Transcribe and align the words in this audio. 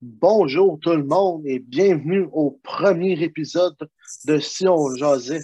Bonjour 0.00 0.78
tout 0.78 0.92
le 0.92 1.02
monde 1.02 1.44
et 1.44 1.58
bienvenue 1.58 2.28
au 2.32 2.52
premier 2.62 3.20
épisode 3.20 3.74
de 4.26 4.38
Si 4.38 4.68
on 4.68 4.94
jasait. 4.94 5.42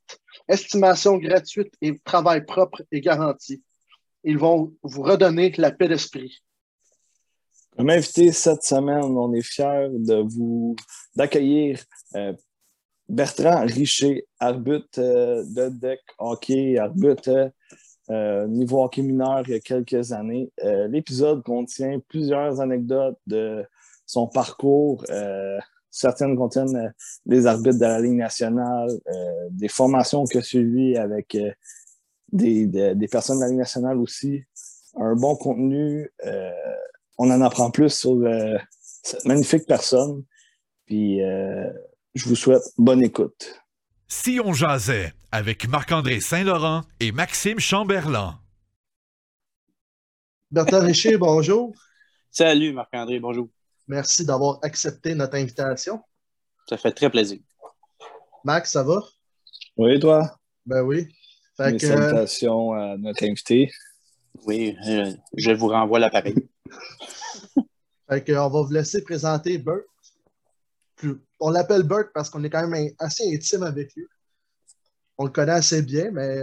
Estimation 0.48 1.18
gratuite 1.18 1.72
et 1.80 1.96
travail 2.04 2.44
propre 2.44 2.82
et 2.90 3.00
garanti. 3.00 3.62
Ils 4.24 4.38
vont 4.38 4.74
vous 4.82 5.02
redonner 5.02 5.52
la 5.58 5.70
paix 5.70 5.86
d'esprit. 5.86 6.42
Comme 7.76 7.88
invité 7.88 8.32
cette 8.32 8.64
semaine, 8.64 9.02
on 9.02 9.32
est 9.32 9.40
fiers 9.40 9.88
de 9.90 10.16
vous 10.16 10.76
d'accueillir 11.16 11.82
euh, 12.16 12.34
Bertrand 13.08 13.64
Richer, 13.64 14.26
arbitre 14.38 14.98
euh, 14.98 15.42
de 15.44 15.70
deck 15.70 16.00
hockey, 16.18 16.76
arbitre 16.76 17.50
euh, 18.10 18.46
niveau 18.46 18.84
hockey 18.84 19.00
mineur 19.00 19.42
il 19.46 19.52
y 19.52 19.54
a 19.54 19.60
quelques 19.60 20.12
années. 20.12 20.52
L'épisode 20.90 21.42
contient 21.42 21.98
plusieurs 22.08 22.60
anecdotes 22.60 23.18
de 23.26 23.64
son 24.04 24.26
parcours. 24.26 25.04
certaines 25.88 26.36
contiennent 26.36 26.92
des 27.24 27.46
arbitres 27.46 27.78
de 27.78 27.86
la 27.86 28.00
Ligue 28.00 28.18
nationale, 28.18 28.90
des 29.50 29.68
formations 29.68 30.24
que 30.24 30.42
suivi 30.42 30.96
avec 30.96 31.38
des, 32.32 32.66
des, 32.66 33.08
personnes 33.08 33.38
de 33.38 33.44
la 33.44 33.48
Ligue 33.48 33.58
nationale 33.58 33.96
aussi. 33.96 34.42
Un 34.96 35.14
bon 35.14 35.36
contenu 35.36 36.10
on 37.18 37.30
en 37.30 37.40
apprend 37.40 37.70
plus 37.70 37.90
sur 37.90 38.12
euh, 38.12 38.56
cette 38.80 39.24
magnifique 39.24 39.66
personne. 39.66 40.24
Puis 40.86 41.22
euh, 41.22 41.70
je 42.14 42.28
vous 42.28 42.36
souhaite 42.36 42.62
bonne 42.78 43.02
écoute. 43.02 43.60
Si 44.08 44.40
on 44.44 44.52
jasait 44.52 45.14
avec 45.30 45.68
Marc-André 45.68 46.20
Saint-Laurent 46.20 46.82
et 47.00 47.12
Maxime 47.12 47.58
Chamberlain. 47.58 48.38
Bertrand 50.50 50.80
Richer, 50.80 51.16
bonjour. 51.16 51.74
Salut 52.30 52.72
Marc-André, 52.72 53.20
bonjour. 53.20 53.48
Merci 53.88 54.26
d'avoir 54.26 54.58
accepté 54.62 55.14
notre 55.14 55.36
invitation. 55.36 56.00
Ça 56.68 56.76
fait 56.76 56.92
très 56.92 57.10
plaisir. 57.10 57.38
Max, 58.44 58.72
ça 58.72 58.82
va? 58.82 59.02
Oui, 59.76 59.98
toi? 59.98 60.38
Ben 60.66 60.82
oui. 60.82 61.08
Fait 61.56 61.78
Salutations 61.78 62.72
à 62.72 62.96
notre 62.98 63.24
invité. 63.24 63.70
Oui, 64.46 64.76
euh, 64.86 65.12
je 65.36 65.50
vous 65.52 65.68
renvoie 65.68 65.98
l'appareil. 65.98 66.34
on 68.08 68.16
va 68.34 68.48
vous 68.48 68.72
laisser 68.72 69.02
présenter 69.02 69.58
Bert. 69.58 69.82
On 71.40 71.50
l'appelle 71.50 71.82
Bert 71.82 72.12
parce 72.14 72.30
qu'on 72.30 72.44
est 72.44 72.50
quand 72.50 72.66
même 72.66 72.90
assez 72.98 73.34
intime 73.34 73.64
avec 73.64 73.94
lui. 73.94 74.06
On 75.18 75.24
le 75.24 75.30
connaît 75.30 75.52
assez 75.52 75.82
bien, 75.82 76.10
mais 76.10 76.42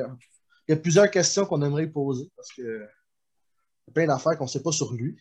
il 0.68 0.72
y 0.72 0.74
a 0.74 0.78
plusieurs 0.78 1.10
questions 1.10 1.46
qu'on 1.46 1.62
aimerait 1.62 1.88
poser 1.88 2.30
parce 2.36 2.52
que 2.52 2.62
y 2.62 2.84
a 3.90 3.94
plein 3.94 4.08
d'affaires 4.08 4.38
qu'on 4.38 4.46
ne 4.46 4.50
sait 4.50 4.62
pas 4.62 4.72
sur 4.72 4.94
lui. 4.94 5.18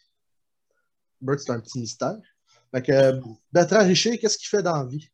Bert, 1.20 1.40
c'est 1.40 1.52
un 1.52 1.60
petit 1.60 1.80
mystère. 1.80 2.18
Fait 2.70 2.82
que, 2.82 3.20
Bertrand 3.52 3.84
Richer, 3.84 4.18
qu'est-ce 4.18 4.36
qu'il 4.36 4.48
fait 4.48 4.62
dans 4.62 4.76
la 4.76 4.84
vie? 4.84 5.08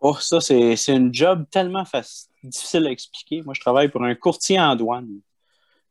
Oh, 0.00 0.16
ça, 0.20 0.40
c'est 0.40 0.92
un 0.92 1.12
job 1.12 1.44
tellement 1.50 1.84
difficile 2.42 2.86
à 2.86 2.90
expliquer. 2.90 3.42
Moi, 3.42 3.54
je 3.54 3.60
travaille 3.60 3.88
pour 3.88 4.04
un 4.04 4.14
courtier 4.14 4.60
en 4.60 4.76
douane. 4.76 5.20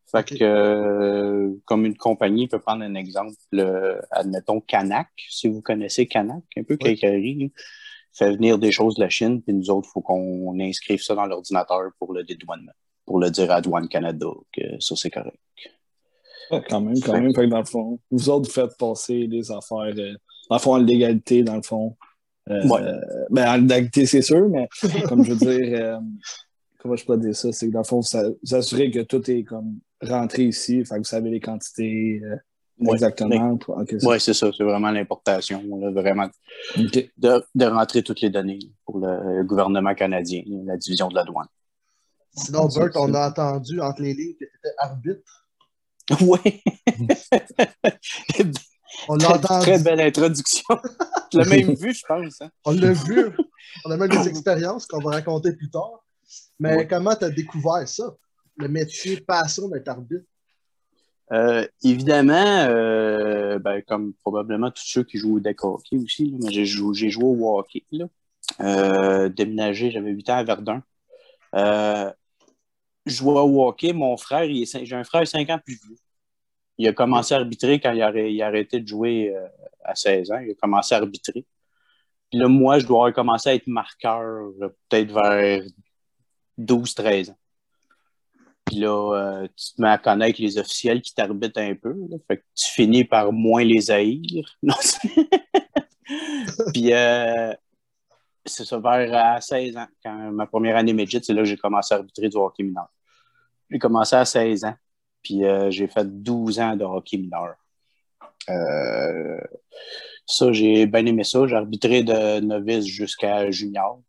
Fait 0.09 0.23
que, 0.23 0.35
euh, 0.41 1.53
comme 1.65 1.85
une 1.85 1.97
compagnie 1.97 2.47
peut 2.47 2.59
prendre 2.59 2.83
un 2.83 2.95
exemple, 2.95 3.35
admettons 4.11 4.61
Canac, 4.61 5.09
si 5.29 5.49
vous 5.49 5.61
connaissez 5.61 6.07
Canac, 6.07 6.43
un 6.55 6.63
peu 6.63 6.77
oui. 6.81 7.51
fait 8.13 8.31
venir 8.31 8.57
des 8.57 8.71
choses 8.71 8.95
de 8.95 9.01
la 9.01 9.09
Chine, 9.09 9.41
puis 9.41 9.53
nous 9.53 9.69
autres, 9.69 9.89
il 9.89 9.91
faut 9.91 10.01
qu'on 10.01 10.57
inscrive 10.61 11.01
ça 11.01 11.13
dans 11.13 11.25
l'ordinateur 11.25 11.91
pour 11.99 12.13
le 12.13 12.23
dédouanement, 12.23 12.71
pour 13.05 13.19
le 13.19 13.29
dire 13.29 13.51
à 13.51 13.59
Douane 13.59 13.89
Canada 13.89 14.27
que 14.53 14.79
ça, 14.79 14.95
c'est 14.95 15.09
correct. 15.09 15.37
quand 16.69 16.79
même, 16.79 16.99
quand 17.01 17.13
même. 17.13 17.35
Fait 17.35 17.45
que 17.45 17.49
dans 17.49 17.59
le 17.59 17.65
fond, 17.65 17.99
vous 18.09 18.29
autres, 18.29 18.49
faites 18.49 18.77
passer 18.77 19.27
les 19.27 19.51
affaires, 19.51 19.93
euh, 19.97 20.13
dans 20.49 20.55
le 20.55 20.61
fond, 20.61 20.75
en 20.75 20.77
légalité, 20.77 21.43
dans 21.43 21.57
le 21.57 21.63
fond. 21.63 21.97
Euh, 22.49 22.61
ben, 23.29 23.49
en 23.49 23.57
légalité, 23.57 24.05
c'est 24.05 24.21
sûr, 24.21 24.47
mais 24.47 24.69
comme 25.09 25.25
je 25.25 25.33
veux 25.33 25.59
dire, 25.59 25.99
comment 26.77 26.95
je 26.95 27.05
peux 27.05 27.17
dire 27.17 27.35
ça, 27.35 27.51
c'est 27.51 27.67
que 27.67 27.73
dans 27.73 27.79
le 27.79 27.85
fond, 27.85 27.99
vous 28.01 28.55
assurez 28.55 28.91
que 28.91 28.99
tout 28.99 29.29
est 29.29 29.43
comme 29.43 29.79
rentré 30.01 30.43
ici, 30.43 30.83
fait 30.85 30.95
que 30.95 30.99
vous 30.99 31.03
savez 31.03 31.29
les 31.29 31.39
quantités 31.39 32.21
euh, 32.23 32.93
exactement. 32.93 33.57
Oui, 34.03 34.19
c'est 34.19 34.33
ça, 34.33 34.49
c'est 34.55 34.63
vraiment 34.63 34.91
l'importation, 34.91 35.63
vraiment 35.91 36.27
de, 36.75 37.45
de, 37.55 37.65
rentrer 37.65 38.03
toutes 38.03 38.21
les 38.21 38.29
données 38.29 38.59
pour 38.85 38.99
le 38.99 39.43
gouvernement 39.43 39.95
canadien, 39.95 40.43
la 40.65 40.77
division 40.77 41.07
de 41.07 41.15
la 41.15 41.23
douane. 41.23 41.47
Sinon, 42.35 42.67
Bert, 42.67 42.91
on 42.95 43.13
a 43.15 43.29
entendu 43.29 43.81
entre 43.81 44.01
les 44.01 44.13
lignes 44.13 44.33
que 44.33 44.45
tu 44.45 44.51
étais 44.57 44.75
arbitre. 44.77 45.47
Oui. 46.21 46.61
on 49.09 49.15
l'a 49.15 49.35
entendu. 49.35 49.61
Très 49.61 49.79
belle 49.79 50.01
introduction. 50.01 50.63
tu 51.31 51.37
l'as 51.37 51.45
même 51.45 51.73
vu, 51.73 51.93
je 51.93 52.03
pense. 52.07 52.41
Hein. 52.41 52.49
On 52.63 52.71
l'a 52.71 52.93
vu. 52.93 53.31
On 53.85 53.91
a 53.91 53.97
même 53.97 54.09
des 54.09 54.27
expériences 54.29 54.85
qu'on 54.85 54.99
va 54.99 55.11
raconter 55.11 55.53
plus 55.53 55.69
tard. 55.69 56.05
Mais 56.59 56.87
comment 56.87 57.15
tu 57.15 57.25
as 57.25 57.29
découvert 57.29 57.87
ça, 57.87 58.15
le 58.57 58.67
métier 58.67 59.21
passion 59.21 59.67
d'être 59.69 59.87
arbitre? 59.87 60.25
Euh, 61.33 61.67
évidemment, 61.83 62.65
euh, 62.69 63.59
ben, 63.59 63.81
comme 63.81 64.13
probablement 64.13 64.71
tous 64.71 64.85
ceux 64.85 65.03
qui 65.03 65.17
jouent 65.17 65.37
au 65.37 65.39
deck 65.39 65.63
hockey 65.63 65.97
aussi, 65.97 66.33
j'ai 66.49 66.65
joué, 66.65 67.09
joué, 67.09 67.25
au 67.25 67.59
hockey. 67.59 67.83
Là. 67.91 68.05
Euh, 68.61 69.29
déménagé, 69.29 69.91
j'avais 69.91 70.11
8 70.11 70.29
ans 70.29 70.37
à 70.37 70.43
Verdun. 70.43 70.83
je 71.53 73.13
jouais 73.13 73.39
au 73.39 73.67
hockey, 73.67 73.93
mon 73.93 74.15
frère, 74.17 74.47
j'ai 74.47 74.95
un 74.95 75.03
frère 75.03 75.27
5 75.27 75.49
ans 75.49 75.59
plus 75.63 75.75
vieux. 75.75 75.97
Il 76.77 76.87
a 76.87 76.93
commencé 76.93 77.33
à 77.33 77.37
arbitrer 77.37 77.79
quand 77.79 77.91
il 77.91 78.01
a, 78.01 78.11
il 78.11 78.41
a 78.41 78.47
arrêté 78.47 78.79
de 78.79 78.87
jouer 78.87 79.35
à 79.83 79.95
16 79.95 80.31
ans. 80.31 80.39
Il 80.39 80.51
a 80.51 80.53
commencé 80.55 80.95
à 80.95 80.99
arbitrer. 80.99 81.45
Puis 82.29 82.39
là, 82.39 82.47
moi, 82.47 82.79
je 82.79 82.85
dois 82.85 82.97
avoir 82.99 83.13
commencé 83.13 83.49
à 83.49 83.55
être 83.55 83.67
marqueur 83.67 84.51
peut-être 84.89 85.11
vers 85.11 85.63
12-13 86.59 87.31
ans. 87.31 87.37
Puis 88.65 88.77
là, 88.77 89.13
euh, 89.13 89.47
tu 89.55 89.73
te 89.73 89.81
mets 89.81 89.89
à 89.89 89.97
connaître 89.97 90.41
les 90.41 90.57
officiels 90.57 91.01
qui 91.01 91.13
t'arbitrent 91.13 91.61
un 91.61 91.75
peu. 91.75 91.95
fait 92.27 92.37
que 92.37 92.43
tu 92.53 92.71
finis 92.71 93.05
par 93.05 93.31
moins 93.31 93.63
les 93.63 93.89
haïr. 93.89 94.45
Puis 96.73 96.93
euh, 96.93 97.53
c'est 98.45 98.65
ça, 98.65 98.77
vers 98.79 99.35
à 99.35 99.39
16 99.39 99.77
ans. 99.77 99.87
Quand 100.03 100.31
ma 100.31 100.45
première 100.47 100.75
année 100.75 100.91
midget, 100.93 101.21
c'est 101.23 101.33
là 101.33 101.43
que 101.43 101.47
j'ai 101.47 101.57
commencé 101.57 101.93
à 101.93 101.97
arbitrer 101.97 102.27
du 102.27 102.35
hockey 102.37 102.63
mineur. 102.63 102.89
J'ai 103.69 103.79
commencé 103.79 104.15
à 104.15 104.25
16 104.25 104.65
ans. 104.65 104.75
Puis 105.23 105.45
euh, 105.45 105.71
j'ai 105.71 105.87
fait 105.87 106.05
12 106.05 106.59
ans 106.59 106.75
de 106.75 106.83
hockey 106.83 107.17
mineur. 107.17 107.55
ça, 110.25 110.51
j'ai 110.51 110.85
bien 110.87 111.05
aimé 111.05 111.23
ça. 111.23 111.47
J'ai 111.47 111.55
arbitré 111.55 112.03
de 112.03 112.41
novice 112.41 112.85
jusqu'à 112.85 113.49
junior. 113.49 114.01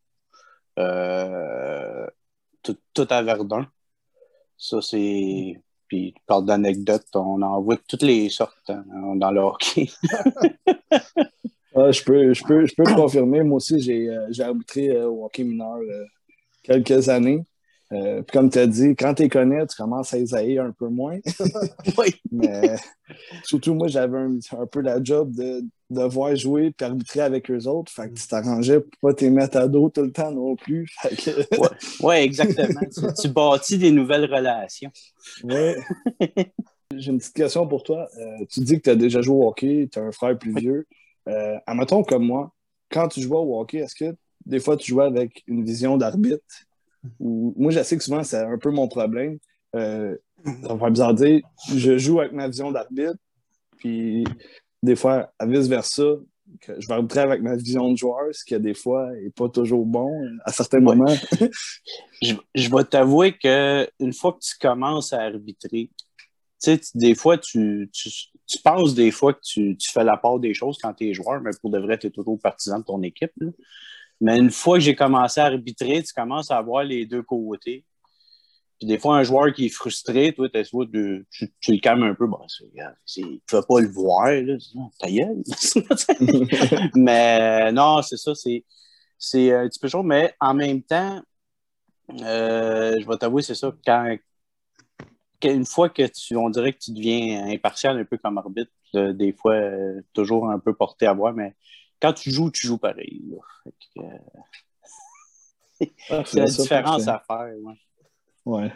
Euh, 0.78 2.06
tout, 2.94 3.06
à 3.10 3.22
Verdun. 3.22 3.66
Ça, 4.56 4.80
c'est. 4.82 5.60
Puis, 5.86 6.14
par 6.26 6.42
d'anecdotes, 6.42 7.08
on 7.14 7.40
en 7.40 7.62
voit 7.62 7.78
toutes 7.88 8.02
les 8.02 8.28
sortes 8.28 8.68
hein, 8.68 8.84
dans 9.16 9.30
le 9.30 9.40
hockey. 9.40 9.88
je, 11.74 12.04
peux, 12.04 12.34
je, 12.34 12.44
peux, 12.44 12.66
je 12.66 12.74
peux 12.74 12.84
confirmer. 12.94 13.42
Moi 13.42 13.56
aussi, 13.56 13.80
j'ai 13.80 14.08
euh, 14.08 14.28
arbitré 14.40 14.90
euh, 14.90 15.08
au 15.08 15.24
hockey 15.24 15.44
mineur 15.44 15.76
euh, 15.76 16.04
quelques 16.62 17.08
années. 17.08 17.44
Puis 17.90 18.32
comme 18.32 18.50
tu 18.50 18.58
as 18.58 18.66
dit, 18.66 18.94
quand 18.96 19.14
tu 19.14 19.22
les 19.22 19.28
connais, 19.28 19.66
tu 19.66 19.76
commences 19.76 20.12
à 20.12 20.18
les 20.18 20.58
un 20.58 20.72
peu 20.72 20.88
moins. 20.88 21.18
oui. 21.98 22.14
Mais 22.30 22.76
surtout, 23.44 23.74
moi, 23.74 23.88
j'avais 23.88 24.18
un, 24.18 24.38
un, 24.58 24.66
peu 24.66 24.80
la 24.80 25.02
job 25.02 25.34
de, 25.34 25.62
de 25.90 26.02
voir 26.02 26.36
jouer 26.36 26.74
et 26.78 26.84
arbitrer 26.84 27.20
avec 27.20 27.50
eux 27.50 27.66
autres. 27.66 27.90
Fait 27.90 28.08
que 28.08 28.14
tu 28.14 28.26
t'arrangeais 28.26 28.80
pour 28.80 29.10
pas 29.10 29.14
t'y 29.14 29.30
mettre 29.30 29.56
à 29.56 29.68
dos 29.68 29.88
tout 29.88 30.02
le 30.02 30.12
temps 30.12 30.30
non 30.30 30.56
plus. 30.56 30.88
Oui, 31.58 31.68
ouais, 32.00 32.24
exactement. 32.24 32.80
tu, 33.20 33.28
bâtis 33.28 33.78
des 33.78 33.90
nouvelles 33.90 34.32
relations. 34.32 34.90
Oui. 35.44 35.74
J'ai 36.94 37.10
une 37.10 37.18
petite 37.18 37.34
question 37.34 37.66
pour 37.66 37.82
toi. 37.82 38.08
Euh, 38.18 38.44
tu 38.50 38.60
dis 38.60 38.76
que 38.76 38.82
tu 38.82 38.90
as 38.90 38.96
déjà 38.96 39.20
joué 39.20 39.36
au 39.36 39.48
hockey, 39.48 39.88
tu 39.90 39.98
as 39.98 40.02
un 40.02 40.12
frère 40.12 40.38
plus 40.38 40.54
vieux. 40.54 40.86
Euh, 41.28 41.56
admettons 41.66 42.02
comme 42.02 42.24
moi, 42.24 42.52
quand 42.90 43.08
tu 43.08 43.20
jouais 43.20 43.36
au 43.36 43.60
hockey, 43.60 43.78
est-ce 43.78 43.94
que 43.94 44.16
des 44.46 44.60
fois 44.60 44.76
tu 44.76 44.90
jouais 44.90 45.04
avec 45.04 45.42
une 45.46 45.64
vision 45.64 45.96
d'arbitre? 45.96 46.44
Moi, 47.20 47.70
je 47.70 47.82
sais 47.82 47.96
que 47.96 48.04
souvent, 48.04 48.24
c'est 48.24 48.38
un 48.38 48.58
peu 48.58 48.70
mon 48.70 48.88
problème. 48.88 49.38
Euh, 49.74 50.16
ça 50.44 50.74
va 50.74 50.90
bizarre 50.90 51.14
dire, 51.14 51.40
je 51.74 51.98
joue 51.98 52.20
avec 52.20 52.32
ma 52.32 52.48
vision 52.48 52.70
d'arbitre, 52.70 53.16
puis 53.76 54.24
des 54.82 54.96
fois, 54.96 55.32
à 55.38 55.46
vice-versa, 55.46 56.04
que 56.60 56.80
je 56.80 56.86
vais 56.86 56.94
arbitrer 56.94 57.20
avec 57.20 57.42
ma 57.42 57.56
vision 57.56 57.90
de 57.92 57.96
joueur, 57.96 58.22
ce 58.32 58.44
qui, 58.44 58.54
a 58.54 58.58
des 58.58 58.74
fois, 58.74 59.10
n'est 59.12 59.30
pas 59.30 59.48
toujours 59.48 59.84
bon 59.84 60.10
à 60.44 60.52
certains 60.52 60.80
moments. 60.80 61.14
je, 62.22 62.34
je, 62.54 62.70
vais 62.70 62.84
t'avouer 62.84 63.32
qu'une 63.32 64.12
fois 64.12 64.32
que 64.32 64.38
tu 64.40 64.56
commences 64.58 65.12
à 65.12 65.20
arbitrer, 65.22 65.90
sais, 66.58 66.80
des 66.94 67.14
fois, 67.14 67.38
tu, 67.38 67.88
tu, 67.92 68.10
tu, 68.46 68.58
penses 68.62 68.94
des 68.94 69.10
fois 69.10 69.34
que 69.34 69.40
tu, 69.42 69.76
tu, 69.76 69.90
fais 69.90 70.04
la 70.04 70.16
part 70.16 70.38
des 70.38 70.54
choses 70.54 70.78
quand 70.80 70.92
tu 70.94 71.08
es 71.08 71.14
joueur, 71.14 71.40
mais 71.40 71.50
pour 71.60 71.70
de 71.70 71.78
vrai, 71.78 71.98
tu 71.98 72.08
es 72.08 72.10
toujours 72.10 72.38
partisan 72.40 72.80
de 72.80 72.84
ton 72.84 73.02
équipe. 73.02 73.32
Mais 74.20 74.38
une 74.38 74.50
fois 74.50 74.78
que 74.78 74.84
j'ai 74.84 74.94
commencé 74.94 75.40
à 75.40 75.46
arbitrer, 75.46 76.02
tu 76.02 76.12
commences 76.12 76.50
à 76.50 76.60
voir 76.60 76.84
les 76.84 77.06
deux 77.06 77.22
côtés. 77.22 77.84
Puis 78.78 78.86
des 78.86 78.98
fois, 78.98 79.16
un 79.18 79.24
joueur 79.24 79.52
qui 79.52 79.66
est 79.66 79.70
frustré, 79.70 80.32
toi, 80.32 80.48
tu, 80.48 81.26
tu 81.60 81.72
le 81.72 81.78
calmes 81.80 82.04
un 82.04 82.14
peu. 82.14 82.26
Bon, 82.26 82.38
tu 82.46 83.22
ne 83.22 83.38
peux 83.46 83.62
pas 83.62 83.80
le 83.80 83.88
voir, 83.88 84.30
là. 84.30 84.56
Ta 85.00 85.10
gueule. 85.10 85.42
mais 86.94 87.72
non, 87.72 88.02
c'est 88.02 88.16
ça, 88.16 88.32
c'est, 88.34 89.52
un 89.52 89.68
petit 89.68 89.80
peu 89.80 89.88
chaud. 89.88 90.04
Mais 90.04 90.32
en 90.40 90.54
même 90.54 90.82
temps, 90.82 91.20
euh, 92.20 92.94
je 93.00 93.06
vais 93.06 93.16
t'avouer, 93.16 93.42
c'est 93.42 93.56
ça, 93.56 93.72
quand, 93.84 94.16
une 95.42 95.66
fois 95.66 95.88
que 95.88 96.06
tu, 96.06 96.36
on 96.36 96.48
dirait 96.48 96.72
que 96.72 96.78
tu 96.78 96.92
deviens 96.92 97.48
impartial 97.48 97.98
un 97.98 98.04
peu 98.04 98.16
comme 98.16 98.38
arbitre, 98.38 98.70
des 98.94 99.32
fois, 99.32 99.54
euh, 99.54 100.00
toujours 100.12 100.50
un 100.50 100.60
peu 100.60 100.72
porté 100.72 101.06
à 101.06 101.12
voir, 101.12 101.34
mais 101.34 101.54
quand 102.00 102.12
tu 102.12 102.30
joues, 102.30 102.50
tu 102.50 102.66
joues 102.66 102.78
pareil. 102.78 103.22
Euh, 103.98 104.02
ah, 106.10 106.22
c'est 106.26 106.40
la 106.40 106.46
différence 106.46 107.08
à 107.08 107.22
faire. 107.26 107.54
Ouais. 108.44 108.72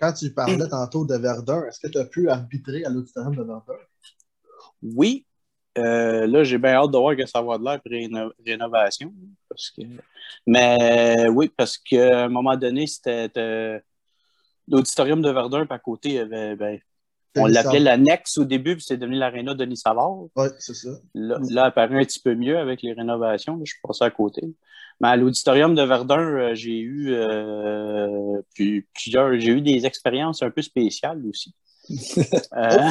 Quand 0.00 0.12
tu 0.12 0.32
parlais 0.32 0.68
tantôt 0.68 1.04
de 1.04 1.16
Verdun, 1.16 1.64
est-ce 1.66 1.80
que 1.80 1.88
tu 1.88 1.98
as 1.98 2.04
pu 2.04 2.28
arbitrer 2.28 2.84
à 2.84 2.90
l'auditorium 2.90 3.34
de 3.36 3.42
Verdun? 3.42 3.78
Oui. 4.82 5.26
Euh, 5.78 6.26
là, 6.26 6.44
j'ai 6.44 6.58
bien 6.58 6.74
hâte 6.74 6.90
de 6.90 6.98
voir 6.98 7.16
que 7.16 7.24
ça 7.24 7.40
va 7.40 7.56
de 7.56 7.64
l'air 7.64 7.74
après 7.74 8.08
rénovation. 8.44 9.12
Parce 9.48 9.70
que... 9.70 9.82
Mais 10.46 11.28
oui, 11.28 11.50
parce 11.56 11.78
qu'à 11.78 12.24
un 12.24 12.28
moment 12.28 12.56
donné, 12.56 12.86
c'était 12.86 13.82
l'auditorium 14.68 15.22
de 15.22 15.30
Verdun, 15.30 15.64
puis 15.64 15.74
à 15.74 15.78
côté, 15.78 16.08
il 16.10 16.14
y 16.14 16.18
avait 16.18 16.56
ben, 16.56 16.80
on 17.36 17.46
l'appelait 17.46 17.80
l'annexe 17.80 18.38
au 18.38 18.44
début, 18.44 18.76
puis 18.76 18.84
c'est 18.86 18.96
devenu 18.96 19.16
l'aréna 19.16 19.54
Denis 19.54 19.76
Savard. 19.76 20.24
Oui, 20.36 20.46
c'est 20.58 20.74
ça. 20.74 20.90
Là, 21.14 21.38
là, 21.50 21.64
apparaît 21.64 22.00
un 22.00 22.04
petit 22.04 22.20
peu 22.20 22.34
mieux 22.34 22.58
avec 22.58 22.82
les 22.82 22.92
rénovations. 22.92 23.60
je 23.64 23.72
suis 23.72 23.80
passé 23.82 24.04
à 24.04 24.10
côté. 24.10 24.42
Mais 25.00 25.08
à 25.08 25.16
l'auditorium 25.16 25.74
de 25.74 25.82
Verdun, 25.82 26.20
euh, 26.20 26.54
j'ai 26.54 26.78
eu 26.78 27.12
euh, 27.12 28.40
plusieurs, 28.94 29.38
j'ai 29.38 29.52
eu 29.52 29.60
des 29.60 29.86
expériences 29.86 30.42
un 30.42 30.50
peu 30.50 30.62
spéciales 30.62 31.22
aussi. 31.26 31.54
euh, 31.90 32.90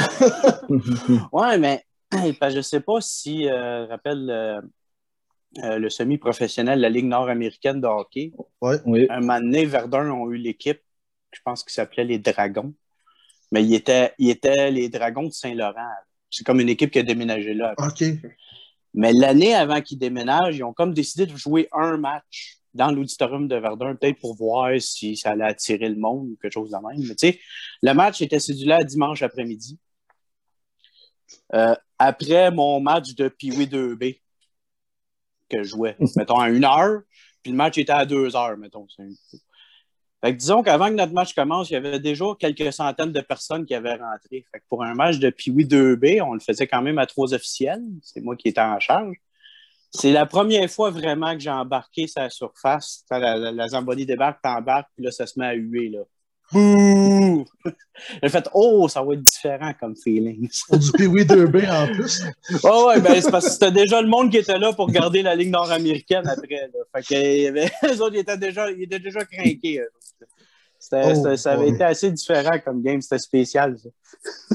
ouais, 1.32 1.58
mais 1.58 1.86
je 2.12 2.58
ne 2.58 2.62
sais 2.62 2.82
pas 2.82 3.00
si 3.00 3.48
euh, 3.48 3.86
rappelle 3.86 4.30
euh, 4.30 5.78
le 5.78 5.90
semi-professionnel 5.90 6.78
de 6.78 6.82
la 6.82 6.90
Ligue 6.90 7.06
nord-américaine 7.06 7.82
de 7.82 7.88
hockey. 7.88 8.34
Ouais. 8.62 8.78
Oui. 8.86 9.08
Un 9.10 9.22
moment 9.22 9.40
donné, 9.40 9.66
Verdun 9.66 10.10
ont 10.12 10.32
eu 10.32 10.38
l'équipe, 10.38 10.82
je 11.32 11.40
pense 11.44 11.64
qu'il 11.64 11.72
s'appelait 11.72 12.06
les 12.06 12.20
Dragons. 12.20 12.74
Mais 13.52 13.64
il 13.64 13.74
était, 13.74 14.14
il 14.18 14.30
était 14.30 14.72
les 14.72 14.90
Dragons 14.90 15.28
de 15.28 15.34
Saint-Laurent. 15.34 15.90
C'est 16.30 16.46
comme 16.46 16.60
une 16.60 16.70
équipe 16.70 16.92
qui 16.92 17.00
a 17.00 17.04
déménagé 17.04 17.54
là. 17.54 17.74
OK. 17.78 18.04
Mais 18.94 19.14
l'année 19.14 19.54
avant 19.54 19.82
qu'ils 19.82 19.98
déménagent, 19.98 20.58
ils 20.58 20.64
ont 20.64 20.74
comme 20.74 20.94
décidé 20.94 21.26
de 21.26 21.36
jouer 21.36 21.68
un 21.72 21.98
match 21.98 22.58
dans 22.74 22.92
l'auditorium 22.92 23.48
de 23.48 23.56
Verdun, 23.56 23.96
peut-être 23.96 24.20
pour 24.20 24.36
voir 24.36 24.70
si 24.80 25.18
ça 25.18 25.32
allait 25.32 25.46
attirer 25.46 25.90
le 25.90 25.96
monde 25.96 26.30
ou 26.30 26.38
quelque 26.42 26.54
chose 26.54 26.72
de 26.72 26.78
même. 26.78 27.06
Mais 27.08 27.16
tu 27.16 27.28
sais, 27.28 27.40
le 27.82 27.94
match 27.94 28.22
était 28.22 28.40
cédulé 28.40 28.74
à 28.74 28.84
dimanche 28.84 29.22
après-midi. 29.22 29.78
Euh, 31.54 31.76
après 32.00 32.50
mon 32.52 32.80
match 32.80 33.14
de 33.14 33.28
Piwi 33.28 33.66
2B 33.68 34.22
que 35.50 35.64
je 35.64 35.70
jouais, 35.70 35.98
mettons, 36.16 36.40
à 36.40 36.50
une 36.50 36.64
heure, 36.64 37.02
puis 37.44 37.52
le 37.52 37.58
match 37.58 37.78
était 37.78 37.92
à 37.92 38.06
deux 38.06 38.36
heures, 38.36 38.58
mettons. 38.58 38.88
Fait 40.24 40.34
que 40.34 40.38
disons 40.38 40.62
qu'avant 40.62 40.88
que 40.88 40.94
notre 40.94 41.14
match 41.14 41.34
commence, 41.34 41.72
il 41.72 41.74
y 41.74 41.76
avait 41.78 42.00
déjà 42.00 42.26
quelques 42.40 42.72
centaines 42.72 43.12
de 43.12 43.22
personnes 43.22 43.66
qui 43.66 43.74
avaient 43.74 43.96
rentré. 43.96 44.46
Fait 44.52 44.60
que 44.60 44.66
pour 44.70 44.84
un 44.84 44.94
match 44.94 45.18
de 45.18 45.32
Piwi 45.32 45.66
2B, 45.66 46.22
on 46.22 46.36
le 46.36 46.40
faisait 46.40 46.68
quand 46.68 46.82
même 46.84 47.00
à 47.00 47.08
trois 47.08 47.34
officiels. 47.34 47.82
C'est 48.04 48.22
moi 48.22 48.36
qui 48.36 48.50
étais 48.50 48.62
en 48.62 48.80
charge. 48.80 49.18
C'est 49.90 50.12
la 50.12 50.26
première 50.28 50.70
fois 50.70 50.92
vraiment 50.92 51.34
que 51.34 51.40
j'ai 51.40 51.50
embarqué 51.50 52.08
sa 52.08 52.30
surface. 52.30 53.04
La, 53.10 53.36
la, 53.36 53.52
la 53.52 53.68
Zamboni 53.68 54.06
débarque, 54.06 54.42
t'embarques, 54.42 54.90
puis 54.96 55.04
là, 55.04 55.12
ça 55.12 55.26
se 55.26 55.40
met 55.40 55.48
à 55.48 55.54
huer. 55.54 55.90
Là. 55.90 56.02
Bouh! 56.52 57.46
J'ai 58.24 58.30
fait 58.30 58.50
Oh, 58.54 58.88
ça 58.88 59.04
va 59.04 59.14
être 59.14 59.22
différent 59.22 59.74
comme 59.80 59.96
feeling. 59.96 60.50
Du 60.72 60.92
Piwi 60.94 61.24
2B 61.24 61.70
en 61.70 61.94
plus. 61.94 62.24
oh, 62.64 62.88
ouais, 62.88 63.00
ben 63.00 63.22
c'est 63.22 63.32
parce 63.32 63.46
que 63.46 63.52
c'était 63.52 63.72
déjà 63.72 64.02
le 64.02 64.08
monde 64.08 64.32
qui 64.32 64.38
était 64.38 64.58
là 64.58 64.74
pour 64.74 64.90
garder 64.90 65.22
la 65.22 65.36
ligne 65.36 65.52
nord-américaine 65.52 66.28
après. 66.28 66.70
Là. 66.74 67.02
Fait 67.04 67.16
que 67.16 67.88
les 67.88 68.02
autres, 68.02 68.16
ils 68.16 68.20
étaient 68.20 68.38
déjà, 68.38 68.72
ils 68.72 68.84
étaient 68.84 69.00
déjà 69.00 69.24
craqués. 69.24 69.82
Oh, 70.94 71.36
ça 71.36 71.52
avait 71.52 71.70
été 71.70 71.84
assez 71.84 72.12
différent 72.12 72.58
comme 72.64 72.82
game, 72.82 73.02
c'était 73.02 73.20
spécial. 73.20 73.78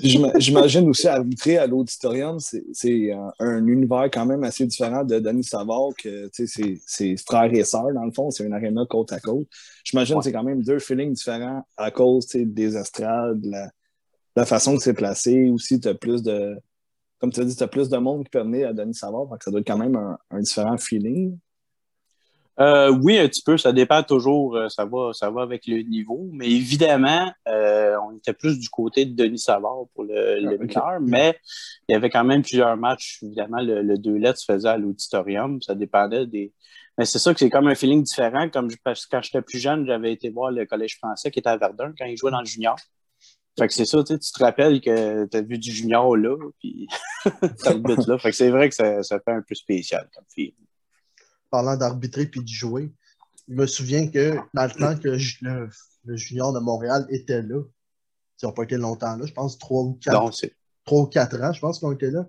J'imagine 0.02 0.88
aussi 0.88 1.06
arbitrer 1.06 1.56
à 1.56 1.67
l'auditorium, 1.67 2.38
c'est 2.40 3.12
un, 3.12 3.32
un, 3.38 3.67
univers 3.67 4.11
quand 4.12 4.26
même 4.26 4.43
assez 4.43 4.67
différent 4.67 5.05
de 5.05 5.20
Denis 5.20 5.44
Savard, 5.44 5.90
que 5.96 6.28
c'est 6.32 7.17
frères 7.25 7.52
et 7.52 7.64
sœurs 7.64 7.93
dans 7.94 8.05
le 8.05 8.12
fond, 8.12 8.31
c'est 8.31 8.44
une 8.44 8.52
aréna 8.52 8.84
côte 8.88 9.12
à 9.12 9.20
côte. 9.20 9.46
J'imagine 9.84 10.19
que 10.19 10.25
c'est 10.25 10.32
quand 10.32 10.43
même 10.43 10.62
deux 10.62 10.81
feelings 10.81 11.12
différents 11.12 11.64
à 11.76 11.90
cause 11.93 12.26
des 12.29 12.76
estrades, 12.76 13.40
de 13.40 13.50
la, 13.50 13.70
la, 14.34 14.44
façon 14.44 14.76
que 14.76 14.82
c'est 14.82 14.94
placé. 14.94 15.49
Aussi, 15.50 15.81
tu 15.81 15.88
as 15.88 15.94
plus 15.94 16.22
de, 16.22 16.56
comme 17.20 17.31
tu 17.31 17.40
as 17.40 17.44
dit, 17.44 17.55
tu 17.55 17.62
as 17.62 17.69
plus 17.69 17.88
de 17.88 17.99
monde 17.99 18.25
qui 18.25 18.31
peut 18.31 18.43
venir 18.43 18.69
à 18.69 18.72
Denis 18.72 18.94
Savard, 18.94 19.26
donc 19.26 19.43
ça 19.43 19.50
doit 19.52 19.61
être 19.61 19.67
quand 19.67 19.79
même 19.79 19.96
un, 19.96 20.19
un 20.31 20.40
différent 20.40 20.76
feeling. 20.76 21.38
Euh, 22.58 22.91
oui, 23.03 23.19
un 23.19 23.29
petit 23.29 23.43
peu. 23.43 23.58
Ça 23.58 23.73
dépend 23.73 24.03
toujours. 24.03 24.56
Euh, 24.56 24.69
ça 24.69 24.85
va, 24.87 25.12
ça 25.12 25.31
va 25.31 25.43
avec 25.43 25.67
le 25.67 25.82
niveau. 25.82 26.29
Mais 26.32 26.50
évidemment, 26.50 27.31
euh, 27.49 27.97
on 28.06 28.17
était 28.17 28.32
plus 28.32 28.58
du 28.58 28.69
côté 28.69 29.05
de 29.05 29.14
Denis 29.14 29.38
Savard 29.38 29.85
pour 29.94 30.05
le, 30.05 30.41
le 30.41 30.58
ah, 30.76 30.99
mais 31.00 31.38
il 31.88 31.93
y 31.93 31.97
avait 31.97 32.11
quand 32.11 32.25
même 32.25 32.43
plusieurs 32.43 32.76
matchs. 32.76 33.19
Évidemment, 33.23 33.61
le, 33.61 33.82
le 33.82 33.99
deux 33.99 34.17
lettres 34.17 34.41
se 34.41 34.50
faisait 34.50 34.69
à 34.69 34.79
l'auditorium. 34.79 35.61
Ça 35.61 35.75
dépendait 35.75 36.26
des. 36.26 36.53
Mais 36.99 37.05
c'est 37.05 37.19
ça 37.19 37.35
que 37.35 37.41
c'est 37.41 37.50
comme 37.50 37.69
un 37.69 37.75
feeling 37.75 38.03
différent. 38.03 38.49
Comme 38.49 38.70
parce 38.82 39.05
que 39.05 39.17
quand 39.17 39.23
j'étais 39.23 39.43
plus 39.43 39.58
jeune, 39.58 39.87
j'avais 39.87 40.12
été 40.12 40.31
voir 40.31 40.50
le 40.50 40.64
collège 40.64 40.97
français 40.97 41.31
qui 41.31 41.41
était 41.41 41.50
à 41.50 41.58
Verdun 41.58 41.93
quand 41.99 42.06
il 42.06 42.17
jouait 42.17 42.31
dans 42.31 42.41
le 42.41 42.47
junior. 42.47 42.76
Fait 43.58 43.69
que 43.69 43.73
c'est 43.73 43.87
ça, 43.87 44.05
tu 44.05 44.19
te 44.19 44.44
rappelles 44.44 44.82
que 44.82 45.26
tu 45.26 45.37
as 45.37 45.41
vu 45.41 45.56
du 45.56 45.70
junior 45.70 46.14
là, 46.14 46.37
puis 46.58 46.87
t'as 47.25 47.73
le 47.73 47.79
but 47.79 48.06
là. 48.06 48.19
Fait 48.19 48.29
que 48.29 48.37
c'est 48.37 48.50
vrai 48.50 48.69
que 48.69 48.75
ça, 48.75 49.03
ça 49.03 49.19
fait 49.19 49.32
un 49.32 49.41
peu 49.41 49.55
spécial 49.55 50.06
comme 50.14 50.25
feeling 50.35 50.66
parlant 51.50 51.76
d'arbitrer 51.76 52.26
puis 52.26 52.40
de 52.40 52.48
jouer, 52.48 52.93
je 53.48 53.54
me 53.54 53.66
souviens 53.66 54.08
que 54.08 54.37
dans 54.54 54.64
le 54.64 54.70
temps 54.70 54.96
que 54.96 55.08
le, 55.08 56.16
junior 56.16 56.52
de 56.52 56.58
Montréal 56.58 57.06
était 57.10 57.43
là, 57.43 57.62
ils 58.43 58.46
n'ont 58.46 58.52
pas 58.52 58.64
été 58.64 58.76
longtemps 58.76 59.16
là, 59.16 59.25
je 59.25 59.32
pense 59.32 59.58
trois 59.58 59.82
ou 59.82 59.98
quatre, 60.02 60.31
trois 60.84 61.02
ou 61.02 61.06
quatre 61.06 61.40
ans, 61.43 61.52
je 61.52 61.60
pense 61.60 61.78
qu'ils 61.78 61.88
ont 61.88 61.93
été 61.93 62.10
là. 62.10 62.26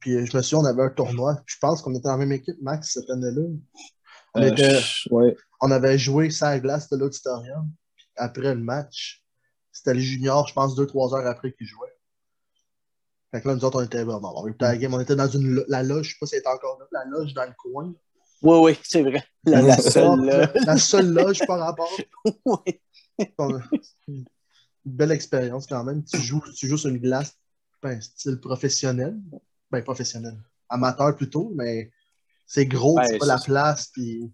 Puis 0.00 0.14
euh, 0.14 0.24
je 0.24 0.36
me 0.36 0.42
souviens, 0.42 0.64
on 0.64 0.70
avait 0.70 0.82
un 0.82 0.90
tournoi. 0.90 1.40
Je 1.46 1.56
pense 1.60 1.82
qu'on 1.82 1.92
était 1.92 2.04
dans 2.04 2.12
la 2.12 2.16
même 2.16 2.32
équipe, 2.32 2.56
Max, 2.62 2.94
cette 2.94 3.10
année-là. 3.10 3.42
On, 4.34 4.42
euh, 4.42 5.34
on 5.60 5.70
avait 5.70 5.98
joué 5.98 6.30
sans 6.30 6.56
glace 6.58 6.88
de 6.88 6.96
l'auditorium. 6.96 7.70
Après 8.16 8.54
le 8.54 8.60
match, 8.60 9.22
c'était 9.72 9.94
les 9.94 10.02
juniors, 10.02 10.46
je 10.48 10.54
pense, 10.54 10.74
deux, 10.74 10.86
trois 10.86 11.14
heures 11.14 11.26
après 11.26 11.52
qu'ils 11.52 11.66
jouaient. 11.66 11.96
Fait 13.30 13.40
que 13.40 13.48
là, 13.48 13.54
nous 13.54 13.64
autres, 13.64 13.80
on 13.80 13.84
était, 13.84 14.04
bon, 14.04 14.20
on 14.22 14.46
était, 14.48 14.78
game, 14.78 14.92
on 14.94 15.00
était 15.00 15.14
dans 15.14 15.28
une, 15.28 15.64
la 15.68 15.82
loge, 15.82 16.08
je 16.08 16.12
sais 16.12 16.16
pas 16.18 16.26
si 16.26 16.34
elle 16.34 16.40
était 16.40 16.48
encore 16.48 16.78
là, 16.80 16.86
la 16.92 17.04
loge 17.04 17.32
dans 17.34 17.44
le 17.44 17.54
coin. 17.56 17.94
Oui, 18.42 18.58
oui, 18.62 18.78
c'est 18.82 19.02
vrai. 19.02 19.22
La, 19.44 19.76
seule, 19.76 20.50
la 20.66 20.76
seule 20.76 21.12
loge 21.12 21.40
par 21.46 21.58
rapport. 21.58 21.90
oui. 22.44 22.80
Une 24.08 24.24
belle 24.84 25.12
expérience 25.12 25.66
quand 25.66 25.84
même. 25.84 26.04
Tu 26.04 26.18
joues, 26.18 26.42
tu 26.56 26.66
joues 26.66 26.78
sur 26.78 26.90
une 26.90 26.98
glace, 26.98 27.36
ben, 27.82 28.00
style 28.00 28.40
professionnel. 28.40 29.16
Ben, 29.70 29.82
professionnel. 29.82 30.36
Amateur 30.68 31.14
plutôt, 31.16 31.52
mais 31.54 31.90
c'est 32.46 32.66
gros, 32.66 32.98
c'est 33.04 33.18
pas 33.18 33.26
la 33.26 33.38
place. 33.38 33.88
Puis... 33.92 34.30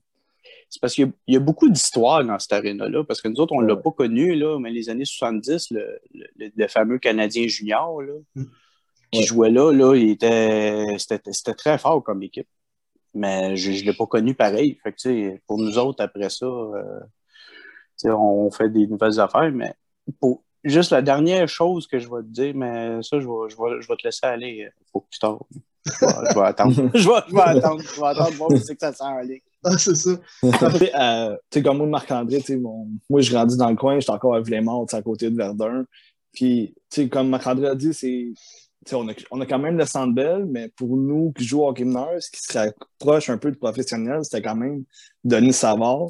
C'est 0.70 0.80
parce 0.80 0.94
qu'il 0.94 1.12
y, 1.26 1.36
a 1.36 1.40
beaucoup 1.40 1.68
d'histoires 1.68 2.24
dans 2.24 2.38
cette 2.38 2.52
arène-là, 2.52 3.04
parce 3.04 3.20
que 3.20 3.28
nous 3.28 3.40
autres, 3.40 3.52
on 3.54 3.62
ne 3.62 3.66
l'a 3.66 3.76
pas 3.76 3.90
connu, 3.90 4.34
là, 4.34 4.58
mais 4.58 4.70
les 4.70 4.88
années 4.88 5.04
70, 5.04 5.70
le, 5.70 6.00
le, 6.36 6.68
fameux 6.68 6.98
Canadien 6.98 7.46
junior 7.48 8.02
là, 8.02 8.14
mm. 8.34 8.44
qui 9.10 9.22
jouait 9.24 9.50
là, 9.50 9.72
là 9.72 9.94
il 9.96 10.10
était, 10.10 10.96
c'était 10.98 11.54
très 11.54 11.78
fort 11.78 12.02
comme 12.02 12.22
équipe 12.22 12.48
mais 13.16 13.56
je 13.56 13.70
ne 13.70 13.86
l'ai 13.86 13.92
pas 13.92 14.06
connu 14.06 14.34
pareil. 14.34 14.78
Fait 14.82 14.92
que, 14.92 15.36
pour 15.46 15.58
nous 15.58 15.78
autres, 15.78 16.02
après 16.02 16.30
ça, 16.30 16.46
euh, 16.46 17.00
on 18.04 18.50
fait 18.50 18.68
des 18.68 18.86
nouvelles 18.86 19.18
affaires, 19.18 19.50
mais 19.52 19.74
pour 20.20 20.42
juste 20.64 20.90
la 20.90 21.02
dernière 21.02 21.48
chose 21.48 21.86
que 21.86 21.98
je 21.98 22.08
vais 22.08 22.22
te 22.22 22.28
dire, 22.28 22.54
mais 22.54 23.02
ça, 23.02 23.18
je 23.20 23.26
vais, 23.26 23.48
je 23.48 23.56
vais, 23.56 23.80
je 23.80 23.88
vais 23.88 23.96
te 23.96 24.06
laisser 24.06 24.26
aller. 24.26 24.68
Que 24.92 25.00
tu 25.10 25.18
t'en. 25.18 25.40
Je, 25.86 26.34
vais 26.34 26.46
attendre. 26.46 26.74
je, 26.94 27.08
vais, 27.08 27.20
je 27.28 27.34
vais 27.34 27.42
attendre. 27.42 27.82
Je 27.82 28.00
vais 28.00 28.06
attendre 28.06 28.32
voir 28.32 28.50
si 28.52 28.74
que 28.74 28.80
ça 28.80 28.92
sent 28.92 29.04
aller. 29.04 29.42
Ah, 29.64 29.78
c'est 29.78 29.94
ça. 29.94 30.10
euh, 30.44 31.36
tu 31.50 31.58
sais, 31.58 31.62
comme 31.62 31.78
moi, 31.78 31.86
Marc-André, 31.86 32.42
moi, 33.08 33.20
je 33.20 33.30
grandis 33.30 33.56
dans 33.56 33.70
le 33.70 33.76
coin, 33.76 33.98
j'étais 33.98 34.12
encore 34.12 34.34
à 34.34 34.40
Villemont, 34.40 34.84
à 34.92 35.02
côté 35.02 35.30
de 35.30 35.36
Verdun. 35.36 35.84
Puis, 36.32 36.74
tu 36.90 37.02
sais, 37.02 37.08
comme 37.08 37.28
Marc-André 37.28 37.68
a 37.68 37.74
dit, 37.74 37.94
c'est 37.94 38.32
on 38.92 39.08
a, 39.08 39.12
on 39.30 39.40
a, 39.40 39.46
quand 39.46 39.58
même 39.58 39.76
le 39.76 39.84
Sandbell, 39.84 40.46
mais 40.46 40.68
pour 40.68 40.96
nous 40.96 41.32
qui 41.32 41.44
jouons 41.44 41.66
au 41.66 41.70
hockey 41.70 41.84
ce 42.20 42.30
qui 42.30 42.40
se 42.42 42.58
rapproche 42.58 43.30
un 43.30 43.38
peu 43.38 43.50
de 43.50 43.56
professionnel, 43.56 44.20
c'était 44.24 44.42
quand 44.42 44.56
même 44.56 44.84
Denis 45.24 45.52
Savard. 45.52 46.08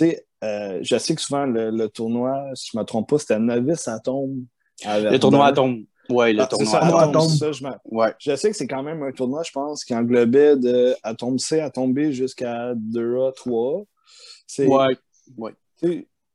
Euh, 0.00 0.80
je 0.82 0.98
sais 0.98 1.14
que 1.14 1.20
souvent, 1.20 1.46
le, 1.46 1.86
tournoi, 1.86 2.50
si 2.54 2.70
je 2.72 2.76
ne 2.76 2.82
me 2.82 2.86
trompe 2.86 3.08
pas, 3.08 3.18
c'était 3.18 3.38
novice, 3.38 3.80
ça 3.80 4.00
tombe 4.00 4.44
Le 4.84 5.16
tournoi 5.18 5.46
Atom. 5.46 5.84
Oui, 6.10 6.32
le 6.32 6.42
Ah, 6.42 6.46
tournoi 6.46 6.70
ça. 6.70 6.78
Atom, 6.80 7.28
ça, 7.28 7.52
je, 7.52 7.64
Ouais. 7.90 8.12
je 8.18 8.34
sais 8.34 8.50
que 8.50 8.56
c'est 8.56 8.66
quand 8.66 8.82
même 8.82 9.02
un 9.02 9.12
tournoi, 9.12 9.42
je 9.44 9.52
pense, 9.52 9.84
qui 9.84 9.94
englobait 9.94 10.56
de 10.56 10.94
Atom 11.02 11.38
C 11.38 11.60
à 11.60 11.66
Atom 11.66 11.92
B 11.94 12.10
jusqu'à 12.10 12.74
2A, 12.74 13.32
3A. 13.32 13.86
C'est- 14.46 14.66
Ouais. 14.66 15.54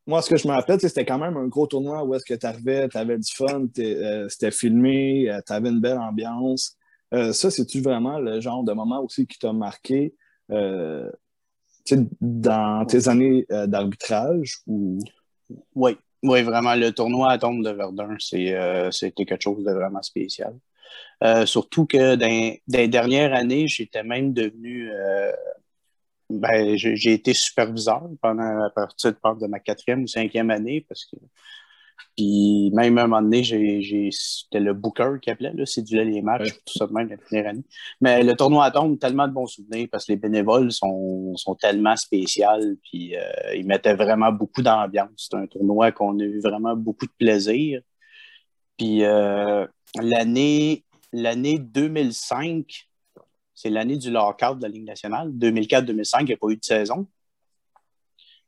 Moi, 0.08 0.22
ce 0.22 0.30
que 0.30 0.38
je 0.38 0.48
me 0.48 0.54
rappelle, 0.54 0.80
c'était 0.80 1.06
quand 1.06 1.20
même 1.20 1.36
un 1.36 1.48
gros 1.48 1.68
tournoi 1.68 2.02
où 2.06 2.16
est-ce 2.16 2.24
que 2.24 2.34
tu 2.34 2.46
arrivais, 2.46 2.88
tu 2.88 2.98
avais 2.98 3.18
du 3.18 3.30
fun, 3.32 3.68
euh, 3.78 4.30
c'était 4.30 4.52
filmé, 4.52 5.30
tu 5.46 5.54
avais 5.54 5.68
une 5.68 5.82
belle 5.82 5.98
ambiance. 5.98 6.78
Euh, 7.14 7.34
ça, 7.34 7.52
c'est-tu 7.52 7.82
vraiment 7.82 8.18
le 8.18 8.40
genre 8.40 8.64
de 8.64 8.72
moment 8.72 9.02
aussi 9.02 9.28
qui 9.28 9.38
t'a 9.38 9.52
marqué 9.52 10.16
euh, 10.52 11.12
dans 12.22 12.86
tes 12.86 13.10
années 13.10 13.46
euh, 13.52 13.68
d'arbitrage 13.68 14.60
ou? 14.66 15.00
Oui, 15.76 15.98
oui, 16.24 16.42
vraiment. 16.42 16.76
Le 16.76 16.92
tournoi 16.92 17.32
à 17.32 17.38
tombe 17.38 17.64
de 17.64 17.70
Verdun, 17.70 18.16
euh, 18.34 18.92
c'était 18.92 19.26
quelque 19.26 19.44
chose 19.44 19.64
de 19.64 19.72
vraiment 19.72 20.02
spécial. 20.02 20.54
Euh, 21.24 21.46
surtout 21.46 21.86
que 21.86 22.16
dans 22.16 22.62
les 22.68 22.88
dernières 22.88 23.34
années, 23.34 23.68
j'étais 23.68 24.04
même 24.04 24.32
devenu. 24.34 24.90
Ben, 26.30 26.76
j'ai, 26.76 27.14
été 27.14 27.34
superviseur 27.34 28.04
pendant 28.22 28.64
à 28.64 28.70
partir 28.70 29.12
de, 29.12 29.40
de 29.40 29.48
ma 29.48 29.60
quatrième 29.60 30.04
ou 30.04 30.08
cinquième 30.08 30.52
année 30.52 30.86
parce 30.88 31.06
que. 31.06 31.16
Puis 32.16 32.72
même 32.74 32.98
à 32.98 33.04
un 33.04 33.08
moment 33.08 33.22
donné, 33.22 33.44
c'était 33.44 34.60
le 34.60 34.74
booker 34.74 35.20
qui 35.22 35.30
appelait, 35.30 35.54
là, 35.54 35.66
cédulait 35.68 36.04
les 36.06 36.24
matchs, 36.24 36.52
Ouais. 36.52 36.60
tout 36.66 36.78
ça 36.78 36.88
de 36.88 36.94
même 36.94 37.10
la 37.10 37.18
première 37.18 37.48
année. 37.48 37.64
Mais 38.02 38.24
le 38.24 38.36
tournoi 38.36 38.66
à 38.66 38.72
tombe, 38.72 38.98
tellement 38.98 39.28
de 39.28 39.34
bons 39.34 39.46
souvenirs 39.46 39.88
parce 39.92 40.06
que 40.06 40.14
les 40.14 40.18
bénévoles 40.18 40.72
sont, 40.72 41.36
sont 41.36 41.54
tellement 41.54 41.96
spéciales, 41.96 42.76
puis 42.84 43.16
euh, 43.16 43.56
ils 43.56 43.68
mettaient 43.68 43.94
vraiment 43.94 44.32
beaucoup 44.32 44.64
d'ambiance. 44.64 45.30
C'est 45.30 45.38
un 45.38 45.46
tournoi 45.46 45.92
qu'on 45.92 46.20
a 46.20 46.24
eu 46.24 46.40
vraiment 46.40 46.76
beaucoup 46.76 47.06
de 47.06 47.14
plaisir. 47.20 47.82
Puis 48.78 49.04
euh, 49.04 49.68
l'année, 50.02 50.86
l'année 51.14 51.60
2005, 51.60 52.87
c'est 53.58 53.72
l'année 53.72 53.98
du 53.98 54.12
lockout 54.12 54.60
de 54.60 54.62
la 54.62 54.68
Ligue 54.68 54.86
nationale. 54.86 55.32
2004-2005, 55.32 56.18
il 56.22 56.26
n'y 56.26 56.34
a 56.34 56.38
pas 56.38 56.50
eu 56.50 56.58
de 56.58 56.64
saison. 56.64 57.08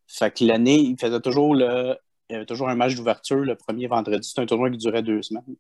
Fait 0.06 0.32
que 0.32 0.46
l'année, 0.46 0.78
il 0.78 1.00
faisait 1.00 1.20
toujours 1.20 1.56
le. 1.56 1.98
Il 2.30 2.34
y 2.34 2.36
avait 2.36 2.46
toujours 2.46 2.70
un 2.70 2.76
match 2.76 2.94
d'ouverture 2.94 3.38
le 3.38 3.56
premier 3.56 3.88
vendredi. 3.88 4.28
C'était 4.28 4.42
un 4.42 4.46
tournoi 4.46 4.70
qui 4.70 4.78
durait 4.78 5.02
deux 5.02 5.24
semaines. 5.24 5.56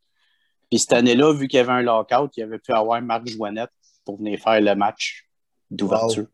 Puis 0.69 0.77
cette 0.77 0.93
année-là, 0.93 1.33
vu 1.33 1.47
qu'il 1.47 1.57
y 1.57 1.61
avait 1.61 1.71
un 1.71 1.81
lockout, 1.81 2.29
il 2.37 2.43
avait 2.43 2.59
pu 2.59 2.71
avoir 2.73 3.01
Marc 3.01 3.25
Joannette 3.25 3.71
pour 4.05 4.17
venir 4.19 4.39
faire 4.39 4.61
le 4.61 4.75
match 4.75 5.27
d'ouverture. 5.71 6.27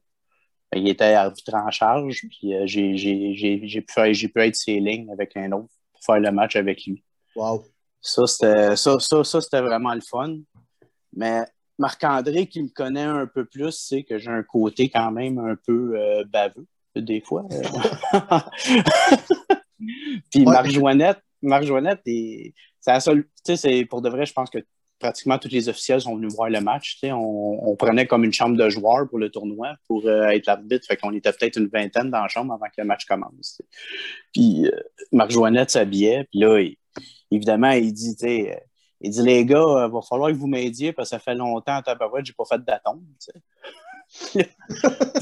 Qu'il 0.73 0.85
était 0.89 1.13
arbitre 1.13 1.53
en 1.53 1.71
charge, 1.71 2.19
puis 2.29 2.53
euh, 2.53 2.63
j'ai, 2.67 2.97
j'ai, 2.97 3.33
j'ai, 3.33 3.61
j'ai 3.65 3.81
pu 3.81 3.93
faire- 3.93 4.13
j'ai 4.13 4.27
pu 4.27 4.41
être 4.41 4.57
ses 4.57 4.81
lignes 4.81 5.09
avec 5.09 5.37
un 5.37 5.53
autre 5.53 5.69
pour 5.93 6.03
faire 6.03 6.19
le 6.19 6.31
match 6.33 6.57
avec 6.57 6.83
lui. 6.85 7.01
Wow. 7.33 7.63
Ça, 8.01 8.27
c'était, 8.27 8.75
ça, 8.75 8.99
ça, 8.99 9.23
ça, 9.23 9.39
c'était 9.39 9.61
vraiment 9.61 9.93
le 9.93 10.01
fun. 10.01 10.35
Mais 11.13 11.45
Marc-André, 11.77 12.47
qui 12.47 12.63
me 12.63 12.69
connaît 12.69 13.01
un 13.01 13.27
peu 13.27 13.45
plus, 13.45 13.71
sait 13.71 14.03
que 14.03 14.17
j'ai 14.17 14.29
un 14.31 14.43
côté 14.43 14.89
quand 14.89 15.11
même 15.11 15.37
un 15.39 15.55
peu 15.55 15.93
euh, 15.95 16.23
baveux, 16.25 16.65
des 16.95 17.21
fois. 17.21 17.45
euh. 17.51 18.39
Puis 20.31 20.45
Ouais. 20.45 20.53
Marc-Joannette, 21.41 22.01
est- 22.05 22.53
c'est 22.79 22.91
la 22.91 22.99
seule. 22.99 23.23
Tu 23.23 23.29
sais, 23.43 23.57
c'est 23.57 23.85
pour 23.85 24.01
de 24.01 24.09
vrai, 24.09 24.25
je 24.25 24.33
pense 24.33 24.49
que 24.49 24.59
pratiquement 24.99 25.37
tous 25.37 25.49
les 25.49 25.67
officiels 25.67 25.99
sont 26.01 26.15
venus 26.15 26.33
voir 26.33 26.49
le 26.49 26.61
match. 26.61 26.93
Tu 26.93 26.99
sais, 27.07 27.11
on, 27.11 27.69
on 27.69 27.75
prenait 27.75 28.07
comme 28.07 28.23
une 28.23 28.31
chambre 28.33 28.55
de 28.57 28.69
joueurs 28.69 29.07
pour 29.09 29.19
le 29.19 29.29
tournoi 29.29 29.75
pour 29.87 30.05
euh, 30.07 30.27
être 30.29 30.45
l'arbitre. 30.47 30.87
Fait 30.87 30.95
qu'on 30.97 31.13
était 31.13 31.31
peut-être 31.33 31.57
une 31.57 31.67
vingtaine 31.67 32.09
dans 32.09 32.21
la 32.21 32.27
chambre 32.29 32.53
avant 32.53 32.65
que 32.67 32.73
le 32.81 32.85
match 32.85 33.05
commence. 33.05 33.61
Puis 34.33 34.65
euh, 34.67 34.71
Marc-Joannette 35.11 35.71
s'habillait, 35.71 36.25
puis 36.31 36.39
là, 36.39 36.59
il- 36.59 36.77
évidemment, 37.31 37.71
il 37.71 37.91
dit, 37.93 38.15
tu 38.15 38.25
sais, 38.25 38.63
il 39.01 39.11
dit, 39.11 39.21
les 39.21 39.45
gars, 39.45 39.85
il 39.87 39.91
va 39.91 40.01
falloir 40.01 40.31
que 40.31 40.35
vous 40.35 40.47
m'aidiez 40.47 40.93
parce 40.93 41.09
que 41.09 41.15
ça 41.15 41.19
fait 41.19 41.35
longtemps 41.35 41.75
à 41.75 41.81
tabarouette, 41.81 42.25
j'ai 42.25 42.33
pas 42.33 42.45
fait. 42.45 42.61
Puis 44.31 44.45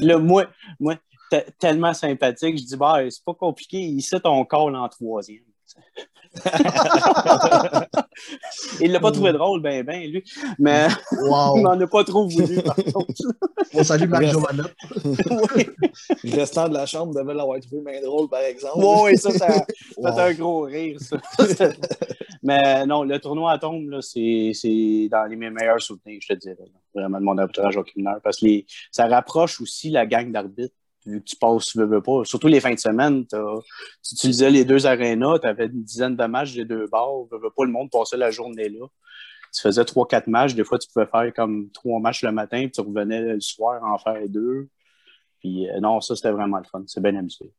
là, 0.00 0.18
moi, 0.18 0.46
moi 0.78 0.96
te- 1.30 1.50
tellement 1.58 1.94
sympathique, 1.94 2.58
je 2.58 2.64
dis, 2.64 2.76
bah, 2.76 2.98
c'est 3.10 3.24
pas 3.24 3.34
compliqué, 3.34 3.78
ici, 3.78 4.20
ton 4.20 4.44
call 4.44 4.76
en 4.76 4.88
troisième. 4.88 5.42
il 8.80 8.92
l'a 8.92 9.00
pas 9.00 9.12
trouvé 9.12 9.32
drôle, 9.32 9.60
ben, 9.62 9.82
ben, 9.84 10.10
lui, 10.10 10.24
mais 10.58 10.88
Wow. 11.22 11.56
il 11.56 11.62
m'en 11.62 11.80
a 11.80 11.86
pas 11.86 12.04
trop 12.04 12.28
voulu, 12.28 12.60
par 12.62 12.76
contre. 12.76 13.12
On 13.72 13.82
salue 13.84 14.08
Marc 14.08 14.24
Joannette. 14.26 14.74
oui, 15.56 15.66
le 16.24 16.36
restant 16.36 16.68
de 16.68 16.74
la 16.74 16.86
chambre 16.86 17.14
devait 17.14 17.34
l'avoir 17.34 17.58
trouvé 17.60 17.82
bien 17.92 18.00
drôle, 18.02 18.28
par 18.28 18.40
exemple. 18.40 18.78
oui, 18.78 19.16
ça, 19.16 19.30
ça, 19.30 19.38
ça 19.48 19.64
Wow. 19.96 20.12
fait 20.14 20.20
un 20.20 20.34
gros 20.34 20.60
rire, 20.62 20.98
ça. 21.00 21.16
Mais 22.42 22.84
non, 22.86 23.04
le 23.04 23.18
tournoi 23.18 23.52
à 23.52 23.58
tombe, 23.58 23.88
là, 23.88 24.00
c'est 24.02 24.50
c'est 24.54 25.08
dans 25.10 25.24
les 25.24 25.36
mes 25.36 25.50
meilleurs 25.50 25.80
souvenirs, 25.80 26.20
je 26.22 26.34
te 26.34 26.38
dirais. 26.38 26.56
là. 26.60 26.80
Vraiment 26.94 27.18
de 27.18 27.24
mon 27.24 27.38
arbitrage 27.38 27.76
au 27.76 27.84
mineur. 27.96 28.20
Parce 28.22 28.38
que 28.40 28.46
les- 28.46 28.66
ça 28.90 29.06
rapproche 29.06 29.60
aussi 29.60 29.90
la 29.90 30.06
gang 30.06 30.30
d'arbitres. 30.30 30.74
Vu 31.06 31.20
que 31.20 31.24
tu 31.24 31.36
passes, 31.36 31.66
tu 31.66 31.78
veux, 31.78 31.86
veux 31.86 32.02
pas. 32.02 32.24
Surtout 32.24 32.46
les 32.46 32.60
fins 32.60 32.72
de 32.72 32.78
semaine, 32.78 33.26
t'as- 33.26 33.60
tu 34.02 34.14
utilisais 34.14 34.50
les 34.50 34.64
deux 34.64 34.86
arénas, 34.86 35.38
tu 35.40 35.46
avais 35.46 35.66
une 35.66 35.82
dizaine 35.82 36.16
de 36.16 36.24
matchs 36.24 36.54
des 36.54 36.64
deux 36.64 36.86
bords. 36.86 37.28
Veux, 37.30 37.38
veux 37.38 37.50
pas, 37.54 37.64
le 37.64 37.70
monde 37.72 37.90
passait 37.90 38.16
la 38.16 38.30
journée 38.30 38.68
là. 38.68 38.86
Tu 39.54 39.60
faisais 39.60 39.84
trois, 39.84 40.06
quatre 40.08 40.26
matchs. 40.26 40.54
Des 40.54 40.64
fois, 40.64 40.78
tu 40.78 40.88
pouvais 40.92 41.06
faire 41.06 41.32
comme 41.34 41.70
trois 41.70 42.00
matchs 42.00 42.24
le 42.24 42.32
matin, 42.32 42.58
puis 42.62 42.70
tu 42.72 42.80
revenais 42.80 43.20
le 43.20 43.40
soir 43.40 43.82
en 43.84 43.98
faire 43.98 44.28
deux. 44.28 44.68
Puis 45.40 45.68
euh, 45.68 45.78
non, 45.80 46.00
ça, 46.00 46.16
c'était 46.16 46.32
vraiment 46.32 46.58
le 46.58 46.64
fun. 46.64 46.82
C'est 46.86 47.02
bien 47.02 47.14
amusé. 47.16 47.52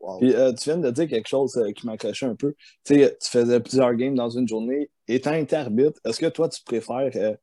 Wow. 0.00 0.18
Puis 0.18 0.34
euh, 0.34 0.52
tu 0.54 0.70
viens 0.70 0.78
de 0.78 0.90
dire 0.90 1.06
quelque 1.06 1.28
chose 1.28 1.56
euh, 1.58 1.72
qui 1.72 1.86
m'accrochait 1.86 2.26
un 2.26 2.34
peu. 2.34 2.54
Tu 2.84 2.94
sais, 2.94 3.18
tu 3.20 3.28
faisais 3.28 3.60
plusieurs 3.60 3.94
games 3.94 4.14
dans 4.14 4.30
une 4.30 4.48
journée. 4.48 4.90
Étant 5.06 5.34
été 5.34 5.54
arbitre, 5.54 6.00
est-ce 6.04 6.18
que 6.18 6.26
toi, 6.26 6.48
tu 6.48 6.62
préfères, 6.64 7.10
euh, 7.14 7.34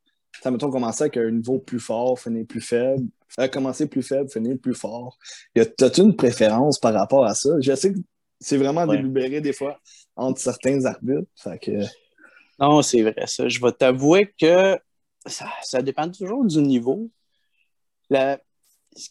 t'as, 0.42 0.50
mettons, 0.50 0.72
commencer 0.72 1.04
avec 1.04 1.18
un 1.18 1.30
niveau 1.30 1.60
plus 1.60 1.80
fort, 1.80 2.20
finir 2.20 2.46
plus 2.48 2.62
faible, 2.62 3.08
euh, 3.40 3.48
commencer 3.48 3.88
plus 3.88 4.04
faible, 4.04 4.30
finir 4.30 4.58
plus 4.62 4.74
fort? 4.76 5.18
T'as-tu 5.78 6.02
une 6.02 6.16
préférence 6.16 6.80
par 6.80 6.94
rapport 6.94 7.26
à 7.26 7.34
ça? 7.36 7.50
Je 7.60 7.76
sais 7.76 7.94
que 7.94 8.00
c'est 8.40 8.58
vraiment 8.58 8.86
Ouais. 8.86 8.98
délibéré 8.98 9.42
des 9.42 9.54
fois 9.54 9.80
entre 10.16 10.40
certains 10.40 10.84
arbitres. 10.86 11.30
Fait 11.36 11.60
que, 11.60 11.72
Non, 12.60 12.82
c'est 12.82 13.02
vrai, 13.02 13.16
ça. 13.28 13.48
Je 13.48 13.60
vais 13.62 13.72
t'avouer 13.72 14.34
que 14.40 14.78
ça, 15.26 15.48
ça 15.64 15.82
dépend 15.82 16.10
toujours 16.10 16.46
du 16.46 16.60
niveau. 16.62 17.10
La- 18.10 18.40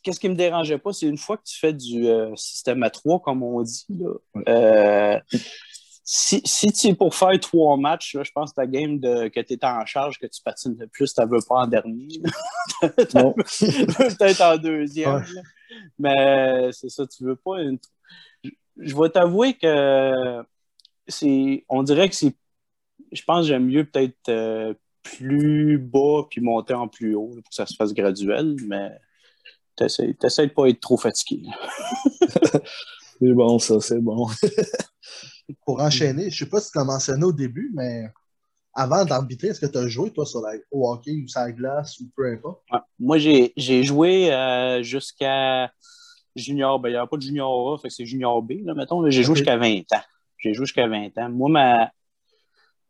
Qu'est-ce 0.03 0.19
qui 0.19 0.29
me 0.29 0.35
dérangeait 0.35 0.79
pas, 0.79 0.93
c'est 0.93 1.07
une 1.07 1.19
fois 1.19 1.37
que 1.37 1.45
tu 1.45 1.57
fais 1.61 1.73
du 1.73 2.09
euh, 2.09 2.35
système 2.35 2.83
à 2.83 2.91
trois, 2.91 3.21
comme 3.21 3.45
on 3.45 3.63
dit, 3.63 3.87
là, 3.91 4.11
euh, 4.49 5.21
si, 6.09 6.41
si 6.45 6.71
tu 6.73 6.87
es 6.87 6.95
pour 6.95 7.17
faire 7.17 7.39
trois 7.41 7.77
matchs, 7.77 8.15
là, 8.15 8.23
je 8.23 8.31
pense 8.31 8.51
que 8.51 8.55
ta 8.57 8.67
game 8.67 9.01
de, 9.01 9.27
que 9.27 9.41
tu 9.41 9.55
es 9.55 9.65
en 9.65 9.85
charge, 9.85 10.21
que 10.21 10.27
tu 10.27 10.41
patines 10.41 10.77
le 10.79 10.87
plus, 10.87 11.13
tu 11.13 11.21
ne 11.21 11.27
veux 11.27 11.41
pas 11.47 11.57
en 11.57 11.67
dernier. 11.67 12.07
Peut-être 12.81 14.41
en 14.41 14.57
deuxième. 14.57 15.17
Ouais. 15.17 15.43
Mais 15.99 16.71
c'est 16.71 16.91
ça, 16.91 17.05
tu 17.09 17.25
veux 17.25 17.35
pas. 17.35 17.61
une- 17.61 17.81
Je, 18.45 18.51
je 18.79 18.97
vais 18.97 19.09
t'avouer 19.11 19.55
que 19.55 20.45
c'est. 21.09 21.65
On 21.69 21.83
dirait 21.83 22.09
que 22.09 22.15
c'est. 22.15 22.35
Je 23.11 23.23
pense 23.25 23.41
que 23.41 23.49
j'aime 23.49 23.67
mieux 23.67 23.85
peut-être 23.85 24.29
euh, 24.29 24.75
plus 25.03 25.79
bas 25.79 26.23
puis 26.31 26.41
monter 26.41 26.75
en 26.75 26.87
plus 26.87 27.17
haut 27.17 27.33
là, 27.35 27.43
pour 27.43 27.51
que 27.51 27.55
ça 27.55 27.67
se 27.67 27.75
fasse 27.75 27.93
graduel, 27.93 28.55
mais 28.69 28.93
t'essaies 29.75 30.15
de 30.15 30.53
pas 30.53 30.69
être 30.69 30.81
trop 30.81 30.97
fatigué. 30.97 31.49
c'est 33.21 33.33
bon, 33.33 33.59
ça, 33.59 33.81
c'est 33.81 34.01
bon. 34.01 34.29
Pour 35.65 35.81
enchaîner, 35.81 36.31
je 36.31 36.45
sais 36.45 36.51
pas 36.51 36.61
si 36.61 36.71
tu 36.71 36.79
l'as 36.79 36.85
mentionné 36.85 37.25
au 37.25 37.33
début, 37.33 37.71
mais 37.75 38.09
avant 38.75 39.05
d'arbitrer, 39.05 39.49
est-ce 39.49 39.61
que 39.61 39.67
tu 39.67 39.79
as 39.79 39.89
joué, 39.89 40.11
toi, 40.11 40.27
sur 40.27 40.41
la, 40.41 40.53
au 40.71 40.91
hockey 40.91 41.23
ou 41.25 41.29
sur 41.29 41.41
la 41.41 41.53
glace 41.53 41.99
ou 42.01 42.11
peu 42.15 42.31
importe? 42.31 42.63
Ouais. 42.71 42.79
Moi, 42.99 43.19
j'ai 43.19 43.83
joué 43.83 44.33
euh, 44.33 44.83
jusqu'à 44.83 45.73
junior. 46.35 46.79
Ben, 46.79 46.91
il 46.91 46.93
n'y 46.93 46.99
avait 46.99 47.09
pas 47.09 47.17
de 47.17 47.23
junior 47.23 47.75
A, 47.75 47.79
fait 47.79 47.89
que 47.89 47.95
c'est 47.95 48.05
junior 48.05 48.43
B, 48.43 48.53
là, 48.65 48.75
mettons. 48.75 49.09
J'ai 49.11 49.23
joué 49.23 49.37
jusqu'à 49.37 49.57
20 49.57 49.79
ans. 49.93 50.03
J'ai 50.39 50.53
joué 50.53 50.67
jusqu'à 50.67 50.87
20 50.87 51.17
ans. 51.19 51.31
Moi, 51.31 51.49
ma... 51.49 51.91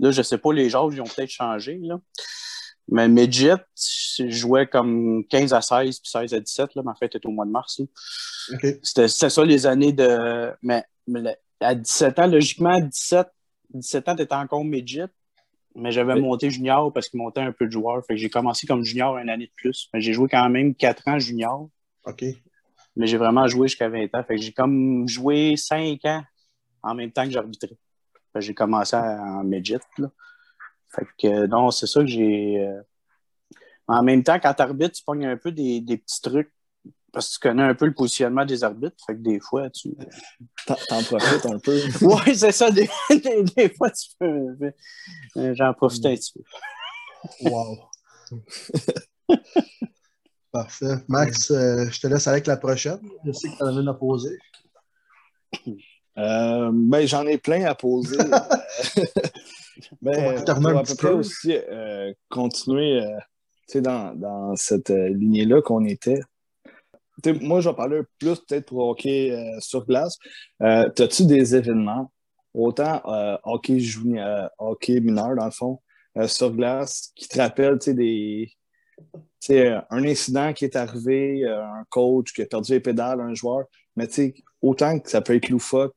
là, 0.01 0.11
je 0.11 0.23
sais 0.23 0.39
pas, 0.39 0.53
les 0.53 0.75
âges, 0.75 0.93
ils 0.93 1.01
ont 1.01 1.05
peut-être 1.05 1.31
changé, 1.31 1.79
là. 1.83 2.01
Mais 2.89 3.09
midget, 3.09 3.57
je 3.75 4.29
jouais 4.29 4.67
comme 4.67 5.25
15 5.29 5.53
à 5.53 5.61
16 5.61 5.99
puis 5.99 6.11
16 6.11 6.35
à 6.35 6.41
17. 6.41 6.75
Là. 6.77 6.83
Ma 6.85 6.95
fête 6.95 7.17
était 7.17 7.27
au 7.27 7.33
mois 7.33 7.45
de 7.45 7.51
mars. 7.51 7.81
là. 7.81 7.87
OK. 8.55 8.79
C'était 8.83 9.09
c'était 9.09 9.31
ça 9.31 9.45
les 9.45 9.67
années 9.67 9.93
de. 9.93 10.53
Mais, 10.63 10.85
mais 11.09 11.37
à 11.61 11.75
17 11.75 12.19
ans, 12.19 12.27
logiquement, 12.27 12.75
à 12.77 12.81
17, 12.81 13.29
17 13.71 14.09
ans, 14.09 14.17
tu 14.17 14.23
étais 14.23 14.35
encore 14.35 14.65
midget. 14.65 15.07
Mais 15.75 15.93
j'avais 15.93 16.15
Oui. 16.15 16.21
monté 16.23 16.49
junior 16.51 16.91
parce 16.93 17.09
qu'il 17.09 17.19
montait 17.19 17.41
un 17.43 17.53
peu 17.53 17.67
de 17.67 17.71
joueurs. 17.71 18.03
Fait 18.07 18.15
que 18.15 18.21
j'ai 18.21 18.31
commencé 18.31 18.67
comme 18.67 18.83
junior 18.83 19.19
une 19.19 19.29
année 19.29 19.47
de 19.47 19.53
plus. 19.57 19.89
Mais 19.93 20.01
j'ai 20.01 20.15
joué 20.15 20.27
quand 20.29 20.49
même 20.49 20.75
4 20.75 21.07
ans 21.09 21.19
junior. 21.19 21.69
OK. 22.07 22.25
Mais 22.97 23.07
j'ai 23.07 23.19
vraiment 23.19 23.47
joué 23.47 23.69
jusqu'à 23.69 23.89
20 23.91 24.05
ans. 24.15 24.25
Fait 24.25 24.37
que 24.37 24.41
j'ai 24.43 24.53
comme 24.53 25.07
joué 25.07 25.55
5 25.57 26.03
ans 26.07 26.25
en 26.83 26.95
même 26.95 27.11
temps 27.13 27.25
que 27.25 27.31
j'arbitrais. 27.31 27.77
J'ai 28.39 28.55
commencé 28.55 28.97
en 28.97 29.45
midget. 29.45 29.81
Là. 29.99 30.11
Fait 30.95 31.07
que 31.19 31.47
non, 31.47 31.71
c'est 31.71 31.87
ça 31.87 32.01
que 32.01 32.07
j'ai. 32.07 32.59
euh, 32.61 32.81
En 33.89 34.03
même 34.03 34.23
temps, 34.23 34.39
quand 34.41 34.55
tu 34.55 34.63
arbitres, 34.63 34.95
tu 34.97 35.05
pognes 35.05 35.27
un 35.27 35.37
peu 35.37 35.53
des, 35.53 35.81
des 35.81 35.99
petits 35.99 36.21
trucs 36.23 36.51
parce 37.17 37.29
que 37.29 37.33
tu 37.33 37.49
connais 37.49 37.63
un 37.63 37.75
peu 37.75 37.87
le 37.87 37.95
positionnement 37.95 38.45
des 38.45 38.63
arbitres. 38.63 38.95
Fait 39.07 39.15
que 39.15 39.21
des 39.21 39.41
fois, 39.41 39.71
tu. 39.71 39.97
T'en 40.67 41.03
profites 41.03 41.47
un 41.47 41.59
peu. 41.59 41.81
oui, 42.03 42.37
c'est 42.37 42.53
ça. 42.53 42.71
Des, 42.71 42.91
des, 43.09 43.71
fois, 43.71 43.91
tu 43.91 44.11
peux. 44.21 44.71
Euh, 45.37 45.55
j'en 45.55 45.73
profite 45.73 46.05
un 46.05 46.15
petit 46.15 46.35
peu. 46.35 47.49
Wow. 47.49 47.79
Parfait. 50.53 50.95
Max, 51.09 51.51
euh, 51.51 51.87
je 51.91 52.01
te 52.01 52.07
laisse 52.07 52.27
avec 52.27 52.47
la 52.47 52.59
prochaine. 52.59 53.01
Je 53.25 53.33
sais 53.33 53.49
que 53.49 53.57
tu 53.57 53.63
en 53.63 53.67
as 53.69 53.81
une 53.81 53.89
à 53.89 53.95
poser. 53.95 54.37
Euh, 56.19 56.71
ben, 56.71 57.09
j'en 57.09 57.27
ai 57.27 57.39
plein 57.39 57.65
à 57.65 57.75
poser. 57.75 58.19
ben, 60.03 60.37
à 60.37 60.83
peu 60.83 60.95
près 60.97 61.13
aussi 61.13 61.57
euh, 61.57 62.13
continuer 62.29 63.01
dans, 63.77 64.15
dans 64.15 64.55
cette 64.55 64.91
lignée-là 64.91 65.63
qu'on 65.63 65.87
était. 65.87 66.21
Moi, 67.41 67.61
je 67.61 67.69
vais 67.69 67.75
parler 67.75 68.01
plus 68.19 68.39
peut-être 68.41 68.67
pour 68.67 68.89
hockey 68.89 69.37
sur 69.61 69.87
glace. 69.87 70.17
As-tu 70.61 71.27
des 71.27 71.55
événements, 71.55 72.11
autant 72.55 73.03
hockey, 73.45 73.79
junior, 73.79 74.51
hockey 74.59 75.01
mineur, 75.01 75.35
dans 75.37 75.47
le 75.47 75.51
fond, 75.51 75.81
sur 76.27 76.51
glace, 76.53 77.13
qui 77.15 77.29
te 77.29 77.39
rappellent 77.39 77.79
des, 77.79 78.51
euh, 79.51 79.81
un 79.91 80.05
incident 80.05 80.53
qui 80.53 80.65
est 80.65 80.77
arrivé, 80.77 81.45
euh, 81.45 81.63
un 81.63 81.85
coach 81.89 82.33
qui 82.33 82.43
a 82.43 82.47
perdu 82.47 82.73
les 82.73 82.81
pédales, 82.81 83.21
un 83.21 83.35
joueur, 83.35 83.65
mais 83.95 84.09
autant 84.61 84.99
que 84.99 85.11
ça 85.11 85.21
peut 85.21 85.35
être 85.35 85.49
loufoque. 85.49 85.95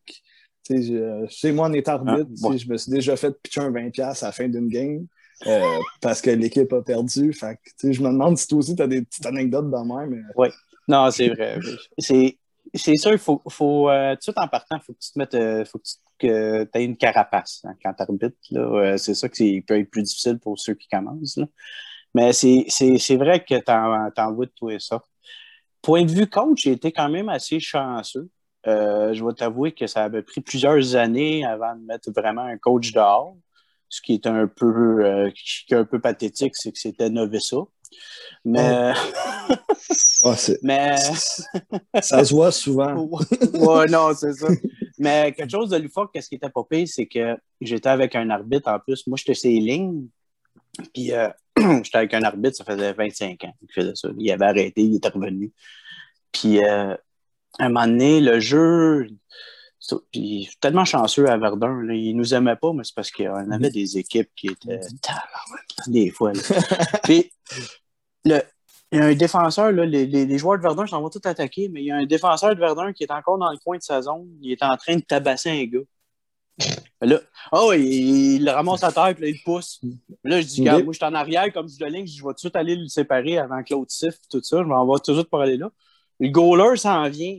Chez 0.69 1.51
moi, 1.51 1.67
en 1.67 1.73
étant 1.73 1.93
arbitre, 1.93 2.29
ah, 2.43 2.55
je 2.55 2.67
me 2.67 2.77
suis 2.77 2.91
déjà 2.91 3.15
fait 3.15 3.31
pitcher 3.41 3.61
un 3.61 3.71
20$ 3.71 4.23
à 4.23 4.27
la 4.27 4.31
fin 4.31 4.47
d'une 4.47 4.67
game 4.67 5.07
euh, 5.47 5.61
parce 5.99 6.21
que 6.21 6.29
l'équipe 6.29 6.71
a 6.73 6.83
perdu. 6.83 7.33
Fait 7.33 7.57
je 7.81 8.01
me 8.03 8.09
demande 8.09 8.37
si 8.37 8.47
toi 8.47 8.59
aussi 8.59 8.75
tu 8.75 8.83
as 8.83 8.87
des 8.87 9.01
petites 9.01 9.25
anecdotes 9.25 9.71
dans 9.71 9.83
moi. 9.83 10.05
Mais... 10.05 10.19
Oui, 10.35 10.49
non, 10.89 11.09
c'est 11.11 11.29
vrai. 11.29 11.59
c'est, 11.97 12.97
sûr, 12.97 13.11
il 13.13 13.17
faut, 13.17 13.41
faut 13.47 13.89
tout 14.23 14.33
en 14.35 14.47
partant, 14.47 14.77
il 14.77 14.81
faut 14.81 14.93
que 14.93 14.99
tu 14.99 15.11
te 15.11 15.19
mettes, 15.19 15.67
faut 15.67 15.79
que 16.19 16.63
tu 16.63 16.69
aies 16.73 16.83
une 16.83 16.97
carapace 16.97 17.61
hein, 17.63 17.75
quand 17.81 17.93
tu 17.93 18.03
arbitres. 18.03 18.97
c'est 18.97 19.13
ça 19.13 19.29
qui 19.29 19.61
peut 19.61 19.79
être 19.79 19.89
plus 19.89 20.03
difficile 20.03 20.37
pour 20.39 20.59
ceux 20.59 20.73
qui 20.73 20.87
commencent. 20.87 21.39
Mais 22.13 22.33
c'est 22.33 23.15
vrai 23.15 23.43
que 23.43 23.55
tu 23.55 23.71
en, 23.71 24.33
vois 24.33 24.45
de 24.45 24.51
tout 24.55 24.69
et 24.69 24.79
ça. 24.79 25.01
Point 25.81 26.03
de 26.03 26.11
vue 26.11 26.27
coach, 26.27 26.63
j'ai 26.63 26.71
été 26.73 26.91
quand 26.91 27.09
même 27.09 27.29
assez 27.29 27.59
chanceux. 27.59 28.29
Euh, 28.67 29.13
je 29.13 29.23
vais 29.23 29.33
t'avouer 29.33 29.71
que 29.71 29.87
ça 29.87 30.03
avait 30.03 30.23
pris 30.23 30.41
plusieurs 30.41 30.95
années 30.95 31.45
avant 31.45 31.75
de 31.75 31.85
mettre 31.85 32.11
vraiment 32.11 32.41
un 32.41 32.57
coach 32.57 32.91
dehors. 32.91 33.37
Ce 33.87 34.01
qui 34.01 34.13
est 34.15 34.27
un 34.27 34.47
peu, 34.47 35.05
euh, 35.05 35.31
qui 35.31 35.73
est 35.73 35.77
un 35.77 35.85
peu 35.85 35.99
pathétique, 35.99 36.55
c'est 36.55 36.71
que 36.71 36.77
c'était 36.77 37.09
Novissa. 37.09 37.57
Mais. 38.45 38.93
mais. 40.63 40.95
ça 42.01 42.23
se 42.23 42.33
voit 42.33 42.51
souvent. 42.51 42.95
ouais, 43.05 43.87
non, 43.87 44.13
c'est 44.15 44.33
ça. 44.33 44.47
Mais 44.97 45.31
quelque 45.33 45.51
chose 45.51 45.69
de 45.69 45.77
loufoque, 45.77 46.11
qu'est-ce 46.13 46.29
qui 46.29 46.35
était 46.35 46.49
pas 46.49 46.63
pire, 46.69 46.87
c'est 46.87 47.07
que 47.07 47.37
j'étais 47.61 47.89
avec 47.89 48.15
un 48.15 48.29
arbitre 48.29 48.69
en 48.69 48.79
plus. 48.79 49.07
Moi, 49.07 49.17
j'étais 49.17 49.33
ses 49.33 49.51
lignes. 49.51 50.07
Puis 50.93 51.13
euh, 51.13 51.29
j'étais 51.57 51.97
avec 51.97 52.13
un 52.13 52.23
arbitre, 52.23 52.57
ça 52.57 52.65
faisait 52.65 52.93
25 52.93 53.43
ans 53.45 53.53
qu'il 53.59 53.71
faisait 53.73 53.95
ça. 53.95 54.09
Il 54.17 54.31
avait 54.31 54.45
arrêté, 54.45 54.81
il 54.81 54.95
était 54.95 55.09
revenu. 55.09 55.51
Puis 56.31 56.63
euh, 56.63 56.93
à 57.57 57.65
un 57.65 57.69
moment 57.69 57.87
donné, 57.87 58.19
le 58.19 58.39
jeu. 58.39 59.07
Puis, 60.11 60.43
je 60.43 60.49
suis 60.49 60.59
tellement 60.59 60.85
chanceux 60.85 61.29
à 61.29 61.37
Verdun. 61.37 61.81
Là. 61.83 61.93
Il 61.93 62.15
nous 62.15 62.33
aimait 62.33 62.55
pas, 62.55 62.73
mais 62.73 62.83
c'est 62.83 62.95
parce 62.95 63.11
qu'on 63.11 63.51
avait 63.51 63.69
des 63.69 63.97
équipes 63.97 64.29
qui 64.35 64.47
étaient. 64.47 64.81
Des 65.87 66.11
fois. 66.11 66.33
Puis, 67.03 67.31
le, 68.25 68.41
il 68.91 68.99
y 68.99 69.01
a 69.01 69.05
un 69.05 69.15
défenseur, 69.15 69.71
là, 69.71 69.85
les, 69.85 70.05
les, 70.05 70.37
joueurs 70.37 70.57
de 70.57 70.63
Verdun 70.63 70.87
s'en 70.87 71.01
vont 71.01 71.09
tous 71.09 71.27
attaquer, 71.27 71.69
mais 71.69 71.81
il 71.81 71.85
y 71.85 71.91
a 71.91 71.97
un 71.97 72.05
défenseur 72.05 72.55
de 72.55 72.59
Verdun 72.59 72.91
qui 72.91 73.03
est 73.03 73.11
encore 73.11 73.37
dans 73.37 73.51
le 73.51 73.57
coin 73.57 73.77
de 73.77 73.83
sa 73.83 74.01
zone. 74.01 74.27
Il 74.41 74.51
est 74.51 74.63
en 74.63 74.75
train 74.77 74.95
de 74.95 75.01
tabasser 75.01 75.49
un 75.49 75.65
gars. 75.65 75.85
Là, 77.01 77.19
oh, 77.53 77.71
il, 77.73 78.41
il 78.41 78.49
ramasse 78.49 78.83
à 78.83 78.91
terre, 78.91 79.13
puis 79.15 79.23
là, 79.23 79.29
il 79.29 79.41
pousse. 79.43 79.79
Là, 80.23 80.41
je 80.41 80.47
dis, 80.47 80.61
moi, 80.63 80.81
je 80.87 80.91
suis 80.91 81.05
en 81.05 81.13
arrière, 81.13 81.53
comme 81.53 81.69
je 81.69 81.81
le 81.81 81.89
ligne, 81.89 82.07
je 82.07 82.21
vais 82.21 82.29
tout 82.29 82.33
de 82.33 82.39
suite 82.39 82.55
aller 82.55 82.75
le 82.75 82.87
séparer 82.87 83.37
avant 83.37 83.63
que 83.63 83.73
l'autre 83.73 83.91
siffle, 83.91 84.19
tout 84.29 84.41
ça. 84.43 84.57
Je 84.57 84.63
m'en 84.63 84.85
vais 84.85 84.99
tout 84.99 85.11
de 85.11 85.17
suite 85.17 85.29
pour 85.29 85.39
aller 85.39 85.55
là. 85.55 85.71
Le 86.19 86.27
goaler 86.29 86.75
s'en 86.75 87.07
vient. 87.09 87.35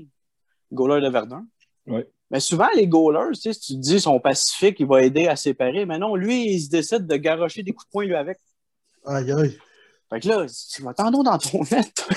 Le 0.70 0.74
goaler 0.74 1.04
de 1.04 1.12
Verdun. 1.12 1.46
Oui. 1.86 2.02
Mais 2.30 2.40
souvent, 2.40 2.68
les 2.74 2.86
goalers, 2.86 3.32
tu 3.34 3.40
sais, 3.40 3.52
si 3.52 3.60
tu 3.60 3.74
te 3.74 3.80
dis, 3.80 4.00
sont 4.00 4.20
pacifiques, 4.20 4.78
il 4.78 4.86
va 4.86 5.02
aider 5.02 5.26
à 5.26 5.34
séparer. 5.34 5.84
Mais 5.84 5.98
non, 5.98 6.14
lui, 6.14 6.52
il 6.52 6.60
se 6.60 6.70
décide 6.70 7.06
de 7.06 7.16
garrocher 7.16 7.62
des 7.62 7.72
coups 7.72 7.86
de 7.86 7.90
poing, 7.90 8.04
lui, 8.04 8.14
avec. 8.14 8.38
Aïe, 9.04 9.32
aïe. 9.32 9.58
Fait 10.10 10.20
que 10.20 10.28
là, 10.28 10.46
tu 10.46 10.82
vas 10.82 10.92
dans 10.92 11.38
ton 11.38 11.62
net. 11.70 12.08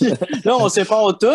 là, 0.44 0.56
on 0.58 0.68
sépare 0.68 1.16
tout. 1.18 1.34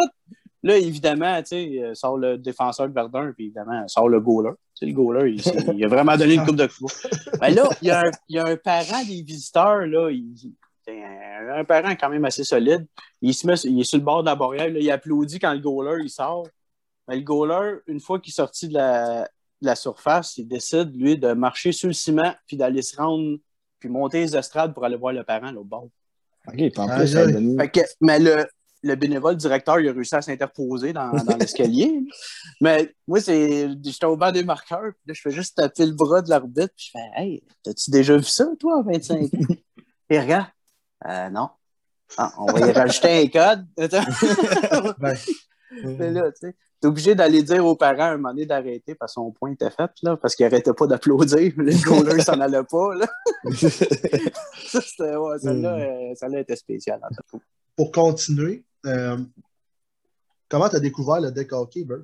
Là, 0.64 0.78
évidemment, 0.78 1.42
tu 1.42 1.48
sais, 1.48 1.82
euh, 1.82 1.96
sort 1.96 2.18
le 2.18 2.38
défenseur 2.38 2.88
de 2.88 2.94
Verdun, 2.94 3.32
puis 3.34 3.46
évidemment, 3.46 3.88
sort 3.88 4.10
le 4.10 4.20
goaler. 4.20 4.52
Tu 4.76 4.86
sais, 4.86 4.86
le 4.86 4.94
goaler, 4.94 5.36
il, 5.76 5.86
a 5.86 5.88
vraiment 5.88 6.16
donné 6.16 6.36
une 6.36 6.46
coupe 6.46 6.56
de 6.56 6.68
coups. 6.68 7.08
Ben 7.40 7.50
là, 7.56 7.68
il 7.82 7.88
y, 7.88 7.92
a 7.92 8.02
un, 8.02 8.12
il 8.30 8.36
y, 8.36 8.40
a 8.40 8.46
un, 8.46 8.56
parent 8.58 9.04
des 9.04 9.24
visiteurs, 9.24 9.88
là, 9.88 10.12
il, 10.12 10.36
un, 10.88 11.60
un, 11.60 11.64
parent 11.64 11.96
quand 12.00 12.10
même 12.10 12.26
assez 12.26 12.44
solide. 12.44 12.86
Il, 13.22 13.34
se 13.34 13.48
met, 13.48 13.56
il 13.64 13.80
est 13.80 13.84
sur 13.84 13.98
le 13.98 14.04
bord 14.04 14.22
de 14.22 14.30
la 14.30 14.36
barrière, 14.36 14.70
là, 14.70 14.80
il 14.80 14.92
applaudit 14.92 15.40
quand 15.40 15.54
le 15.54 15.60
goaler 15.60 16.04
il 16.04 16.10
sort. 16.10 16.46
Ben, 17.12 17.18
le 17.18 17.24
goaler, 17.24 17.80
une 17.88 18.00
fois 18.00 18.20
qu'il 18.20 18.32
est 18.32 18.36
sorti 18.36 18.70
de 18.70 18.74
la, 18.74 19.24
de 19.62 19.66
la, 19.66 19.76
surface, 19.76 20.38
il 20.38 20.48
décide, 20.48 20.96
lui, 20.96 21.18
de 21.18 21.34
marcher 21.34 21.74
sur 21.74 21.88
le 21.88 21.94
ciment, 21.94 22.34
puis 22.48 22.56
d'aller 22.56 22.82
se 22.82 22.96
rendre, 22.96 23.38
puis 23.80 23.90
monter 23.90 24.22
les 24.22 24.38
estrades 24.38 24.74
pour 24.74 24.86
aller 24.86 24.96
voir 24.96 25.12
le 25.12 25.24
parent, 25.24 25.52
là, 25.52 25.60
au 25.60 25.66
bord. 25.66 25.90
OK, 26.48 26.78
en 26.78 26.88
plus, 26.88 27.08
ça 27.08 27.26
mais 28.00 28.20
le, 28.20 28.46
le 28.84 28.96
bénévole 28.96 29.36
directeur 29.36 29.80
il 29.80 29.90
a 29.90 29.92
réussi 29.92 30.16
à 30.16 30.22
s'interposer 30.22 30.94
dans, 30.94 31.12
dans 31.12 31.38
l'escalier. 31.38 32.02
Mais 32.62 32.96
moi, 33.08 33.20
c'est, 33.20 33.70
j'étais 33.84 34.06
au 34.06 34.18
banc 34.18 34.32
des 34.32 34.44
marqueurs, 34.44 34.92
puis 34.94 35.08
là, 35.08 35.14
je 35.14 35.22
fais 35.22 35.32
juste 35.32 35.58
taper 35.58 35.86
le 35.86 35.94
bras 35.94 36.22
de 36.22 36.30
l'arbitre, 36.30 36.74
puis 36.76 36.88
je 36.88 36.92
fais 36.92 37.22
Hey, 37.22 37.44
t'as-tu 37.64 37.92
déjà 37.92 38.18
vu 38.18 38.24
ça, 38.24 38.48
toi, 38.60 38.80
à 38.80 38.82
25 38.84 39.22
ans? 39.22 39.28
Et 40.10 40.20
regarde, 40.20 40.48
euh, 41.08 41.30
non. 41.30 41.50
Ah, 42.18 42.34
on 42.38 42.46
va 42.46 42.68
y 42.68 42.72
rajouter 42.72 43.22
un 43.24 43.28
code. 43.28 43.68
ben. 45.00 45.18
Mais 45.84 46.12
là, 46.12 46.32
tu 46.32 46.48
sais, 46.48 46.56
t'es 46.82 46.88
obligé 46.88 47.14
d'aller 47.14 47.44
dire 47.44 47.66
aux 47.66 47.76
parents 47.76 48.04
à 48.04 48.10
un 48.10 48.18
moment 48.18 48.30
donné 48.30 48.48
d'arrêter 48.48 48.96
parce 48.96 49.12
que 49.12 49.22
son 49.22 49.32
point 49.32 49.52
était 49.52 49.70
fait, 49.70 49.92
là, 50.02 50.18
parce 50.18 50.36
qu'il 50.36 50.46
n'arrêtait 50.46 50.74
pas 50.74 50.88
d'applaudir. 50.88 51.54
Les 51.58 51.80
goalers 51.80 52.24
s'en 52.24 52.40
allaient 52.42 52.64
pas. 52.64 52.96
Là. 52.96 53.08
ça, 53.54 54.82
c'était, 54.82 55.16
ouais, 55.16 55.40
celle-là, 55.40 55.78
mm. 55.78 55.82
euh, 55.82 56.16
celle-là 56.16 56.40
était 56.40 56.56
spéciale. 56.56 57.00
En 57.04 57.10
tout 57.30 57.42
Pour 57.76 57.92
continuer, 57.92 58.66
euh, 58.88 59.18
comment 60.50 60.70
tu 60.70 60.76
as 60.76 60.80
découvert 60.80 61.22
le 61.22 61.32
deck 61.32 61.54
hockey, 61.54 61.84
Bert? 61.84 62.00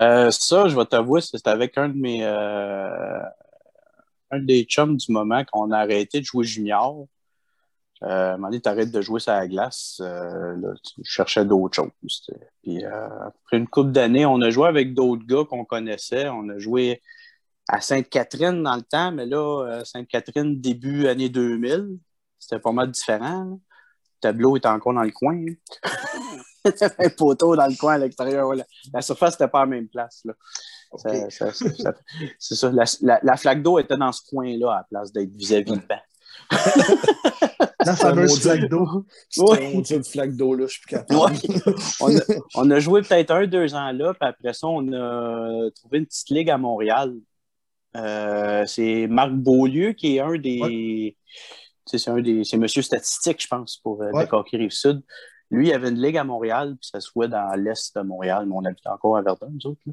Euh, 0.00 0.30
ça, 0.30 0.68
je 0.68 0.76
vais 0.76 0.84
t'avouer, 0.86 1.20
c'était 1.20 1.50
avec 1.50 1.76
un 1.78 1.88
de 1.88 1.96
mes. 1.96 2.24
Euh, 2.24 3.20
un 4.30 4.40
des 4.40 4.64
chums 4.64 4.96
du 4.96 5.12
moment 5.12 5.44
qu'on 5.44 5.70
a 5.70 5.78
arrêté 5.78 6.20
de 6.20 6.24
jouer 6.24 6.44
junior. 6.44 7.06
Euh, 8.02 8.06
à 8.06 8.32
un 8.34 8.36
moment 8.36 8.48
donné, 8.48 8.60
tu 8.60 8.68
arrêtes 8.68 8.90
de 8.90 9.00
jouer 9.00 9.20
sur 9.20 9.32
la 9.32 9.48
glace. 9.48 9.96
là, 10.00 10.72
tu 10.84 11.02
cherchais 11.04 11.44
d'autres 11.44 11.74
choses. 11.74 12.26
Puis, 12.62 12.84
après 12.84 13.56
une 13.56 13.68
couple 13.68 13.92
d'années, 13.92 14.26
on 14.26 14.40
a 14.40 14.50
joué 14.50 14.68
avec 14.68 14.94
d'autres 14.94 15.26
gars 15.26 15.44
qu'on 15.48 15.64
connaissait. 15.64 16.28
On 16.28 16.48
a 16.48 16.58
joué 16.58 17.02
à 17.68 17.80
Sainte-Catherine 17.80 18.62
dans 18.62 18.76
le 18.76 18.82
temps, 18.82 19.12
mais 19.12 19.26
là, 19.26 19.82
Sainte-Catherine, 19.84 20.60
début 20.60 21.08
année 21.08 21.28
2000, 21.28 21.98
c'était 22.38 22.60
pas 22.60 22.72
mal 22.72 22.90
différent 22.90 23.58
tableau 24.20 24.56
était 24.56 24.68
encore 24.68 24.94
dans 24.94 25.02
le 25.02 25.10
coin. 25.10 25.44
un 26.98 27.08
poteau 27.10 27.54
dans 27.56 27.66
le 27.66 27.76
coin 27.76 27.94
à 27.94 27.98
l'extérieur. 27.98 28.52
La, 28.92 29.02
surface 29.02 29.34
n'était 29.34 29.48
pas 29.48 29.60
à 29.60 29.64
la 29.64 29.70
même 29.70 29.88
place. 29.88 30.24
c'est 32.38 32.54
ça. 32.54 32.70
La, 33.22 33.36
flaque 33.36 33.62
d'eau 33.62 33.78
était 33.78 33.96
dans 33.96 34.12
ce 34.12 34.22
coin-là 34.28 34.72
à 34.72 34.76
la 34.78 34.84
place 34.84 35.12
d'être 35.12 35.32
vis-à-vis 35.32 35.72
du 35.72 35.86
banc. 35.86 36.00
La 37.84 37.96
fameuse 37.96 38.40
flaque 38.40 38.68
d'eau. 38.68 39.06
Oui. 39.38 39.84
une 39.90 40.04
flaque 40.04 40.36
d'eau 40.36 40.54
là, 40.54 40.66
je 40.66 40.72
suis 40.72 40.80
plus 40.80 40.96
capable. 40.96 41.36
on, 42.54 42.70
a, 42.70 42.78
joué 42.78 43.02
peut-être 43.02 43.30
un, 43.30 43.46
deux 43.46 43.74
ans 43.74 43.92
là, 43.92 44.14
puis 44.14 44.28
après 44.28 44.52
ça, 44.52 44.66
on 44.66 44.92
a 44.92 45.70
trouvé 45.70 45.98
une 45.98 46.06
petite 46.06 46.30
ligue 46.30 46.50
à 46.50 46.58
Montréal. 46.58 47.14
Euh, 47.96 48.64
c'est 48.66 49.06
Marc 49.06 49.32
Beaulieu 49.32 49.92
qui 49.92 50.16
est 50.16 50.20
un 50.20 50.36
des, 50.36 51.16
c'est 51.86 52.10
un 52.10 52.20
des. 52.20 52.44
C'est 52.44 52.58
Monsieur 52.58 52.82
Statistique, 52.82 53.42
je 53.42 53.48
pense, 53.48 53.78
pour 53.78 54.02
euh, 54.02 54.10
ouais. 54.12 54.26
Rive-Sud. 54.52 55.02
Lui, 55.50 55.68
il 55.68 55.72
avait 55.72 55.90
une 55.90 56.02
ligue 56.02 56.16
à 56.16 56.24
Montréal, 56.24 56.76
puis 56.80 56.90
ça 56.92 57.00
se 57.00 57.10
jouait 57.12 57.28
dans 57.28 57.54
l'est 57.54 57.96
de 57.96 58.02
Montréal, 58.02 58.46
mais 58.46 58.54
on 58.56 58.64
habite 58.64 58.84
encore 58.86 59.16
à 59.16 59.22
Verdun, 59.22 59.48
nous 59.52 59.70
autres. 59.70 59.80
Là. 59.86 59.92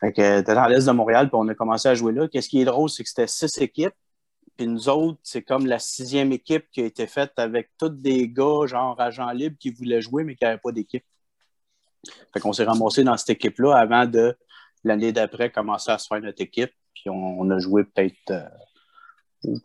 Fait 0.00 0.12
que 0.12 0.40
dans 0.42 0.66
l'est 0.68 0.86
de 0.86 0.92
Montréal, 0.92 1.28
puis 1.28 1.36
on 1.36 1.48
a 1.48 1.54
commencé 1.54 1.88
à 1.88 1.96
jouer 1.96 2.12
là. 2.12 2.28
Qu'est-ce 2.28 2.48
qui 2.48 2.60
est 2.60 2.64
drôle, 2.64 2.88
c'est 2.88 3.02
que 3.02 3.08
c'était 3.08 3.26
six 3.26 3.58
équipes, 3.60 3.94
puis 4.56 4.66
nous 4.66 4.88
autres, 4.88 5.18
c'est 5.22 5.42
comme 5.42 5.66
la 5.66 5.78
sixième 5.78 6.32
équipe 6.32 6.70
qui 6.70 6.80
a 6.80 6.84
été 6.84 7.06
faite 7.06 7.32
avec 7.36 7.70
tous 7.78 7.88
des 7.88 8.28
gars, 8.28 8.66
genre 8.66 9.00
agents 9.00 9.30
libres, 9.30 9.56
qui 9.58 9.70
voulaient 9.70 10.00
jouer, 10.00 10.24
mais 10.24 10.36
qui 10.36 10.44
n'avaient 10.44 10.58
pas 10.58 10.72
d'équipe. 10.72 11.04
Fait 12.32 12.40
qu'on 12.40 12.52
s'est 12.52 12.64
ramassé 12.64 13.02
dans 13.02 13.16
cette 13.16 13.30
équipe-là 13.30 13.76
avant 13.76 14.06
de, 14.06 14.36
l'année 14.84 15.12
d'après, 15.12 15.50
commencer 15.50 15.90
à 15.90 15.98
se 15.98 16.06
faire 16.06 16.20
notre 16.20 16.42
équipe. 16.42 16.72
Puis 16.94 17.10
on, 17.10 17.50
a 17.50 17.58
joué 17.58 17.84
peut-être 17.84 18.30
euh, 18.30 18.48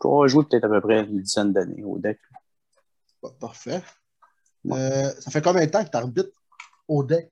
on 0.04 0.22
a 0.22 0.26
joué 0.26 0.44
peut-être 0.44 0.64
à 0.64 0.68
peu 0.68 0.80
près 0.80 1.00
une 1.04 1.22
dizaine 1.22 1.52
d'années 1.52 1.84
au 1.84 1.98
deck. 1.98 2.18
Parfait. 3.38 3.82
Euh, 4.70 5.10
ça 5.20 5.30
fait 5.30 5.42
combien 5.42 5.64
de 5.64 5.70
temps 5.70 5.84
que 5.84 5.90
tu 5.90 5.96
arbitres 5.96 6.36
au 6.88 7.04
deck? 7.04 7.30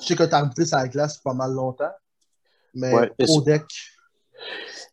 Je 0.00 0.06
sais 0.06 0.16
que 0.16 0.24
tu 0.24 0.34
as 0.34 0.38
arbitré 0.38 0.64
sur 0.64 0.76
la 0.76 0.88
glace 0.88 1.18
pas 1.18 1.34
mal 1.34 1.52
longtemps, 1.52 1.92
mais 2.74 2.94
Ouais, 2.94 3.12
au 3.28 3.40
deck. 3.42 3.64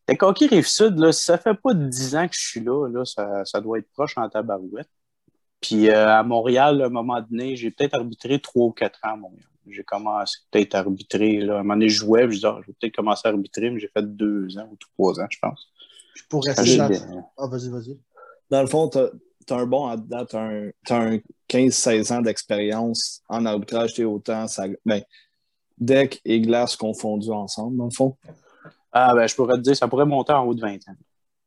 Le 0.07 0.15
hockey 0.21 0.47
Rive-Sud, 0.47 0.97
là, 0.99 1.11
ça 1.11 1.37
fait 1.37 1.53
pas 1.53 1.73
10 1.73 2.15
ans 2.15 2.27
que 2.27 2.35
je 2.35 2.47
suis 2.47 2.59
là, 2.61 2.87
là 2.87 3.03
ça, 3.03 3.43
ça 3.43 3.59
doit 3.59 3.79
être 3.79 3.91
proche 3.91 4.17
en 4.17 4.29
tabarouette. 4.29 4.89
Puis 5.61 5.89
euh, 5.89 6.07
à 6.07 6.23
Montréal, 6.23 6.81
à 6.81 6.85
un 6.85 6.89
moment 6.89 7.19
donné, 7.21 7.55
j'ai 7.55 7.71
peut-être 7.71 7.95
arbitré 7.95 8.39
3 8.39 8.67
ou 8.67 8.71
4 8.71 8.99
ans 9.03 9.13
à 9.13 9.15
Montréal. 9.17 9.43
J'ai 9.69 9.83
commencé 9.83 10.37
peut-être 10.49 10.75
à 10.75 10.79
arbitrer. 10.79 11.39
Là. 11.39 11.55
À 11.55 11.59
un 11.59 11.63
moment 11.63 11.73
donné, 11.73 11.89
je 11.89 11.97
jouais, 11.97 12.25
puis 12.25 12.37
je 12.37 12.41
disais, 12.41 12.47
Ah, 12.47 12.59
je 12.61 12.67
vais 12.67 12.75
peut-être 12.79 12.95
commencer 12.95 13.27
à 13.27 13.31
arbitrer, 13.31 13.69
mais 13.69 13.79
j'ai 13.79 13.89
fait 13.89 14.03
2 14.03 14.57
ans 14.59 14.69
ou 14.71 14.77
3 14.97 15.19
ans, 15.19 15.27
je 15.29 15.39
pense. 15.41 15.67
Puis 16.13 16.23
pour 16.29 16.43
Quand 16.43 16.53
rester 16.55 16.77
dans... 16.77 17.31
Ah, 17.37 17.47
vas-y, 17.47 17.69
vas-y. 17.69 17.99
Dans 18.49 18.61
le 18.61 18.67
fond, 18.67 18.89
tu 18.89 18.99
as, 18.99 19.55
un 19.55 19.65
bon 19.65 19.87
à 19.87 19.97
date, 19.97 20.29
t'as 20.29 20.41
un, 20.41 20.69
t'as 20.85 20.99
un 20.99 21.19
15-16 21.49 22.13
ans 22.13 22.21
d'expérience 22.21 23.21
en 23.27 23.45
arbitrage, 23.45 23.93
t'es 23.93 24.05
autant 24.05 24.47
ça, 24.47 24.67
ben, 24.85 25.01
deck 25.77 26.21
et 26.23 26.39
glace 26.39 26.75
confondus 26.75 27.31
ensemble, 27.31 27.77
dans 27.77 27.85
le 27.85 27.91
fond. 27.91 28.15
Ah, 29.09 29.13
ben, 29.15 29.27
je 29.27 29.35
pourrais 29.35 29.55
te 29.55 29.61
dire, 29.61 29.75
ça 29.75 29.87
pourrait 29.87 30.05
monter 30.05 30.33
en 30.33 30.45
haut 30.45 30.53
de 30.55 30.61
20 30.61 30.75
ans. 30.89 30.95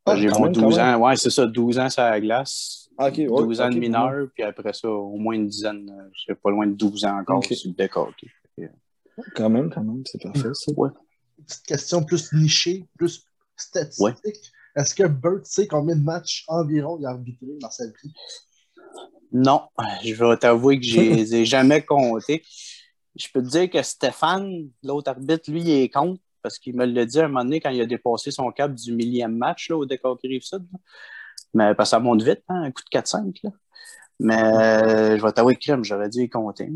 Ah, 0.07 0.17
j'ai 0.17 0.29
quand 0.29 0.39
mon 0.39 0.45
même, 0.47 0.53
12 0.53 0.63
quand 0.77 0.83
même. 0.85 0.95
ans, 1.01 1.07
ouais, 1.07 1.17
c'est 1.17 1.31
ça, 1.31 1.47
12 1.47 1.79
ans 1.79 1.91
sur 1.91 2.03
la 2.03 2.21
glace, 2.21 2.89
Ah, 2.99 3.09
ok, 3.09 3.17
ouais, 3.19 3.27
12 3.27 3.61
ans 3.61 3.67
ok, 3.69 3.75
de 3.75 3.79
mineur, 3.79 4.27
puis 4.35 4.43
après 4.43 4.73
ça, 4.73 4.89
au 4.89 5.17
moins 5.17 5.35
une 5.35 5.47
dizaine, 5.47 5.91
euh, 5.91 6.09
je 6.15 6.33
sais 6.33 6.35
pas 6.35 6.51
loin 6.51 6.67
de 6.67 6.73
12 6.75 7.05
ans 7.05 7.19
encore 7.21 7.39
Ok. 7.39 7.53
sur 7.53 7.69
le 7.71 7.75
deck 7.75 7.97
hockey. 7.97 8.29
Quand 9.35 9.51
même, 9.51 9.69
quand 9.71 9.83
même, 9.83 10.03
c'est 10.07 10.23
parfait, 10.23 10.49
ça. 10.55 10.73
Petite 11.47 11.67
question 11.67 12.03
plus 12.03 12.33
nichée, 12.33 12.87
plus 12.97 13.27
statistique. 13.57 14.03
Ouais. 14.05 14.15
Est-ce 14.77 14.95
que 14.95 15.07
Bert 15.07 15.41
sait 15.45 15.67
combien 15.67 15.97
de 15.97 16.03
matchs 16.03 16.45
environ 16.49 16.97
il 16.99 17.05
a 17.07 17.11
arbitré 17.11 17.47
dans 17.61 17.71
sa 17.71 17.87
vie? 17.87 18.15
Non, 19.33 19.63
je 20.05 20.15
vais 20.15 20.37
t'avouer 20.39 20.81
que 20.81 20.87
je 20.87 21.01
les 21.01 21.35
ai 21.35 21.45
jamais 21.45 21.83
comptés. 21.83 22.43
Je 23.17 23.27
peux 23.33 23.43
te 23.43 23.49
dire 23.49 23.69
que 23.71 23.83
Stéphane, 23.83 24.71
l'autre 24.83 25.11
arbitre, 25.11 25.51
lui, 25.51 25.61
il 25.61 25.71
est 25.71 25.89
contre 25.89 26.21
parce 26.43 26.59
qu'il 26.59 26.77
me 26.77 26.85
l'a 26.85 27.05
dit 27.05 27.21
à 27.21 27.25
un 27.25 27.29
moment 27.29 27.45
donné 27.45 27.61
quand 27.61 27.71
il 27.71 27.81
a 27.81 27.87
dépassé 27.87 28.31
son 28.31 28.51
cap 28.51 28.75
du 28.75 28.93
millième 28.93 29.37
match 29.37 29.71
là, 29.71 29.77
au 29.77 29.87
Décor 29.87 30.19
Rive-Sud. 30.23 30.67
là. 30.73 30.79
Mais 31.53 31.75
parce 31.75 31.89
que 31.89 31.97
ça 31.97 32.01
monte 32.01 32.23
vite, 32.23 32.43
hein, 32.49 32.63
un 32.65 32.71
coup 32.71 32.83
de 32.83 32.99
4-5. 32.99 33.41
là. 33.43 33.51
Mais 34.23 34.43
euh, 34.43 35.17
je 35.17 35.23
vais 35.23 35.33
t'avouer 35.33 35.57
crème, 35.57 35.83
j'aurais 35.83 36.11
dû 36.11 36.21
y 36.23 36.29
compter. 36.29 36.71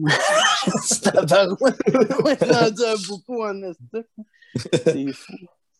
C'est 0.82 1.10
rendu 1.10 1.34
à 1.34 2.94
beaucoup 3.06 3.42
en. 3.44 3.72
C'est 4.72 5.12
fou. 5.12 5.34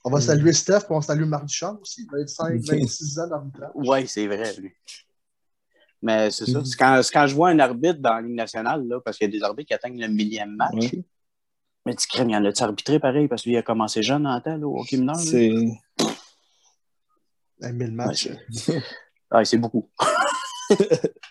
On 0.05 0.11
va 0.11 0.21
saluer 0.21 0.53
Steph, 0.53 0.81
puis 0.81 0.89
on 0.91 1.01
salue 1.01 1.25
Marc 1.25 1.47
Duchamp 1.47 1.79
aussi, 1.81 2.07
25, 2.13 2.61
26 2.61 3.19
ans 3.21 3.29
d'arbitrage. 3.29 3.71
Oui, 3.75 4.07
c'est 4.07 4.27
vrai, 4.27 4.55
lui. 4.59 4.75
Mais 6.03 6.31
c'est 6.31 6.45
ça. 6.45 6.63
C'est 6.63 6.77
quand, 6.77 7.01
quand 7.11 7.27
je 7.27 7.35
vois 7.35 7.49
un 7.49 7.59
arbitre 7.59 8.01
dans 8.01 8.13
la 8.17 8.21
Ligue 8.21 8.35
nationale, 8.35 8.87
là, 8.87 9.01
parce 9.03 9.17
qu'il 9.17 9.33
y 9.33 9.35
a 9.35 9.39
des 9.39 9.43
arbitres 9.43 9.69
qui 9.69 9.75
atteignent 9.75 9.99
le 9.99 10.09
millième 10.09 10.55
match. 10.55 10.75
Ouais. 10.75 11.05
Mais 11.87 11.95
tu 11.95 12.07
crème, 12.07 12.31
il 12.31 12.33
y 12.33 12.37
en 12.37 12.45
a-tu 12.45 12.63
arbitré 12.63 12.99
pareil? 12.99 13.29
Parce 13.29 13.43
qu'il 13.43 13.57
a 13.57 13.63
commencé 13.63 14.03
jeune 14.03 14.27
en 14.27 14.41
temps, 14.41 14.57
là, 14.57 14.67
au 14.67 14.81
hockey 14.81 14.97
mineur? 14.97 15.17
C'est. 15.17 15.51
Un 17.63 17.73
1000 17.73 17.93
matchs. 17.93 18.29
Ouais, 18.69 18.83
Ouais, 19.33 19.45
c'est 19.45 19.59
beaucoup. 19.59 19.89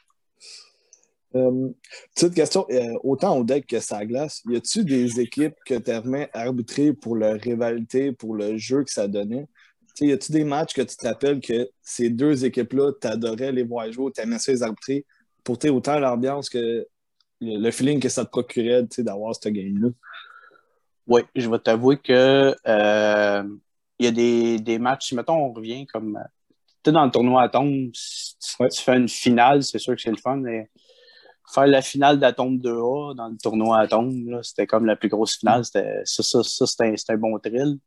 Euh, 1.35 1.69
petite 2.13 2.35
question, 2.35 2.63
euh, 2.69 2.93
autant 3.03 3.35
au 3.39 3.43
deck 3.43 3.65
que 3.65 3.79
ça 3.79 4.05
glace, 4.05 4.43
y 4.47 4.55
a-tu 4.55 4.85
des 4.85 5.19
équipes 5.19 5.55
que 5.65 5.73
tu 5.73 5.89
aimerais 5.89 6.29
arbitrer 6.31 6.93
pour 6.93 7.15
leur 7.15 7.39
rivalité, 7.39 8.11
pour 8.11 8.35
le 8.35 8.55
jeu 8.57 8.83
que 8.83 8.91
ça 8.91 9.07
donnait? 9.07 9.47
Tu 9.95 10.05
sais, 10.05 10.05
y 10.05 10.11
a-tu 10.11 10.31
des 10.31 10.43
matchs 10.43 10.73
que 10.73 10.83
tu 10.83 10.95
te 10.95 11.07
rappelles 11.07 11.41
que 11.41 11.67
ces 11.81 12.11
deux 12.11 12.45
équipes-là, 12.45 12.91
tu 13.01 13.07
adorais 13.07 13.51
les 13.51 13.63
voir 13.63 13.91
jouer, 13.91 14.11
tu 14.11 14.21
aimais 14.21 14.37
ça 14.37 14.51
les 14.51 14.61
arbitrer 14.61 15.07
pour 15.43 15.57
autant 15.65 15.99
l'ambiance 15.99 16.49
que 16.49 16.59
le, 17.41 17.57
le 17.57 17.71
feeling 17.71 17.99
que 17.99 18.09
ça 18.09 18.25
te 18.25 18.29
procurait 18.29 18.83
tu 18.83 18.97
sais, 18.97 19.03
d'avoir 19.03 19.33
cette 19.33 19.53
game-là? 19.53 19.89
Oui, 21.07 21.21
je 21.35 21.49
vais 21.49 21.59
t'avouer 21.59 21.97
que 21.97 22.55
euh, 22.67 23.43
il 23.99 24.05
y 24.05 24.07
a 24.07 24.11
des, 24.11 24.59
des 24.59 24.79
matchs, 24.79 25.09
si 25.09 25.15
mettons, 25.15 25.35
on 25.35 25.53
revient 25.53 25.85
comme. 25.87 26.17
Tu 26.83 26.89
sais, 26.89 26.91
dans 26.93 27.05
le 27.05 27.11
tournoi 27.11 27.43
Atome, 27.43 27.89
si 27.93 28.37
tu, 28.39 28.63
Ouais. 28.63 28.69
tu 28.69 28.81
fais 28.81 28.97
une 28.97 29.09
finale, 29.09 29.63
c'est 29.63 29.79
sûr 29.79 29.95
que 29.95 30.01
c'est 30.01 30.11
le 30.11 30.17
fun, 30.17 30.37
mais 30.37 30.69
faire 31.53 31.67
la 31.67 31.81
finale 31.81 32.19
d'Atome 32.19 32.57
2A 32.57 33.15
dans 33.15 33.27
le 33.29 33.37
tournoi 33.41 33.79
Atome, 33.79 34.29
là, 34.29 34.43
c'était 34.43 34.67
comme 34.67 34.85
la 34.85 34.95
plus 34.95 35.09
grosse 35.09 35.37
finale. 35.37 35.63
C'était, 35.65 36.01
ça, 36.05 36.23
ça, 36.23 36.43
ça 36.43 36.65
c'était, 36.67 37.13
un- 37.13 37.17
bon 37.17 37.37
thrill. 37.39 37.77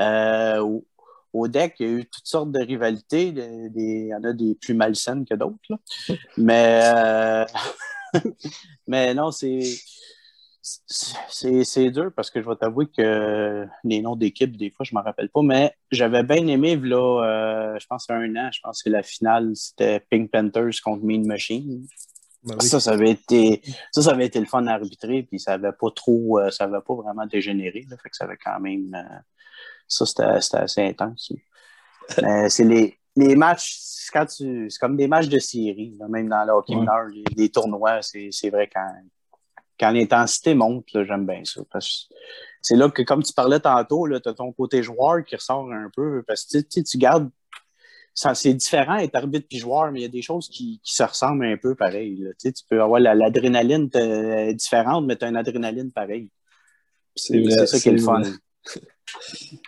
Euh, 0.00 0.60
au, 0.60 0.86
au 1.34 1.48
deck, 1.48 1.74
il 1.80 1.86
y 1.86 1.90
a 1.90 1.92
eu 1.92 2.06
toutes 2.06 2.26
sortes 2.26 2.52
de 2.52 2.60
rivalités. 2.60 3.32
des- 3.32 3.68
des- 3.70 3.82
Il 4.04 4.08
y 4.08 4.14
en 4.14 4.24
a 4.24 4.32
des 4.32 4.54
plus 4.54 4.74
malsaines 4.74 5.24
que 5.26 5.34
d'autres. 5.34 5.58
Mais, 6.36 6.80
euh, 6.94 7.44
mais 8.86 9.14
non, 9.14 9.30
c'est. 9.30 9.60
C'est 10.62 11.90
dur 11.90 12.12
parce 12.14 12.30
que 12.30 12.40
je 12.40 12.48
vais 12.48 12.54
t'avouer 12.54 12.86
que 12.86 13.66
les 13.82 14.00
noms 14.00 14.14
d'équipes, 14.14 14.56
des 14.56 14.70
fois, 14.70 14.84
je 14.84 14.94
ne 14.94 15.00
m'en 15.00 15.04
rappelle 15.04 15.28
pas, 15.28 15.42
mais 15.42 15.74
j'avais 15.90 16.22
bien 16.22 16.46
aimé, 16.46 16.76
là, 16.76 17.24
euh, 17.24 17.78
je 17.80 17.86
pense, 17.88 18.08
un 18.10 18.36
an, 18.36 18.48
je 18.52 18.60
pense 18.62 18.80
que 18.82 18.88
la 18.88 19.02
finale, 19.02 19.50
c'était 19.56 19.98
Pink 20.08 20.30
Panthers 20.30 20.80
contre 20.84 21.04
Mean 21.04 21.26
Machine. 21.26 21.84
Ben 22.44 22.56
oui. 22.60 22.66
Ça, 22.66 22.78
ça 22.80 22.92
avait 22.92 23.10
été 23.10 23.62
ça, 23.92 24.02
ça 24.02 24.10
avait 24.12 24.26
été 24.26 24.38
le 24.40 24.46
fun 24.46 24.66
à 24.66 24.74
arbitrer, 24.74 25.22
puis 25.24 25.38
ça 25.40 25.58
n'avait 25.58 25.76
pas 25.76 25.90
trop, 25.94 26.38
euh, 26.38 26.50
ça 26.50 26.64
avait 26.64 26.80
pas 26.80 26.94
vraiment 26.94 27.26
dégénéré, 27.26 27.84
là, 27.90 27.96
fait 27.96 28.10
que 28.10 28.16
ça 28.16 28.24
avait 28.24 28.36
quand 28.36 28.60
même, 28.60 28.94
euh, 28.94 29.18
ça, 29.88 30.06
c'était 30.06 30.56
assez 30.58 30.82
intense. 30.82 31.32
Mais 32.22 32.48
c'est 32.48 32.64
les, 32.64 32.98
les 33.16 33.34
matchs, 33.36 33.78
c'est 33.80 34.12
quand 34.12 34.26
tu, 34.26 34.70
c'est 34.70 34.78
comme 34.78 34.96
des 34.96 35.08
matchs 35.08 35.28
de 35.28 35.38
série, 35.38 35.96
là, 35.98 36.06
même 36.08 36.28
dans 36.28 36.44
le 36.44 36.52
hockey 36.52 36.74
Ouais. 36.74 36.80
mineur, 36.80 37.04
les, 37.06 37.24
les 37.36 37.48
tournois, 37.48 38.00
c'est 38.02 38.28
c'est 38.30 38.50
vrai 38.50 38.68
quand, 38.72 38.88
quand 39.82 39.90
l'intensité 39.90 40.54
monte, 40.54 40.86
j'aime 40.94 41.26
bien 41.26 41.42
ça. 41.44 41.60
C'est 42.60 42.76
là 42.76 42.88
que, 42.88 43.02
comme 43.02 43.22
tu 43.24 43.32
parlais 43.32 43.58
tantôt, 43.58 44.06
tu 44.08 44.28
as 44.28 44.32
ton 44.34 44.52
côté 44.52 44.82
joueur 44.82 45.24
qui 45.24 45.34
ressort 45.34 45.68
un 45.72 45.90
peu. 45.94 46.22
Parce 46.26 46.44
que 46.44 46.58
tu 46.80 46.98
gardes. 46.98 47.28
C'est 48.14 48.52
différent 48.54 48.96
être 48.96 49.16
arbitre 49.16 49.46
puis 49.48 49.58
joueur, 49.58 49.90
mais 49.90 50.00
il 50.00 50.02
y 50.02 50.06
a 50.06 50.08
des 50.08 50.22
choses 50.22 50.48
qui, 50.48 50.80
qui 50.84 50.94
se 50.94 51.02
ressemblent 51.02 51.46
un 51.46 51.56
peu 51.56 51.74
pareil. 51.74 52.16
là. 52.18 52.30
Tu 52.40 52.52
peux 52.68 52.80
avoir 52.82 53.00
la- 53.00 53.14
l'adrénaline 53.14 53.88
euh, 53.96 54.52
différente, 54.52 55.06
mais 55.06 55.16
tu 55.16 55.24
as 55.24 55.28
une 55.28 55.36
adrénaline 55.36 55.90
pareille. 55.90 56.28
C'est 57.16 57.32
ça 57.66 57.80
qui 57.80 57.88
est 57.88 57.92
le 57.92 57.98
fun. 57.98 58.22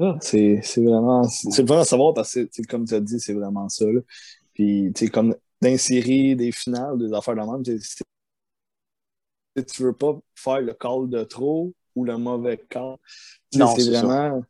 Ah, 0.00 0.16
c'est 0.20 0.60
vraiment. 0.76 1.24
C'est 1.24 1.68
à 1.80 1.84
savoir 1.84 2.14
parce 2.14 2.32
que, 2.34 2.48
comme 2.68 2.84
tu 2.86 2.94
as 2.94 3.00
dit, 3.00 3.18
c'est 3.18 3.32
vraiment 3.32 3.68
ça. 3.68 3.84
là. 3.86 4.00
Puis, 4.54 4.92
comme 5.12 5.34
séries, 5.76 6.36
des 6.36 6.52
finales, 6.52 6.98
des 6.98 7.12
affaires 7.12 7.34
de 7.34 7.40
même, 7.40 7.64
c'est- 7.80 8.04
tu 9.54 9.82
veux 9.82 9.92
pas 9.92 10.18
faire 10.34 10.60
le 10.60 10.72
call 10.74 11.08
de 11.08 11.24
trop 11.24 11.72
ou 11.94 12.04
le 12.04 12.16
mauvais 12.16 12.58
call. 12.68 12.96
Non, 13.54 13.74
c'est 13.74 13.82
c'est 13.82 13.92
ça. 13.92 14.02
vraiment. 14.06 14.42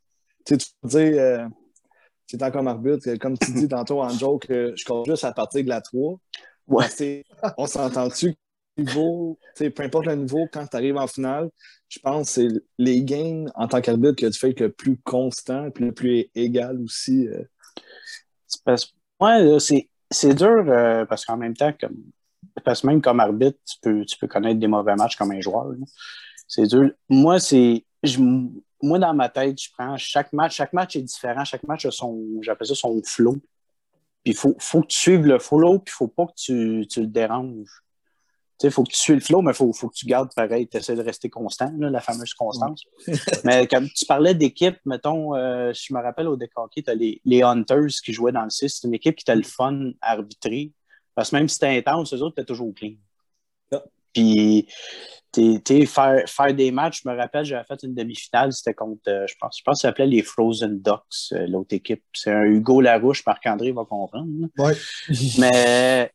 Tu 0.45 0.55
sais, 0.55 0.59
tu 0.59 0.67
peux 0.83 0.89
dire, 0.89 1.21
euh, 1.23 1.49
tant 2.39 2.51
comme 2.51 2.69
arbitre, 2.69 3.15
comme 3.17 3.39
tu 3.39 3.53
dis 3.53 3.69
tantôt 3.69 4.03
en 4.03 4.11
joke, 4.11 4.51
euh, 4.51 4.73
je 4.77 4.85
compte 4.85 5.07
juste 5.07 5.25
à 5.25 5.33
partir 5.33 5.65
de 5.65 5.69
la 5.69 5.81
3. 5.81 6.19
Ouais. 6.67 7.25
On 7.57 7.67
s'entend-tu 7.67 8.35
niveau, 8.77 9.39
peu 9.57 9.73
importe 9.81 10.07
le 10.07 10.15
niveau, 10.15 10.47
quand 10.53 10.67
tu 10.67 10.77
arrives 10.77 10.97
en 10.97 11.07
finale, 11.07 11.51
je 11.89 11.99
pense 11.99 12.35
que 12.37 12.49
c'est 12.49 12.63
les 12.79 13.03
games 13.03 13.51
en 13.57 13.67
tant 13.67 13.81
qu'arbitre 13.81 14.17
que 14.17 14.27
tu 14.27 14.39
fais 14.39 14.55
le 14.57 14.71
plus 14.71 14.99
constant 14.99 15.71
puis 15.71 15.87
le 15.87 15.93
plus 15.93 16.27
égal 16.35 16.79
aussi. 16.81 17.27
euh. 17.29 17.43
C'est 18.47 18.63
parce- 18.65 18.93
ouais, 19.21 19.43
là, 19.43 19.59
c'est 19.59 19.89
c'est 20.11 20.33
dur 20.35 20.65
euh, 20.69 21.05
parce 21.07 21.25
qu'en 21.27 21.37
même 21.37 21.55
temps, 21.57 21.73
comme, 21.79 21.97
parce 22.65 22.83
que 22.83 22.87
même 22.87 23.01
comme 23.01 23.21
arbitre, 23.21 23.59
tu 23.67 23.77
peux, 23.81 24.05
tu 24.05 24.17
peux 24.19 24.27
connaître 24.27 24.61
des 24.61 24.67
mauvais 24.67 24.97
matchs 24.97 25.17
comme 25.17 25.33
un 25.33 25.41
joueur. 25.41 25.67
C'est 26.47 26.67
dur. 26.67 26.91
Moi, 27.09 27.41
c'est. 27.41 27.85
Moi, 28.81 28.99
dans 28.99 29.15
ma 29.15 29.29
tête, 29.29 29.61
je 29.61 29.69
prends 29.77 29.97
chaque 29.99 30.33
match. 30.33 30.55
Chaque 30.57 30.73
match 30.73 30.97
est 30.97 31.03
différent. 31.03 31.45
Chaque 31.45 31.65
match 31.65 31.85
a 31.85 31.91
son. 31.91 32.41
J'appelle 32.43 32.69
ça 32.69 32.75
son 32.75 33.01
flow. 33.05 33.37
Puis 34.25 34.33
il 34.33 34.37
faut, 34.37 34.57
faut 34.59 34.83
que 34.83 34.89
tu 34.89 34.99
suives 34.99 35.27
le 35.27 35.39
flow, 35.39 35.79
puis 35.79 35.93
il 35.93 35.97
faut 35.97 36.09
pas 36.09 36.27
que 36.27 36.33
tu, 36.37 36.87
tu 36.89 37.01
le 37.01 37.07
déranges. 37.07 37.83
Tu 38.59 38.63
sais, 38.63 38.69
il 38.69 38.73
faut 38.73 38.83
que 38.83 38.91
tu 38.91 38.97
suives 38.97 39.17
le 39.17 39.21
flow, 39.21 39.41
mais 39.41 39.53
il 39.53 39.55
faut, 39.55 39.73
faut 39.73 39.89
que 39.89 39.95
tu 39.95 40.07
gardes 40.07 40.35
pareil. 40.35 40.67
Tu 40.67 40.77
essaies 40.77 40.97
de 40.97 41.03
rester 41.03 41.31
constant, 41.31 41.73
là, 41.79 41.91
la 41.91 42.01
fameuse 42.01 42.35
constance. 42.35 42.83
mais 43.45 43.67
comme 43.71 43.89
tu 43.89 44.05
parlais 44.05 44.35
d'équipe, 44.35 44.77
mettons, 44.85 45.37
euh, 45.37 45.73
je 45.73 45.95
me 45.95 46.01
rappelle 46.03 46.27
au 46.27 46.37
décoqué, 46.37 46.83
tu 46.83 46.91
as 46.91 46.95
les, 46.95 47.21
les 47.25 47.43
Hunters 47.43 48.01
qui 48.05 48.13
jouaient 48.13 48.33
dans 48.33 48.43
le 48.43 48.51
6. 48.51 48.69
C'est 48.69 48.89
une 48.89 48.95
équipe 48.95 49.15
qui 49.15 49.25
t'a 49.25 49.37
le 49.37 49.45
fun 49.45 49.93
à 50.01 50.13
arbitrer. 50.13 50.73
Parce 51.19 51.31
que 51.31 51.37
même 51.37 51.49
si 51.49 51.55
c'était 51.55 51.79
intense, 51.79 52.15
eux 52.15 52.23
autres, 52.23 52.37
t'es 52.37 52.45
toujours 52.45 52.73
clean. 52.73 52.93
Ah. 53.73 53.83
Puis, 54.15 54.69
t'es- 55.33 55.61
t'es 55.65 55.85
faire, 55.85 56.23
faire 56.29 56.55
des 56.55 56.71
matchs, 56.71 57.03
je 57.03 57.09
me 57.09 57.17
rappelle, 57.17 57.45
j'avais 57.45 57.65
fait 57.65 57.83
une 57.83 57.93
demi-finale, 57.93 58.53
c'était 58.53 58.73
contre, 58.73 59.03
euh, 59.09 59.27
je 59.27 59.35
pense, 59.41 59.59
je 59.59 59.63
pense 59.65 59.79
que 59.79 59.81
ça 59.81 59.89
s'appelait 59.89 60.07
les 60.07 60.23
Frozen 60.23 60.81
Ducks, 60.81 61.33
euh, 61.33 61.49
l'autre 61.49 61.75
équipe. 61.75 62.05
C'est 62.13 62.31
un 62.31 62.45
Hugo 62.45 62.81
Larouche, 62.81 63.27
Marc-André 63.27 63.73
va 63.73 63.85
comprendre. 63.85 64.29
Ouais, 64.59 64.75
Mais 65.41 66.13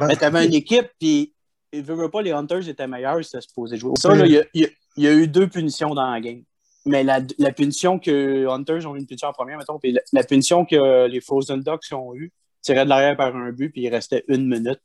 mais 0.00 0.16
t'avais 0.16 0.46
une 0.46 0.54
équipe, 0.54 0.88
puis 0.98 1.34
il 1.70 1.82
veut, 1.82 1.96
veut 1.96 2.10
pas, 2.10 2.22
les 2.22 2.32
Hunters 2.32 2.66
étaient 2.70 2.86
meilleurs, 2.86 3.22
c'était 3.22 3.42
supposé 3.42 3.76
jouer. 3.76 3.92
Ça, 4.00 4.16
il 4.16 4.32
y 4.32 4.38
a, 4.38 4.44
y 4.54 4.66
y 4.96 5.06
eu 5.08 5.28
deux 5.28 5.48
punitions 5.48 5.94
dans 5.94 6.10
la 6.10 6.22
game. 6.22 6.42
Mais 6.86 7.04
la, 7.04 7.20
la 7.36 7.52
punition 7.52 7.98
que 7.98 8.46
Hunters 8.48 8.86
ont 8.86 8.96
eu 8.96 8.98
une 8.98 9.06
punition 9.06 9.28
en 9.28 9.32
première, 9.34 9.58
mettons, 9.58 9.78
puis 9.78 9.92
la, 9.92 10.00
la 10.14 10.24
punition 10.24 10.64
que 10.64 11.06
les 11.06 11.20
Frozen 11.20 11.60
Ducks 11.60 11.92
ont 11.92 12.14
eue, 12.14 12.32
tirait 12.62 12.84
de 12.84 12.88
l'arrière 12.88 13.16
par 13.16 13.34
un 13.34 13.52
but, 13.52 13.70
puis 13.70 13.82
il 13.82 13.88
restait 13.88 14.24
une 14.28 14.46
minute. 14.48 14.80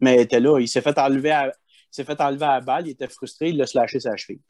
mais 0.00 0.16
il 0.16 0.20
était 0.20 0.40
là. 0.40 0.58
Il 0.60 0.68
s'est 0.68 0.82
fait 0.82 0.98
enlever 0.98 1.30
à, 1.30 1.46
il 1.48 1.52
s'est 1.90 2.04
fait 2.04 2.20
enlever 2.20 2.44
à 2.44 2.54
la 2.54 2.60
balle, 2.60 2.86
il 2.86 2.90
était 2.90 3.08
frustré, 3.08 3.50
il 3.50 3.62
a 3.62 3.66
slashé 3.66 4.00
sa 4.00 4.16
cheville. 4.16 4.40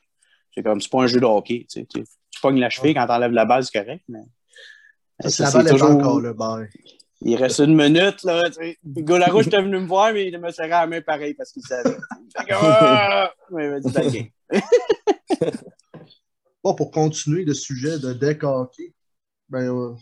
C'est 0.55 0.63
comme, 0.63 0.81
c'est 0.81 0.91
pas 0.91 1.03
un 1.03 1.07
jeu 1.07 1.21
de 1.21 1.27
hockey. 1.27 1.67
Tu, 1.71 1.81
sais, 1.81 1.87
tu, 1.87 2.03
tu 2.03 2.41
pognes 2.41 2.59
la 2.61 2.71
cheville 2.71 2.95
quand 2.95 3.07
t'enlèves 3.07 3.33
la 3.33 3.45
balle, 3.45 3.63
c'est 3.65 3.79
correct, 3.79 4.05
mais. 4.09 4.21
Ça, 5.21 5.31
ça, 5.31 5.43
la 5.45 5.51
c'est 5.51 5.57
balle 5.59 5.67
est 5.67 5.71
toujours- 5.71 5.91
encore 5.91 6.21
là. 6.21 6.33
Ben, 6.33 6.67
Il 7.23 7.37
reste 7.37 7.59
une 7.61 7.75
minute, 7.77 8.23
là. 8.25 8.43
tu 8.47 8.53
sais. 8.53 8.79
Venu 8.85 9.79
me 9.81 9.87
voir, 9.87 10.13
mais 10.13 10.29
il 10.29 10.39
me 10.39 10.51
serrait 10.51 10.69
la 10.69 10.87
main 10.87 11.01
pareil 11.01 11.35
parce 11.35 11.53
qu'il 11.53 11.63
savait. 11.63 11.95
Que, 11.95 12.53
ah! 12.53 13.33
Game. 13.51 14.29
Bon, 16.63 16.75
pour 16.75 16.91
continuer 16.91 17.45
le 17.45 17.55
sujet 17.55 17.99
de 18.01 18.13
deck 18.13 18.43
hockey, 18.43 18.93
ben, 19.49 19.69
euh, 19.73 19.95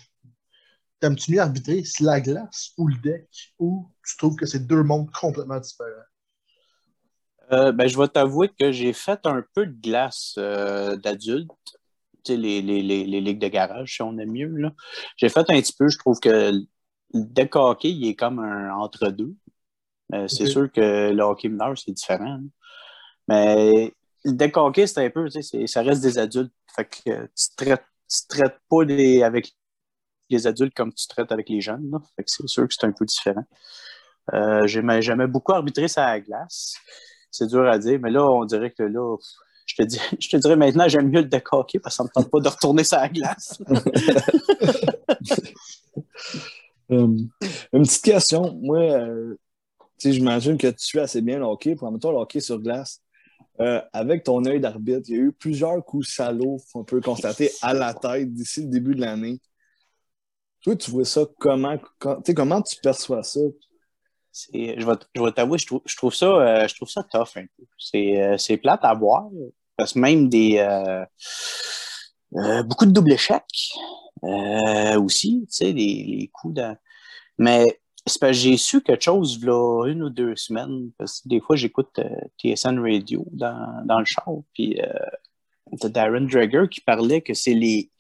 t'aimes-tu 1.05 1.33
mieux 1.33 1.41
arbitrer 1.41 1.85
sur 1.85 2.07
la 2.07 2.21
glace 2.21 2.73
ou 2.79 2.89
le 2.89 2.97
deck 2.97 3.29
ou 3.59 3.91
tu 4.09 4.17
trouves 4.17 4.37
que 4.37 4.47
c'est 4.47 4.67
deux 4.67 4.83
mondes 4.83 5.11
complètement 5.11 5.61
différents? 5.61 5.91
Euh, 7.53 7.73
ben, 7.73 7.87
je 7.87 7.99
vais 7.99 8.09
t'avouer 8.09 8.49
que 8.49 8.73
j'ai 8.73 8.95
fait 8.95 9.21
un 9.27 9.45
peu 9.55 9.67
de 9.67 9.79
glace 9.79 10.35
euh, 10.39 10.97
d'adulte. 10.97 11.51
Tu 12.25 12.33
sais, 12.33 12.37
les, 12.39 12.63
les, 12.63 12.83
les, 12.83 13.05
les 13.05 13.21
ligues 13.21 13.39
de 13.39 13.49
garage, 13.49 13.97
si 13.97 14.03
on 14.03 14.17
aime 14.17 14.31
mieux. 14.31 14.51
J'ai 15.19 15.29
fait 15.29 15.41
un 15.51 15.61
petit 15.61 15.75
peu, 15.79 15.89
je 15.91 15.99
trouve 15.99 16.19
que 16.21 16.53
le 16.53 16.63
deck 17.13 17.55
hockey, 17.55 17.91
il 17.91 18.09
est 18.09 18.15
comme 18.15 18.39
un 18.39 18.75
entre-deux. 18.75 19.35
Euh, 20.15 20.27
c'est 20.27 20.47
sûr 20.47 20.73
que 20.73 21.11
le 21.13 21.23
hockey 21.23 21.49
mineur, 21.51 21.77
c'est 21.77 21.93
différent. 21.93 22.39
hein. 22.39 22.45
Mais 23.29 23.93
le 24.25 24.33
deck 24.33 24.57
hockey, 24.57 24.87
c'est 24.87 25.05
un 25.05 25.11
peu, 25.11 25.27
tu 25.27 25.43
sais, 25.43 25.43
c'est- 25.43 25.67
ça 25.67 25.83
reste 25.83 26.01
des 26.01 26.17
adultes. 26.19 26.53
Fait 26.75 26.87
que 26.87 27.27
tu 27.27 27.57
traites, 27.57 27.85
tu 28.09 28.27
traites 28.27 28.57
pas 28.71 28.85
les, 28.85 29.23
avec 29.23 29.53
les 30.31 30.47
adultes 30.47 30.75
comme 30.75 30.93
tu 30.93 31.07
traites 31.07 31.33
avec 31.33 31.49
les 31.49 31.61
jeunes. 31.61 31.99
c'est 32.27 32.49
sûr 32.49 32.67
que 32.67 32.75
c'est 32.75 32.87
un 32.87 32.93
peu 32.93 33.05
différent. 33.05 33.45
Euh, 34.33 34.67
j'aimais, 34.67 35.27
beaucoup 35.27 35.53
arbitrer 35.53 35.89
ça 35.89 36.07
à 36.07 36.13
la 36.15 36.21
glace. 36.21 36.77
C'est 37.31 37.47
dur 37.47 37.67
à 37.69 37.79
dire, 37.79 37.99
mais 38.01 38.11
là, 38.11 38.25
on 38.25 38.45
dirait 38.45 38.71
que 38.71 38.83
là, 38.83 39.17
je 39.67 39.75
te, 39.77 39.83
dis, 39.83 40.01
je 40.21 40.29
te 40.29 40.37
dirais 40.37 40.57
maintenant, 40.57 40.89
j'aime 40.89 41.09
mieux 41.09 41.23
le 41.23 41.41
hockey 41.53 41.79
parce 41.79 41.95
que 41.95 41.97
ça 41.97 42.05
me 42.05 42.09
tente 42.09 42.31
pas 42.31 42.41
de 42.41 42.49
retourner 42.49 42.85
sur 42.85 42.99
la 42.99 43.09
glace. 43.09 43.59
Euh, 46.91 47.17
une 47.73 47.83
petite 47.83 48.05
question. 48.05 48.59
Moi, 48.61 48.79
euh, 48.79 49.37
j'imagine 49.99 50.59
que 50.59 50.67
tu 50.67 50.85
suis 50.85 51.01
assez 51.01 51.23
bien 51.23 51.39
le 51.39 51.45
hockey. 51.45 51.75
Pour 51.75 51.91
mettons 51.91 52.11
le 52.11 52.19
hockey 52.19 52.41
sur 52.41 52.59
glace, 52.59 53.01
euh, 53.61 53.81
avec 53.93 54.25
ton 54.25 54.45
œil 54.45 54.61
d'arbitre, 54.61 55.09
il 55.09 55.15
y 55.15 55.19
a 55.19 55.23
eu 55.23 55.33
plusieurs 55.33 55.83
coups 55.85 56.09
salauds 56.09 56.59
qu'on 56.73 56.85
peut 56.85 57.01
constater 57.01 57.51
à 57.63 57.73
la 57.73 57.95
tête 57.95 58.33
d'ici 58.35 58.63
le 58.63 58.69
début 58.69 58.95
de 58.95 59.01
l'année. 59.01 59.41
Toi, 60.65 60.77
tu 60.77 60.91
vois 60.91 61.05
ça 61.05 61.21
comment? 61.39 61.77
comment 61.99 62.63
tu 62.63 62.77
perçois 62.81 63.23
ça? 63.23 63.41
Je 64.53 65.23
vais, 65.23 65.33
t'avouer, 65.33 65.59
je 65.59 65.97
trouve, 65.97 66.15
ça, 66.15 66.27
euh, 66.27 66.67
je 66.67 66.75
trouve 66.75 66.89
ça 66.89 67.05
tough 67.05 67.37
un 67.37 67.45
peu. 67.57 67.65
C'est, 67.79 68.21
euh, 68.21 68.57
plate 68.57 68.81
à 68.83 68.95
voir. 68.95 69.29
Parce 69.77 69.93
que 69.93 69.99
même 69.99 70.29
des. 70.31 70.57
euh, 70.59 71.05
euh, 72.37 72.63
beaucoup 72.63 72.87
de 72.87 72.93
double 72.93 73.13
échecs 73.13 73.45
aussi, 74.97 75.47
tu 75.51 75.55
sais, 75.55 75.73
les, 75.73 76.05
les 76.05 76.31
coups 76.33 76.55
de. 76.55 76.75
Mais 77.37 77.81
c'est 78.07 78.19
parce 78.19 78.33
que 78.33 78.39
j'ai 78.39 78.57
su 78.57 78.81
quelque 78.81 79.05
chose 79.05 79.45
là, 79.45 79.87
une 79.87 80.03
ou 80.03 80.11
deux 80.11 80.35
semaines. 80.35 80.91
Parce 80.97 81.21
que 81.21 81.29
des 81.29 81.41
fois, 81.41 81.57
j'écoute 81.57 82.01
TSN 82.39 82.79
Radio 82.81 83.27
dans, 83.33 83.85
dans 83.85 83.99
le 83.99 84.07
char. 84.07 84.33
Puis 84.55 84.81
Darren 85.83 86.23
Drager 86.23 86.65
qui 86.71 86.81
parlait 86.81 87.21
que 87.21 87.35
c'est 87.35 87.55
les, 87.55 87.91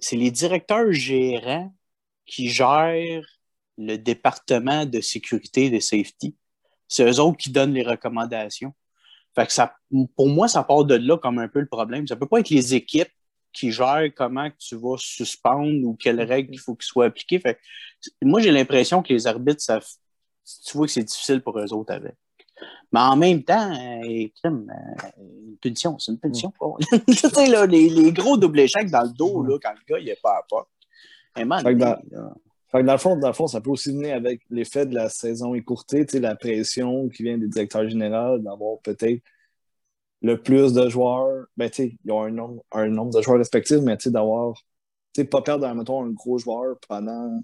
c'est 0.00 0.16
les 0.16 0.30
directeurs 0.30 0.92
gérants 0.92 1.72
qui 2.26 2.48
gèrent 2.48 3.26
le 3.78 3.96
département 3.96 4.84
de 4.86 5.00
sécurité 5.00 5.66
et 5.66 5.70
de 5.70 5.80
safety. 5.80 6.36
C'est 6.88 7.04
eux 7.04 7.20
autres 7.20 7.38
qui 7.38 7.50
donnent 7.50 7.74
les 7.74 7.82
recommandations. 7.82 8.74
Fait 9.34 9.46
que 9.46 9.52
ça, 9.52 9.74
pour 10.16 10.28
moi, 10.28 10.48
ça 10.48 10.62
part 10.64 10.84
de 10.84 10.96
là 10.96 11.16
comme 11.16 11.38
un 11.38 11.48
peu 11.48 11.60
le 11.60 11.68
problème. 11.68 12.06
Ça 12.06 12.16
peut 12.16 12.26
pas 12.26 12.40
être 12.40 12.50
les 12.50 12.74
équipes 12.74 13.10
qui 13.52 13.70
gèrent 13.70 14.10
comment 14.14 14.48
tu 14.58 14.76
vas 14.76 14.96
suspendre 14.98 15.84
ou 15.84 15.94
quelles 15.94 16.20
règles 16.20 16.54
il 16.54 16.58
faut 16.58 16.74
qu'ils 16.74 16.86
soient 16.86 17.06
appliquées. 17.06 17.38
Fait 17.38 17.54
que, 17.54 18.10
moi, 18.22 18.40
j'ai 18.40 18.50
l'impression 18.50 19.02
que 19.02 19.12
les 19.12 19.26
arbitres, 19.26 19.62
ça, 19.62 19.80
tu 20.66 20.76
vois 20.76 20.86
que 20.86 20.92
c'est 20.92 21.04
difficile 21.04 21.42
pour 21.42 21.58
eux 21.58 21.72
autres 21.72 21.92
avec. 21.92 22.14
Mais 22.92 23.00
en 23.00 23.16
même 23.16 23.42
temps, 23.42 23.70
euh, 23.72 24.26
euh, 24.46 24.50
une 25.18 25.56
punition, 25.60 25.98
c'est 25.98 26.12
une 26.12 26.18
punition. 26.18 26.52
tu 27.06 27.14
sais, 27.14 27.46
là, 27.46 27.66
les, 27.66 27.88
les 27.88 28.12
gros 28.12 28.36
double 28.36 28.60
échecs 28.60 28.90
dans 28.90 29.02
le 29.02 29.10
dos, 29.10 29.42
là, 29.42 29.58
quand 29.62 29.72
le 29.72 29.94
gars, 29.94 30.00
il 30.00 30.08
est 30.08 30.20
pas 30.20 30.38
à 30.38 30.42
pas. 30.48 30.66
Eh, 31.38 31.44
man, 31.44 31.62
Fait 31.62 31.74
que 31.74 31.78
dans- 31.78 31.96
là, 32.10 32.34
Fait 32.72 32.80
que 32.80 32.86
dans 32.86 32.92
le 32.92 32.98
fond, 32.98 33.16
dans 33.16 33.28
le 33.28 33.32
fond, 33.34 33.46
ça 33.46 33.60
peut 33.60 33.70
aussi 33.70 33.90
venir 33.90 34.14
avec 34.16 34.42
l'effet 34.50 34.86
de 34.86 34.94
la 34.94 35.08
saison 35.08 35.54
écourtée, 35.54 36.04
tu 36.04 36.12
sais, 36.12 36.20
la 36.20 36.34
pression 36.34 37.08
qui 37.08 37.22
vient 37.22 37.38
des 37.38 37.48
directeurs 37.48 37.88
généraux 37.88 38.38
d'avoir 38.38 38.78
peut-être 38.80 39.22
le 40.22 40.42
plus 40.42 40.72
de 40.72 40.88
joueurs. 40.88 41.46
Ben, 41.56 41.70
tu 41.70 41.76
sais, 41.76 41.98
ils 42.04 42.12
ont 42.12 42.22
un 42.22 42.30
nombre, 42.30 42.62
un 42.72 42.88
nombre 42.88 43.12
de 43.16 43.22
joueurs 43.22 43.38
respectifs, 43.38 43.78
mais 43.82 43.96
tu 43.96 44.04
sais, 44.04 44.10
d'avoir, 44.10 44.54
tu 44.54 45.22
sais, 45.22 45.24
pas 45.24 45.42
perdre, 45.42 45.72
mettons, 45.74 46.04
un 46.04 46.10
gros 46.10 46.38
joueur 46.38 46.76
pendant 46.88 47.40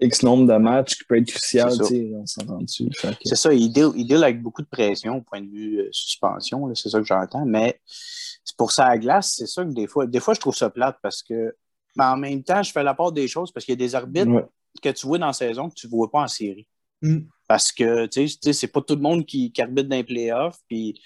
X 0.00 0.22
nombre 0.22 0.46
de 0.46 0.56
matchs 0.58 0.96
qui 0.96 1.04
peut 1.04 1.16
être 1.18 1.28
crucial, 1.28 1.70
on 2.14 2.24
s'entend 2.26 2.60
dessus. 2.60 2.88
Que- 3.02 3.08
C'est 3.24 3.34
ça, 3.36 3.52
il 3.52 3.72
deal, 3.72 3.88
il 3.96 4.06
deal 4.06 4.22
avec 4.22 4.40
beaucoup 4.40 4.62
de 4.62 4.68
pression 4.68 5.16
au 5.16 5.22
point 5.22 5.40
de 5.40 5.48
vue 5.50 5.80
euh, 5.80 5.88
suspension, 5.90 6.66
là, 6.66 6.74
c'est 6.76 6.88
ça 6.88 6.98
que 7.00 7.04
j'entends. 7.06 7.44
Mais 7.46 7.80
c'est 8.44 8.56
pour 8.56 8.70
ça 8.70 8.86
à 8.86 8.88
la 8.90 8.98
glace, 8.98 9.34
c'est 9.36 9.46
ça 9.46 9.64
que 9.64 9.70
des 9.72 9.86
fois, 9.88 10.06
des 10.06 10.20
fois, 10.20 10.34
je 10.34 10.40
trouve 10.40 10.54
ça 10.56 10.70
plate 10.70 10.96
parce 11.02 11.22
que, 11.22 11.54
mais 11.96 12.04
en 12.04 12.16
même 12.16 12.42
temps, 12.44 12.62
je 12.62 12.70
fais 12.70 12.82
la 12.84 12.94
part 12.94 13.10
des 13.12 13.26
choses 13.26 13.50
parce 13.50 13.64
qu'il 13.66 13.72
y 13.72 13.76
a 13.82 13.84
des 13.86 13.94
arbitres 13.96 14.30
Ouais. 14.30 14.44
que 14.82 14.88
tu 14.90 15.06
vois 15.06 15.18
dans 15.18 15.26
la 15.26 15.32
saison 15.32 15.68
que 15.68 15.74
tu 15.74 15.86
ne 15.86 15.90
vois 15.90 16.10
pas 16.10 16.20
en 16.22 16.28
série. 16.28 16.68
Mm. 17.02 17.18
Parce 17.48 17.72
que, 17.72 18.06
tu 18.06 18.28
sais, 18.28 18.52
c'est 18.52 18.68
pas 18.68 18.82
tout 18.82 18.94
le 18.94 19.00
monde 19.00 19.26
qui, 19.26 19.50
qui 19.50 19.62
arbitre 19.62 19.88
dans 19.88 19.96
les 19.96 20.04
playoffs, 20.04 20.58
puis 20.68 21.00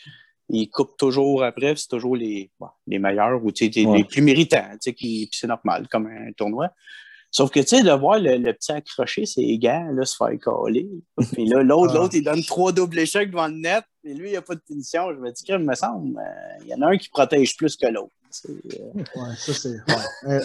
ils 0.51 0.69
coupent 0.69 0.97
toujours 0.99 1.43
après, 1.45 1.73
puis 1.73 1.83
c'est 1.83 1.89
toujours 1.89 2.17
les, 2.17 2.51
bon, 2.61 2.69
les 2.87 2.99
meilleurs 2.99 3.43
ou 3.43 3.53
tu 3.53 3.65
sais, 3.67 3.71
les- 3.81 3.87
Ouais. 3.87 3.99
les 3.99 4.05
plus 4.05 4.21
méritants, 4.21 4.69
tu 4.73 4.79
sais, 4.81 4.93
qui, 4.95 5.29
puis 5.31 5.39
c'est 5.41 5.47
normal, 5.47 5.89
comme 5.89 6.09
un 6.09 6.33
tournoi. 6.33 6.69
Sauf 7.35 7.51
que, 7.51 7.61
tu 7.61 7.67
sais, 7.69 7.83
de 7.83 7.91
voir 7.91 8.19
le, 8.21 8.37
le 8.37 8.53
petit 8.53 8.71
accroché 8.73 9.25
ses 9.27 9.59
gants, 9.59 9.89
là, 9.93 10.05
se 10.05 10.15
faire 10.17 10.39
coller. 10.39 10.89
Puis 11.33 11.47
là, 11.47 11.63
l'autre, 11.63 11.93
Ah. 11.97 11.99
l'autre, 11.99 12.15
il 12.15 12.23
donne 12.23 12.43
trois 12.45 12.73
doubles 12.73 12.99
échecs 12.99 13.31
devant 13.31 13.49
le 13.49 13.55
net, 13.55 13.83
et 14.05 14.13
lui, 14.13 14.31
il 14.31 14.33
n'a 14.35 14.43
pas 14.43 14.55
de 14.55 14.61
punition. 14.61 15.11
Je 15.15 15.19
me 15.19 15.33
dis, 15.33 15.43
qu'il 15.43 15.57
me 15.59 15.75
semble, 15.75 16.19
euh, 16.19 16.59
il 16.61 16.69
y 16.69 16.75
en 16.75 16.83
a 16.83 16.89
un 16.91 16.97
qui 16.99 17.09
protège 17.09 17.57
plus 17.57 17.75
que 17.77 17.87
l'autre. 17.87 18.13
euh. 18.51 18.53
Ouais, 18.95 19.35
ça 19.39 19.55
c'est. 19.55 19.71
Ouais. 19.71 20.05
Euh, 20.29 20.41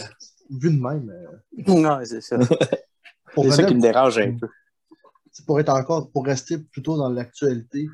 vu 0.49 0.71
de 0.75 0.81
même, 0.81 1.09
euh, 1.09 1.63
Non, 1.79 1.99
c'est 2.05 2.21
ça. 2.21 2.37
C'est 3.39 3.51
ça 3.51 3.63
qui 3.65 3.75
me 3.75 3.81
dérange 3.81 4.17
un 4.17 4.35
peu. 4.35 4.47
pour 5.45 5.59
être 5.59 5.69
encore, 5.69 6.09
pour 6.09 6.25
rester 6.25 6.57
plutôt 6.57 6.97
dans 6.97 7.09
l'actualité, 7.09 7.87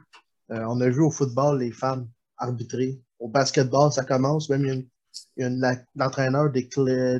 euh, 0.51 0.63
on 0.69 0.79
a 0.79 0.87
vu 0.89 1.01
au 1.01 1.11
football 1.11 1.59
les 1.59 1.71
femmes 1.71 2.07
arbitrer. 2.37 3.01
Au 3.19 3.27
basketball, 3.27 3.91
ça 3.91 4.05
commence. 4.05 4.49
Même 4.49 4.61
il 4.61 4.67
y 4.67 4.71
a, 4.71 4.73
une- 4.75 4.87
il 5.35 5.41
y 5.41 5.43
a 5.43 5.47
une- 5.49 5.59
la- 5.59 5.81
l'entraîneur 5.95 6.49
des, 6.49 6.69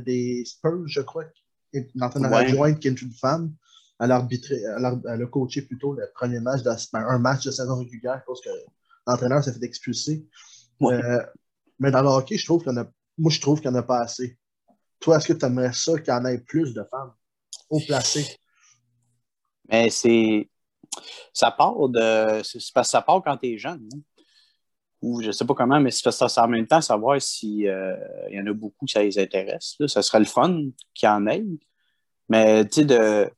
des 0.06 0.44
Spurs, 0.46 0.84
je 0.88 1.02
crois, 1.02 1.26
l'entraîneur 1.96 2.32
Ouais. 2.32 2.46
adjointe 2.46 2.80
qui 2.80 2.88
est 2.88 3.02
une 3.02 3.12
femme. 3.14 3.54
Elle 4.00 4.12
a, 4.12 4.16
arbitré, 4.16 4.56
elle 4.56 4.84
a, 4.86 5.00
elle 5.10 5.22
a 5.22 5.26
coaché 5.28 5.62
plutôt 5.62 5.94
le 5.94 6.10
premier 6.14 6.40
match, 6.40 6.62
de, 6.64 6.70
un 6.98 7.20
match 7.20 7.46
de 7.46 7.52
saison 7.52 7.78
régulière, 7.78 8.24
cause 8.26 8.42
que 8.42 8.50
l'entraîneur 9.08 9.44
s'est 9.44 9.54
fait 9.54 9.64
expulser. 9.64 10.26
Ouais. 10.80 10.96
Euh, 10.96 11.24
mais 11.80 11.92
dans 11.92 12.02
le 12.02 12.10
hockey, 12.10 12.38
je 12.38 12.46
trouve 12.46 12.68
en 12.68 12.78
a, 12.78 12.86
moi, 13.18 13.32
je 13.32 13.40
trouve 13.40 13.62
qu'il 13.62 13.70
n'y 13.70 13.78
en 13.78 13.80
a 13.80 13.84
pas 13.84 14.00
assez. 14.02 14.38
Toi, 15.00 15.18
est-ce 15.18 15.28
que 15.28 15.34
tu 15.34 15.46
aimerais 15.46 15.72
ça 15.74 15.98
qu'il 16.00 16.08
y 16.14 16.18
en 16.18 16.26
ait 16.26 16.40
plus 16.40 16.74
de 16.74 16.84
femmes 16.90 17.14
haut 17.70 17.82
placées? 17.88 18.26
Mais 19.70 19.90
c'est. 19.90 20.50
Ça 21.34 21.52
part 21.52 21.90
de. 21.90 22.42
C'est 22.44 22.60
c'est 22.60 22.74
parce 22.74 22.88
que 22.88 22.92
ça 22.92 23.02
part 23.02 23.22
quand 23.24 23.38
tu 23.38 23.48
es 23.54 23.58
jeune. 23.58 23.88
hein. 23.94 24.00
Ou 25.04 25.22
je 25.22 25.32
sais 25.32 25.46
pas 25.46 25.54
comment, 25.54 25.82
mais 25.82 25.92
c'est 25.92 26.10
en 26.40 26.48
même 26.48 26.66
temps 26.66 26.80
savoir 26.80 27.22
si 27.22 27.66
il 27.66 28.36
y 28.36 28.40
en 28.40 28.48
a 28.48 28.54
beaucoup 28.54 28.86
que 28.86 28.92
ça 28.92 29.04
les 29.04 29.20
intéresse. 29.20 29.76
là. 29.80 29.90
Ça 29.90 30.02
serait 30.02 30.20
le 30.20 30.26
fun 30.26 30.70
qu'il 30.94 31.08
y 31.08 31.12
en 31.12 31.28
ait. 31.28 31.44
Mais 32.30 32.64
tu 32.66 32.76
sais, 32.76 32.86
de. 32.86 33.30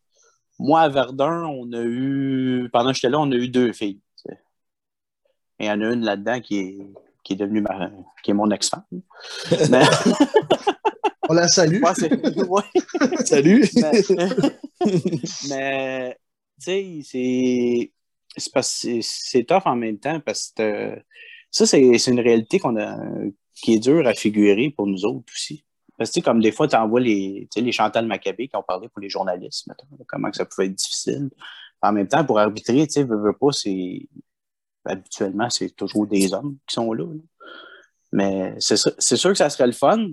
Moi, 0.59 0.81
à 0.81 0.89
Verdun, 0.89 1.43
on 1.45 1.73
a 1.73 1.81
eu. 1.81 2.69
Pendant 2.71 2.89
que 2.91 2.95
j'étais 2.95 3.09
là, 3.09 3.19
on 3.19 3.31
a 3.31 3.35
eu 3.35 3.49
deux 3.49 3.73
filles. 3.73 3.99
Et 5.57 5.65
il 5.65 5.67
y 5.67 5.71
en 5.71 5.81
a 5.81 5.93
une 5.93 6.05
là-dedans 6.05 6.39
qui 6.39 6.59
est, 6.59 6.77
qui 7.23 7.33
est 7.33 7.35
devenue 7.37 7.61
ma... 7.61 7.89
qui 8.21 8.31
est 8.31 8.33
mon 8.35 8.51
ex-femme. 8.51 8.83
Mais... 9.71 9.83
On 11.27 11.33
la 11.33 11.47
salue. 11.47 11.81
Ouais, 11.81 12.43
ouais. 12.47 12.61
Salut! 13.25 13.67
mais, 13.73 13.91
mais, 15.49 16.17
tu 16.63 17.03
sais, 17.03 17.91
c'est 18.37 19.01
c'est 19.01 19.43
tough 19.45 19.63
en 19.65 19.75
même 19.75 19.97
temps 19.97 20.19
parce 20.19 20.51
que 20.55 20.61
euh, 20.61 20.95
ça, 21.51 21.65
c'est 21.65 22.07
une 22.07 22.19
réalité 22.19 22.59
qu'on 22.59 22.77
a 22.77 22.97
qui 23.53 23.73
est 23.73 23.79
dure 23.79 24.05
à 24.05 24.13
figurer 24.13 24.69
pour 24.69 24.87
nous 24.87 25.05
autres 25.05 25.31
aussi. 25.33 25.65
Parce 25.97 26.11
que, 26.11 26.19
comme 26.19 26.41
des 26.41 26.51
fois, 26.51 26.67
tu 26.67 26.75
envoies 26.75 26.99
les, 26.99 27.47
les 27.55 27.71
Chantal 27.71 28.05
Maccabé 28.05 28.47
qui 28.49 28.55
ont 28.55 28.63
parlé 28.63 28.89
pour 28.89 28.99
les 28.99 29.09
journalistes, 29.09 29.65
mettons, 29.67 29.87
comment 30.07 30.29
que 30.29 30.35
ça 30.35 30.45
pouvait 30.45 30.65
être 30.67 30.75
difficile. 30.75 31.29
En 31.81 31.93
même 31.93 32.07
temps, 32.07 32.25
pour 32.25 32.39
arbitrer, 32.39 32.85
tu 32.87 32.93
sais, 32.93 33.03
veux, 33.03 33.17
veux 33.17 33.37
pas, 33.37 33.51
c'est. 33.51 34.07
Habituellement, 34.83 35.49
c'est 35.49 35.69
toujours 35.75 36.05
des 36.05 36.31
hommes 36.33 36.57
qui 36.67 36.75
sont 36.75 36.93
là. 36.93 37.05
là. 37.05 37.21
Mais 38.11 38.55
c'est 38.59 38.77
sûr 39.17 39.31
que 39.31 39.37
ça 39.37 39.49
serait 39.49 39.67
le 39.67 39.73
fun, 39.73 40.09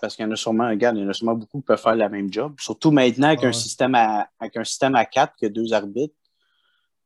parce 0.00 0.16
qu'il 0.16 0.24
y 0.24 0.28
en 0.28 0.30
a 0.32 0.36
sûrement, 0.36 0.68
regarde, 0.68 0.96
il 0.96 1.02
y 1.02 1.06
en 1.06 1.08
a 1.08 1.12
sûrement 1.12 1.34
beaucoup 1.34 1.60
qui 1.60 1.66
peuvent 1.66 1.80
faire 1.80 1.94
le 1.94 2.08
même 2.08 2.32
job. 2.32 2.54
Surtout 2.58 2.90
maintenant 2.90 3.28
avec, 3.28 3.44
un, 3.44 3.52
système 3.52 3.94
à, 3.94 4.28
avec 4.38 4.56
un 4.56 4.64
système 4.64 4.94
à 4.94 5.04
quatre, 5.04 5.34
que 5.40 5.46
deux 5.46 5.72
arbitres. 5.72 6.14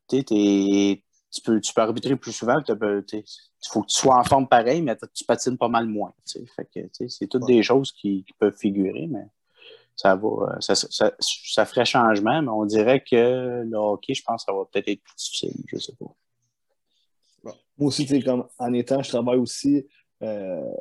tu 0.09 0.19
sais, 0.19 0.23
t'es- 0.23 1.04
tu 1.35 1.41
peux, 1.43 1.61
tu 1.61 1.75
peux 1.75 1.81
arbitrer 1.81 2.17
plus 2.17 2.33
souvent. 2.33 2.59
Il 2.61 3.25
faut 3.69 3.83
que 3.83 3.89
tu 3.89 3.97
sois 3.97 4.19
en 4.19 4.25
forme 4.25 4.49
pareil, 4.49 4.83
mais 4.83 4.97
tu 5.13 5.25
patines 5.25 5.59
pas 5.59 5.69
mal 5.69 5.87
moins. 5.87 6.13
Fait 6.57 6.69
que, 6.73 7.09
c'est 7.09 7.27
toutes 7.27 7.43
Ouais. 7.45 7.55
des 7.57 7.63
choses 7.63 7.93
qui, 7.93 8.25
qui 8.25 8.33
peuvent 8.39 8.57
figurer, 8.57 9.07
mais 9.09 9.27
ça 9.97 10.15
va. 10.17 10.57
Ça, 10.61 10.75
ça, 10.75 11.13
ça 11.19 11.65
ferait 11.65 11.85
changement, 11.85 12.43
mais 12.43 12.49
on 12.51 12.65
dirait 12.67 13.03
que 13.03 13.63
le 13.65 13.77
hockey, 13.77 14.15
je 14.15 14.23
pense 14.23 14.45
que 14.45 14.53
ça 14.53 14.57
va 14.57 14.65
peut-être 14.71 14.89
être 14.89 15.03
plus 15.03 15.17
difficile. 15.17 15.55
Je 15.67 15.79
sais 15.79 15.95
pas. 15.99 16.15
Moi 17.77 17.89
aussi, 17.89 18.23
comme 18.23 18.47
en 18.59 18.73
étant, 18.73 19.03
je 19.03 19.09
travaille 19.09 19.39
aussi 19.39 19.85
euh, 20.23 20.73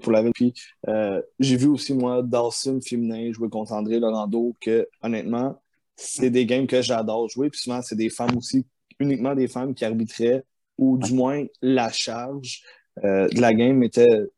pour 0.00 0.12
la 0.12 0.22
Puis 0.32 0.54
euh, 0.88 1.20
j'ai 1.38 1.56
vu 1.56 1.66
aussi, 1.66 1.92
moi, 1.94 2.22
Dawson 2.22 2.80
féminin 2.80 3.30
jouer 3.32 3.50
contre 3.50 3.72
André 3.72 3.98
Laurando, 3.98 4.54
que 4.60 4.88
honnêtement, 5.02 5.60
c'est 5.96 6.30
des 6.30 6.46
games 6.46 6.66
que 6.66 6.80
j'adore 6.80 7.28
jouer. 7.28 7.50
Puis 7.50 7.60
souvent, 7.60 7.82
c'est 7.82 7.96
des 7.96 8.08
femmes 8.08 8.36
aussi, 8.36 8.64
uniquement 9.00 9.34
des 9.34 9.48
femmes 9.48 9.74
qui 9.74 9.84
arbitraient, 9.84 10.44
ou 10.78 10.98
du 10.98 11.12
moins 11.12 11.44
la 11.62 11.90
charge 11.90 12.62
euh, 13.02 13.28
de 13.28 13.40
la 13.40 13.52
game 13.54 13.82
était 13.82 14.28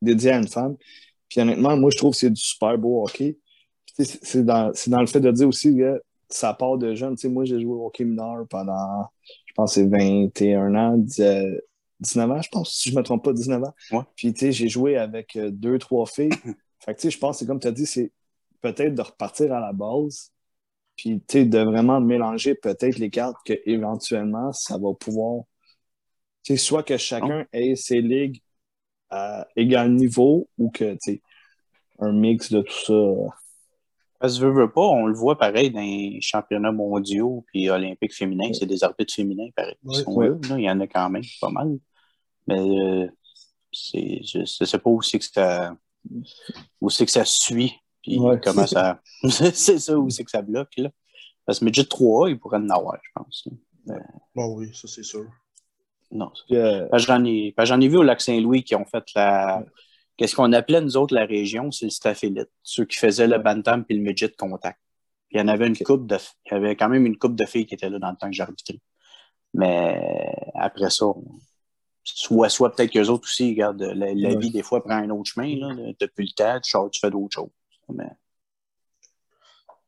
dédiée 0.00 0.32
à 0.32 0.38
une 0.38 0.48
femme. 0.48 0.76
Puis 1.28 1.40
honnêtement, 1.40 1.76
moi, 1.76 1.90
je 1.92 1.98
trouve 1.98 2.12
que 2.12 2.18
c'est 2.18 2.30
du 2.30 2.40
super 2.40 2.78
beau 2.78 3.04
hockey. 3.04 3.38
C'est 3.98 4.44
dans, 4.44 4.72
dans 4.86 5.00
le 5.00 5.06
fait 5.06 5.20
de 5.20 5.30
dire 5.30 5.48
aussi 5.48 5.76
que 5.76 6.00
ça 6.28 6.54
part 6.54 6.78
de 6.78 6.94
jeune. 6.94 7.16
Tu 7.16 7.22
sais, 7.22 7.28
moi, 7.28 7.44
j'ai 7.44 7.60
joué 7.60 7.72
au 7.72 7.86
hockey 7.86 8.04
mineur 8.04 8.46
pendant, 8.48 9.08
je 9.46 9.52
pense, 9.54 9.74
c'est 9.74 9.86
21 9.86 10.74
ans, 10.74 10.96
10, 10.96 11.20
euh, 11.20 11.58
19 12.00 12.30
ans, 12.30 12.42
je 12.42 12.48
pense, 12.48 12.74
si 12.74 12.90
je 12.90 12.94
ne 12.94 13.00
me 13.00 13.04
trompe 13.04 13.24
pas, 13.24 13.32
19 13.32 13.62
ans. 13.62 13.74
Ouais. 13.92 14.04
Puis, 14.14 14.32
tu 14.32 14.40
sais, 14.40 14.52
j'ai 14.52 14.68
joué 14.68 14.96
avec 14.96 15.36
euh, 15.36 15.50
deux, 15.50 15.78
trois 15.78 16.06
filles. 16.06 16.30
fait 16.78 16.94
que, 16.94 17.00
tu 17.00 17.08
sais, 17.08 17.10
je 17.10 17.18
pense 17.18 17.36
que 17.36 17.40
c'est 17.40 17.46
comme 17.46 17.60
tu 17.60 17.66
as 17.66 17.72
dit, 17.72 17.86
c'est 17.86 18.12
peut-être 18.60 18.94
de 18.94 19.02
repartir 19.02 19.52
à 19.52 19.60
la 19.60 19.72
base. 19.72 20.32
Puis, 20.98 21.20
tu 21.20 21.38
sais, 21.38 21.44
de 21.44 21.60
vraiment 21.60 22.00
mélanger 22.00 22.56
peut-être 22.56 22.98
les 22.98 23.08
cartes 23.08 23.36
que 23.46 23.54
éventuellement 23.64 24.52
ça 24.52 24.76
va 24.76 24.92
pouvoir. 24.92 25.44
Tu 26.42 26.56
sais, 26.56 26.62
soit 26.62 26.82
que 26.82 26.96
chacun 26.96 27.46
ait 27.52 27.76
ses 27.76 28.02
ligues 28.02 28.42
à 29.08 29.46
égal 29.56 29.92
niveau 29.92 30.50
ou 30.58 30.70
que, 30.70 30.92
tu 30.94 30.98
sais, 31.00 31.22
un 32.00 32.12
mix 32.12 32.52
de 32.52 32.62
tout 32.62 32.84
ça. 32.84 33.34
Parce 34.18 34.38
que 34.38 34.44
veux, 34.44 34.52
veux 34.52 34.70
pas, 34.70 34.82
on 34.82 35.06
le 35.06 35.14
voit 35.14 35.38
pareil 35.38 35.70
dans 35.70 35.80
les 35.80 36.18
championnats 36.20 36.72
mondiaux 36.72 37.44
puis 37.46 37.70
olympiques 37.70 38.14
féminins, 38.14 38.52
c'est 38.52 38.66
des 38.66 38.82
arbitres 38.82 39.14
féminins 39.14 39.48
pareil. 39.54 39.76
Ouais. 39.84 40.02
sont 40.02 40.20
là. 40.20 40.36
Il 40.56 40.64
y 40.64 40.70
en 40.70 40.80
a 40.80 40.86
quand 40.88 41.08
même 41.08 41.22
pas 41.40 41.50
mal. 41.50 41.78
Mais 42.48 42.58
euh, 42.58 43.06
c'est, 43.72 44.20
je 44.24 44.40
ne 44.40 44.66
sais 44.66 44.78
pas 44.78 44.90
où 44.90 45.00
c'est 45.00 45.20
que 45.20 45.24
ça 45.24 45.76
où 46.80 46.90
c'est 46.90 47.04
que 47.06 47.12
ça 47.12 47.24
suit. 47.24 47.72
Puis 48.02 48.18
Ouais. 48.18 48.40
comment 48.42 48.66
ça. 48.66 49.00
c'est 49.28 49.78
ça 49.78 49.98
où 49.98 50.08
c'est 50.10 50.24
que 50.24 50.30
ça 50.30 50.42
bloque 50.42 50.76
là. 50.76 50.90
Parce 51.44 51.60
que 51.60 51.64
Midget 51.64 51.84
3, 51.84 52.30
il 52.30 52.38
pourrait 52.38 52.58
en 52.58 52.68
avoir, 52.70 52.98
je 53.02 53.10
pense. 53.14 53.48
Bon, 54.34 54.54
oui, 54.56 54.70
ça, 54.74 54.86
c'est 54.86 55.02
sûr. 55.02 55.24
Non. 56.10 56.30
Euh, 56.52 56.86
J'en 56.94 57.24
ai, 57.24 57.54
ai 57.56 57.88
vu 57.88 57.96
au 57.96 58.02
lac 58.02 58.20
Saint-Louis 58.20 58.62
qui 58.64 58.74
ont 58.74 58.84
fait 58.84 59.04
la. 59.14 59.64
Qu'est-ce 60.16 60.34
qu'on 60.36 60.52
appelait, 60.52 60.80
nous 60.80 60.96
autres, 60.96 61.14
la 61.14 61.24
région, 61.26 61.70
c'est 61.70 61.86
le 61.86 61.90
staff 61.90 62.22
élite. 62.24 62.50
Ceux 62.62 62.84
qui 62.84 62.98
faisaient 62.98 63.28
le 63.28 63.38
bantam 63.38 63.84
puis 63.84 63.96
le 63.96 64.02
midget 64.02 64.30
contact. 64.36 64.78
Puis 65.28 65.38
il 65.38 65.40
y 65.40 65.42
en 65.42 65.48
avait 65.48 65.66
une 65.68 65.76
coupe 65.76 66.06
de. 66.06 66.16
Il 66.46 66.52
y 66.52 66.54
avait 66.56 66.76
quand 66.76 66.88
même 66.88 67.06
une 67.06 67.16
coupe 67.16 67.34
de 67.36 67.44
filles 67.46 67.66
qui 67.66 67.74
étaient 67.74 67.88
là 67.90 67.98
dans 67.98 68.10
le 68.10 68.16
temps 68.16 68.28
que 68.28 68.34
j'arbitrais. 68.36 68.80
Mais 69.54 70.34
après 70.54 70.90
ça, 70.90 71.06
on- 71.06 71.24
soit, 72.04 72.48
soit 72.48 72.74
peut-être 72.74 72.92
qu'eux 72.92 73.08
autres 73.08 73.24
aussi, 73.28 73.50
regarde, 73.50 73.80
la, 73.82 74.12
la 74.14 74.28
Ouais. 74.30 74.36
vie, 74.38 74.50
des 74.50 74.62
fois, 74.62 74.82
prend 74.82 74.94
un 74.96 75.10
autre 75.10 75.30
chemin. 75.30 75.54
Là. 75.56 75.92
T'as 75.98 76.08
plus 76.08 76.24
le 76.24 76.32
temps, 76.34 76.60
tu, 76.60 76.70
sors, 76.70 76.90
tu 76.90 77.00
fais 77.00 77.10
d'autres 77.10 77.34
choses. 77.34 77.50
Mais 77.94 78.10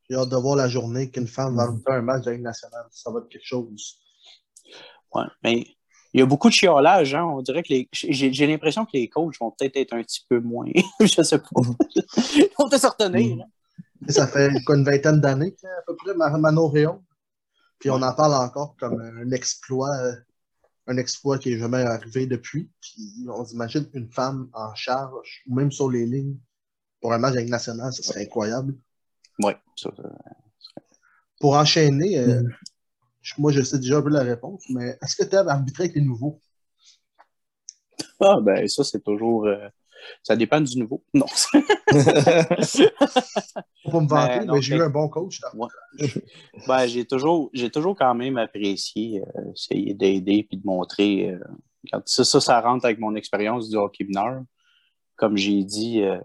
J'ai 0.09 0.15
hâte 0.15 0.29
de 0.29 0.35
voir 0.35 0.55
la 0.55 0.67
journée 0.67 1.09
qu'une 1.09 1.27
femme 1.27 1.55
va 1.55 1.63
arbitrer 1.63 1.95
un 1.95 2.01
match 2.01 2.25
de 2.25 2.31
Ligue 2.31 2.41
nationale. 2.41 2.87
Ça 2.91 3.11
va 3.11 3.19
être 3.19 3.29
quelque 3.29 3.45
chose. 3.45 3.99
Ouais, 5.13 5.25
mais 5.43 5.65
il 6.13 6.19
y 6.19 6.23
a 6.23 6.25
beaucoup 6.25 6.49
de 6.49 6.53
chiolage, 6.53 7.15
hein. 7.15 7.23
On 7.23 7.41
dirait 7.41 7.63
que 7.63 7.69
les. 7.73 7.89
J'ai 7.93 8.47
l'impression 8.47 8.85
que 8.85 8.91
les 8.93 9.07
coachs 9.07 9.37
vont 9.39 9.51
peut-être 9.51 9.77
être 9.77 9.93
un 9.93 10.03
petit 10.03 10.25
peu 10.27 10.39
moins. 10.39 10.67
je 10.99 11.21
sais 11.21 11.39
pas. 11.39 11.47
Ils 12.35 12.49
vont 12.57 12.69
peut-être 12.69 12.81
se 12.81 12.87
retenir, 12.87 13.37
là. 13.37 13.45
Tu 13.99 14.07
sais, 14.07 14.19
Ça 14.19 14.27
fait 14.27 14.49
quoi, 14.65 14.75
une 14.75 14.83
vingtaine 14.83 15.21
d'années, 15.21 15.55
à 15.63 15.81
peu 15.85 15.95
près, 15.95 16.13
Manon 16.13 16.67
Réon. 16.67 17.03
Puis 17.79 17.89
on 17.89 18.01
en 18.01 18.13
parle 18.13 18.33
encore 18.33 18.75
comme 18.77 18.99
un 18.99 19.31
exploit, 19.31 19.95
un 20.87 20.97
exploit 20.97 21.37
qui 21.37 21.51
n'est 21.51 21.59
jamais 21.59 21.81
arrivé 21.81 22.25
depuis. 22.25 22.69
Puis 22.81 23.25
on 23.29 23.45
s'imagine 23.45 23.87
une 23.93 24.09
femme 24.09 24.49
en 24.53 24.73
charge, 24.75 25.43
ou 25.47 25.55
même 25.55 25.71
sur 25.71 25.89
les 25.89 26.05
lignes, 26.05 26.37
pour 27.01 27.11
un 27.13 27.17
match 27.17 27.33
avec 27.35 27.49
national, 27.49 27.91
ce 27.91 28.03
serait 28.03 28.21
incroyable. 28.23 28.75
Ouais, 29.43 29.57
ça, 29.75 29.89
ça- 29.95 30.03
Pour 31.39 31.55
enchaîner, 31.55 32.19
euh, 32.19 32.43
je- 33.21 33.33
moi 33.39 33.51
je 33.51 33.61
sais 33.61 33.79
déjà 33.79 33.97
un 33.97 34.01
peu 34.01 34.09
la 34.09 34.21
réponse, 34.23 34.63
mais 34.69 34.97
est-ce 35.01 35.15
que 35.15 35.23
tu 35.27 35.35
aimes 35.35 35.47
arbitrer 35.47 35.85
avec 35.85 35.95
les 35.95 36.01
nouveaux? 36.03 36.39
Ah, 38.19 38.37
ben, 38.41 38.67
ça, 38.67 38.83
c'est 38.83 39.03
toujours. 39.03 39.47
euh, 39.47 39.67
ça 40.23 40.35
dépend 40.35 40.61
du 40.61 40.77
nouveau. 40.77 41.03
Non. 41.13 41.25
Pour 43.89 44.01
me 44.01 44.07
vanter, 44.07 44.39
Ben, 44.39 44.45
non, 44.45 44.53
mais 44.55 44.61
j'ai 44.61 44.75
eu 44.75 44.81
un 44.81 44.89
bon 44.89 45.09
coach. 45.09 45.41
ben, 46.67 46.85
j'ai 46.87 47.05
toujours, 47.05 47.49
j'ai 47.53 47.69
toujours 47.71 47.95
quand 47.97 48.13
même 48.13 48.37
apprécié 48.37 49.21
euh, 49.35 49.51
essayer 49.55 49.93
d'aider 49.93 50.43
puis 50.47 50.57
de 50.57 50.65
montrer. 50.65 51.31
euh, 51.31 51.39
ça, 52.05 52.23
ça, 52.23 52.39
ça 52.39 52.61
rentre 52.61 52.85
avec 52.85 52.99
mon 52.99 53.15
expérience 53.15 53.69
du 53.69 53.75
hockey 53.75 54.03
mineur. 54.03 54.43
Comme 55.21 55.37
j'ai 55.37 55.63
dit, 55.63 56.01
euh, 56.01 56.17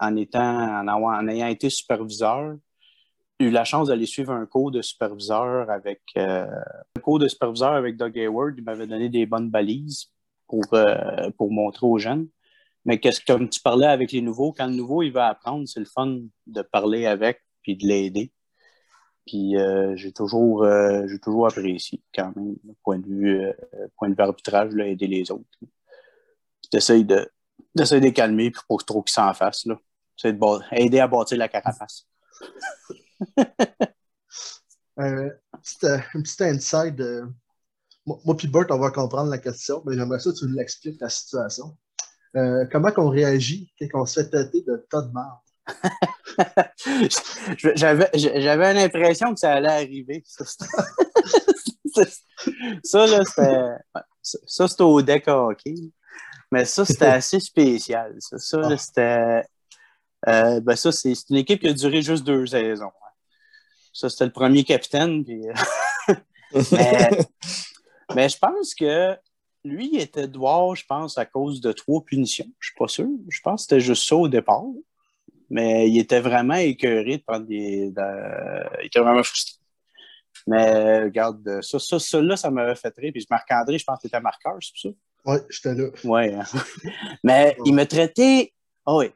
en, 0.00 0.16
étant, 0.16 0.84
en, 0.88 1.28
ayant 1.28 1.46
été 1.46 1.70
superviseur, 1.70 2.56
eu 3.38 3.50
la 3.50 3.62
chance 3.62 3.86
d'aller 3.86 4.06
suivre 4.06 4.32
un 4.32 4.46
cours 4.46 4.72
de 4.72 4.82
superviseur 4.82 5.70
avec 5.70 6.00
euh, 6.16 6.44
un 6.96 7.00
cours 7.00 7.20
de 7.20 7.28
superviseur 7.28 7.72
avec 7.74 7.96
Doug 7.96 8.18
Hayward. 8.18 8.54
Il 8.58 8.64
m'avait 8.64 8.88
donné 8.88 9.08
des 9.08 9.26
bonnes 9.26 9.48
balises 9.48 10.10
pour, 10.48 10.64
euh, 10.72 11.30
pour 11.38 11.52
montrer 11.52 11.86
aux 11.86 11.98
jeunes. 11.98 12.26
Mais 12.84 12.98
qu'est-ce 12.98 13.20
que 13.20 13.32
comme 13.32 13.48
tu 13.48 13.60
parlais 13.60 13.86
avec 13.86 14.10
les 14.10 14.22
nouveaux, 14.22 14.52
quand 14.52 14.66
le 14.66 14.74
nouveau 14.74 15.02
il 15.02 15.12
va 15.12 15.28
apprendre, 15.28 15.68
c'est 15.68 15.80
le 15.80 15.86
fun 15.86 16.18
de 16.48 16.62
parler 16.62 17.06
avec 17.06 17.42
puis 17.62 17.76
de 17.76 17.86
l'aider. 17.86 18.32
Puis 19.24 19.56
euh, 19.56 19.96
j'ai 19.96 20.12
toujours 20.12 20.64
euh, 20.64 21.04
toujours 21.22 21.46
apprécié 21.46 22.00
quand 22.14 22.32
même 22.36 22.56
point 22.84 22.98
de 22.98 23.06
vue 23.06 23.40
euh, 23.40 23.52
point 23.96 24.08
de 24.08 24.14
vue 24.14 24.22
arbitrage 24.22 24.72
là, 24.72 24.84
les 24.84 25.30
autres. 25.30 25.44
T'essayes 26.70 27.04
de 27.04 27.28
d'essayer 27.76 28.00
de 28.00 28.06
les 28.06 28.12
calmer 28.12 28.50
puis 28.50 28.62
pour 28.68 28.84
trop 28.84 29.02
qu'ils 29.02 29.12
s'en 29.14 29.32
fassent 29.34 29.66
là. 29.66 29.76
C'est 30.16 30.36
aider 30.72 31.00
à 31.00 31.08
bâtir 31.08 31.38
la 31.38 31.48
carapace. 31.48 32.06
Euh, 34.98 35.28
petite, 35.62 35.84
euh, 35.84 35.98
une 36.14 36.22
petite 36.22 36.40
inside. 36.40 36.98
euh, 37.02 37.26
moi, 38.06 38.18
moi 38.24 38.34
puis 38.34 38.48
Bert, 38.48 38.64
on 38.70 38.78
va 38.78 38.90
comprendre 38.90 39.28
la 39.30 39.36
question, 39.36 39.82
mais 39.84 39.94
j'aimerais 39.94 40.18
ça 40.20 40.30
que 40.30 40.38
tu 40.38 40.46
nous 40.46 40.54
l'expliques, 40.54 40.98
la 41.02 41.10
situation. 41.10 41.76
Euh, 42.36 42.64
comment 42.70 42.90
qu'on 42.92 43.08
réagit 43.10 43.72
quand 43.78 44.02
on 44.02 44.06
se 44.06 44.20
fait 44.20 44.30
têter 44.30 44.62
de 44.62 44.86
tas 44.90 45.02
de 45.02 45.12
marde? 45.12 45.40
J'avais 47.76 48.74
l'impression 48.74 49.34
que 49.34 49.40
ça 49.40 49.52
allait 49.52 49.68
arriver. 49.68 50.24
Là, 51.96 52.04
Ça, 52.84 53.06
ça, 54.22 54.68
c'était 54.68 54.82
au 54.82 55.00
deck 55.02 55.28
hockey. 55.28 55.74
Mais 56.52 56.64
ça, 56.64 56.84
c'était 56.86 57.06
assez 57.06 57.40
spécial. 57.40 58.14
Ça, 58.20 58.38
Ça, 58.38 58.60
Ah. 58.64 58.76
c'était. 58.76 59.42
euh, 60.28 60.60
ben, 60.60 60.76
ça, 60.76 60.92
c'est 60.92 61.12
une 61.30 61.36
équipe 61.36 61.60
qui 61.60 61.68
a 61.68 61.72
duré 61.72 62.02
juste 62.02 62.24
deux 62.24 62.46
saisons. 62.46 62.92
Ça, 63.92 64.08
c'était 64.10 64.26
le 64.26 64.32
premier 64.32 64.64
capitaine. 64.64 65.24
Puis, 65.24 65.42
euh, 65.48 66.14
mais, 66.72 67.10
mais 68.14 68.28
je 68.28 68.38
pense 68.38 68.74
que 68.74 69.16
lui, 69.64 69.90
il 69.94 70.00
était 70.00 70.28
dehors, 70.28 70.76
je 70.76 70.84
pense, 70.86 71.18
à 71.18 71.24
cause 71.26 71.60
de 71.60 71.72
trois 71.72 72.04
punitions. 72.04 72.46
Je 72.60 72.68
suis 72.68 72.76
pas 72.76 72.88
sûr. 72.88 73.08
Je 73.28 73.40
pense 73.40 73.62
que 73.62 73.62
c'était 73.62 73.80
juste 73.80 74.06
ça 74.08 74.16
au 74.16 74.28
départ. 74.28 74.64
Mais 75.48 75.88
il 75.88 75.98
était 75.98 76.20
vraiment 76.20 76.54
écœuré 76.54 77.18
de 77.18 77.22
prendre 77.22 77.46
des. 77.46 77.90
de- 77.90 78.80
Il 78.82 78.86
était 78.86 79.00
vraiment 79.00 79.22
frustré. 79.22 79.54
Mais 80.48 81.04
regarde, 81.04 81.60
ça, 81.62 81.78
ça, 81.78 81.98
ça 81.98 82.20
là, 82.20 82.36
ça 82.36 82.50
m'avait 82.50 82.74
fait 82.76 82.92
rire. 82.96 83.10
Puis 83.12 83.26
Marc-André, 83.30 83.78
je 83.78 83.84
pense 83.84 84.00
que 84.00 84.06
était 84.08 84.20
marqueur, 84.20 84.56
c'est 84.60 84.72
pour 84.72 84.92
ça. 84.92 84.96
Ouais, 85.26 85.40
j'étais 85.50 85.74
là. 85.74 85.88
Ouais. 86.04 86.34
hein. 86.34 86.44
Mais 87.24 87.56
il 87.64 87.74
me 87.74 87.84
traitait. 87.84 88.52
Ah 88.86 88.96
oui. 88.96 89.10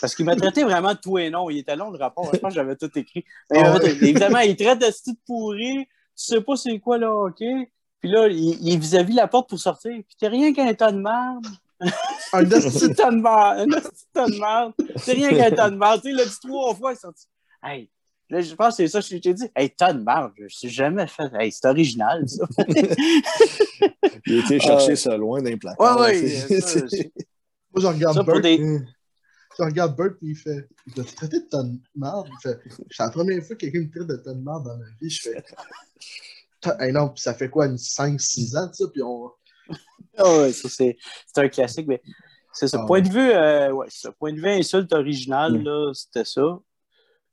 Parce 0.00 0.14
qu'il 0.14 0.24
m'a 0.24 0.36
traité 0.36 0.62
vraiment 0.64 0.92
de 0.94 0.98
tout 0.98 1.18
et 1.18 1.30
non. 1.30 1.50
Il 1.50 1.58
était 1.58 1.74
long 1.74 1.90
le 1.90 1.98
rapport. 1.98 2.30
Je 2.32 2.38
pense 2.38 2.50
que 2.50 2.54
j'avais 2.54 2.76
tout 2.76 2.90
écrit. 2.96 3.24
Mais, 3.50 3.58
Ah 3.64 3.74
euh, 3.74 3.78
ouais. 3.80 3.90
Évidemment, 3.90 4.38
il 4.40 4.54
traite 4.56 4.78
de 4.78 4.86
ce 4.90 5.02
type 5.02 5.20
pourri. 5.26 5.86
Tu 5.86 6.24
sais 6.24 6.40
pas 6.40 6.56
c'est 6.56 6.78
quoi 6.78 6.98
le 6.98 7.06
hockey. 7.06 7.70
Puis 8.00 8.10
là, 8.10 8.28
il, 8.28 8.58
il 8.60 8.74
est 8.74 8.76
vis-à-vis 8.76 9.14
la 9.14 9.26
porte 9.26 9.48
pour 9.48 9.58
sortir. 9.58 9.92
Puis 9.92 10.16
t'es 10.18 10.28
rien 10.28 10.52
qu'un 10.52 10.72
tas 10.74 10.92
de 10.92 10.98
merde. 11.00 11.46
Un 12.32 12.44
petit 12.44 12.94
tas 12.94 13.10
de 13.10 13.16
merde. 13.16 13.72
Un 13.72 13.80
tas 14.12 14.26
de 14.26 14.38
merde. 14.38 14.72
C'est 14.96 15.12
rien 15.12 15.30
qu'un 15.30 15.50
tas 15.56 15.70
de 15.70 15.76
merde. 15.76 16.00
Tu 16.02 16.08
sais, 16.08 16.10
il 16.10 16.16
l'a 16.16 16.24
dit 16.24 16.38
trois 16.40 16.74
fois. 16.74 16.92
Il 16.92 16.94
est 16.94 17.00
sorti. 17.00 17.24
Hey. 17.62 17.90
Là, 18.30 18.40
je 18.42 18.54
pense 18.54 18.76
que 18.76 18.86
c'est 18.86 18.88
ça 18.88 19.00
que 19.00 19.06
je 19.06 19.16
t'ai 19.16 19.32
dit. 19.34 19.48
Hey, 19.56 19.70
tas 19.70 19.92
de 19.94 20.02
merde. 20.02 20.32
Je 20.36 20.44
ne 20.44 20.48
suis 20.48 20.68
jamais 20.68 21.06
fait. 21.06 21.30
Hey, 21.38 21.50
c'est 21.50 21.66
original, 21.66 22.28
ça. 22.28 22.46
Il 24.26 24.36
a 24.36 24.44
été 24.44 24.60
chercher 24.60 24.92
Euh, 24.92 24.96
ça 24.96 25.16
loin 25.16 25.40
d'un 25.42 25.56
placard. 25.56 26.00
Ouais, 26.00 26.20
ouais. 26.20 26.60
Ça, 26.60 26.80
Moi, 27.72 27.82
je 27.82 27.86
regarde 27.86 28.14
Ça, 28.16 28.24
pour 28.24 28.34
Bert. 28.34 28.42
des- 28.42 28.60
euh, 28.60 28.78
Je 29.58 29.62
regarde 29.64 29.96
Bert, 29.96 30.12
puis 30.18 30.30
il 30.30 30.36
fait 30.36 30.68
Il 30.86 30.94
t'a 30.94 31.04
traité 31.04 31.40
de 31.40 31.46
tas 31.46 31.62
de 31.62 31.78
marde. 31.94 32.28
C'est 32.42 32.58
la 32.98 33.10
première 33.10 33.42
fois 33.42 33.56
que 33.56 33.60
quelqu'un 33.66 33.80
me 33.80 33.90
traite 33.90 34.06
de 34.08 34.16
tas 34.16 34.34
de 34.34 34.40
marde 34.42 34.64
dans 34.66 34.76
ma 34.76 34.84
vie. 35.00 35.10
Je 35.10 35.22
fais 35.22 35.44
Hey, 36.80 36.92
non, 36.92 37.08
puis 37.10 37.22
ça 37.22 37.34
fait 37.34 37.48
quoi, 37.48 37.68
5-6 37.68 38.56
ans, 38.56 38.68
ça, 38.72 38.84
puis 38.92 39.02
on. 39.02 39.30
Ah 40.16 40.38
ouais, 40.38 40.52
ça, 40.52 40.68
c'est 40.68 40.96
c'est 41.26 41.40
un 41.40 41.48
classique, 41.48 41.86
mais 41.86 42.02
c'est 42.52 42.66
ça. 42.66 42.80
Ah 42.82 42.86
point, 42.86 42.98
ouais. 43.00 43.08
de 43.08 43.12
vue, 43.12 43.30
euh, 43.30 43.70
ouais, 43.72 43.86
ça. 43.90 44.10
point 44.12 44.32
de 44.32 44.38
vue 44.40 44.48
insulte 44.48 44.92
originale, 44.92 45.58
Mm. 45.58 45.62
là, 45.64 45.92
c'était 45.94 46.24
ça. 46.24 46.58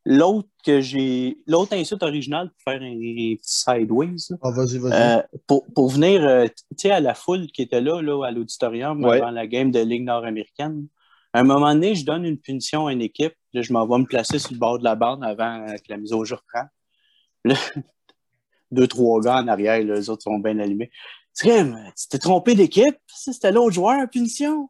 L'autre 0.08 0.48
que 0.64 0.82
j'ai. 0.82 1.38
L'autre 1.48 1.74
insulte 1.76 2.04
originale 2.04 2.50
pour 2.52 2.62
faire 2.74 2.82
un, 2.82 2.86
un 2.92 2.96
petit 3.00 3.40
sideways, 3.42 4.16
là, 4.30 4.38
Ah, 4.44 4.52
vas-y, 4.52 4.78
vas-y. 4.78 4.94
euh, 4.94 5.22
pour, 5.48 5.66
pour 5.74 5.90
venir 5.90 6.24
euh, 6.24 6.46
tu 6.48 6.64
sais, 6.78 6.92
à 6.92 7.00
la 7.00 7.16
foule 7.16 7.48
qui 7.48 7.64
était 7.64 7.82
là, 7.82 8.02
là 8.02 8.24
à 8.26 8.32
l'auditorium 8.32 9.04
Ouais. 9.04 9.18
avant 9.20 9.32
la 9.32 9.48
game 9.48 9.72
de 9.72 9.80
Ligue 9.80 10.04
nord-américaine. 10.04 10.88
À 11.34 11.40
un 11.40 11.44
moment 11.44 11.74
donné, 11.74 11.96
je 11.96 12.06
donne 12.06 12.24
une 12.24 12.38
punition 12.38 12.88
à 12.88 12.94
une 12.94 13.02
équipe. 13.02 13.34
Là, 13.54 13.62
je 13.62 13.74
m'en 13.74 13.86
vais 13.88 13.98
me 13.98 14.06
placer 14.06 14.38
sur 14.40 14.54
le 14.54 14.58
bord 14.60 14.78
de 14.80 14.84
la 14.84 14.96
bande 14.96 15.24
avant 15.24 15.66
que 15.66 15.84
la 15.90 15.98
mise 15.98 16.14
au 16.14 16.24
jeu 16.24 16.36
reprenne. 16.36 16.70
Là, 17.44 17.56
deux, 18.72 18.88
trois 18.88 19.20
gars 19.22 19.38
en 19.42 19.48
arrière, 19.48 19.84
là, 19.84 19.96
les 19.96 20.10
autres 20.10 20.24
sont 20.24 20.40
bien 20.40 20.58
allumés. 20.60 20.92
Trim, 21.36 21.78
tu 22.00 22.08
t'es 22.08 22.20
trompé 22.20 22.54
d'équipe? 22.56 22.96
C'était 23.08 23.52
l'autre 23.52 23.74
joueur 23.74 24.08
punition. 24.10 24.70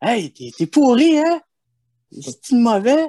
Hey, 0.00 0.32
t'es 0.32 0.66
pourri, 0.66 1.18
hein? 1.18 1.40
C'est 2.10 2.52
mauvais? 2.52 3.06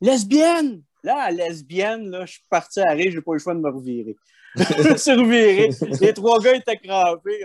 Lesbienne! 0.00 0.82
Là, 1.02 1.30
lesbienne, 1.30 2.10
là, 2.10 2.26
je 2.26 2.32
suis 2.32 2.42
parti 2.50 2.80
à 2.80 2.90
rire, 2.90 3.12
j'ai 3.12 3.20
pas 3.20 3.30
eu 3.32 3.34
le 3.34 3.38
choix 3.38 3.54
de 3.54 3.60
me 3.60 3.70
revirer. 3.70 4.16
je 4.56 4.88
me 4.92 4.96
suis 4.96 5.12
reviré. 5.12 5.70
Les 6.00 6.12
trois 6.12 6.40
gars 6.40 6.54
étaient 6.54 6.78
crampés. 6.78 7.44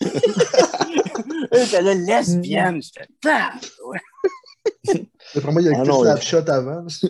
Étaient 1.52 1.82
là, 1.82 1.94
lesbienne. 1.94 2.80
J'étais, 2.82 3.06
ouais. 3.84 3.98
D'après 5.34 5.52
moi, 5.52 5.62
il 5.62 5.66
y 5.66 5.68
a 5.70 5.80
Ah 5.80 5.84
non, 5.84 6.16
shot 6.20 6.48
avant. 6.48 6.86
Je 6.88 7.06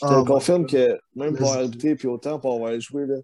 te 0.00 0.12
Ah, 0.12 0.24
confirme 0.26 0.62
ouais. 0.62 0.70
que 0.70 1.00
même 1.14 1.36
pour 1.36 1.52
arbitrer 1.52 1.94
puis 1.94 2.08
autant 2.08 2.38
pour 2.40 2.54
avoir 2.54 2.78
joué, 2.80 3.06
là, 3.06 3.16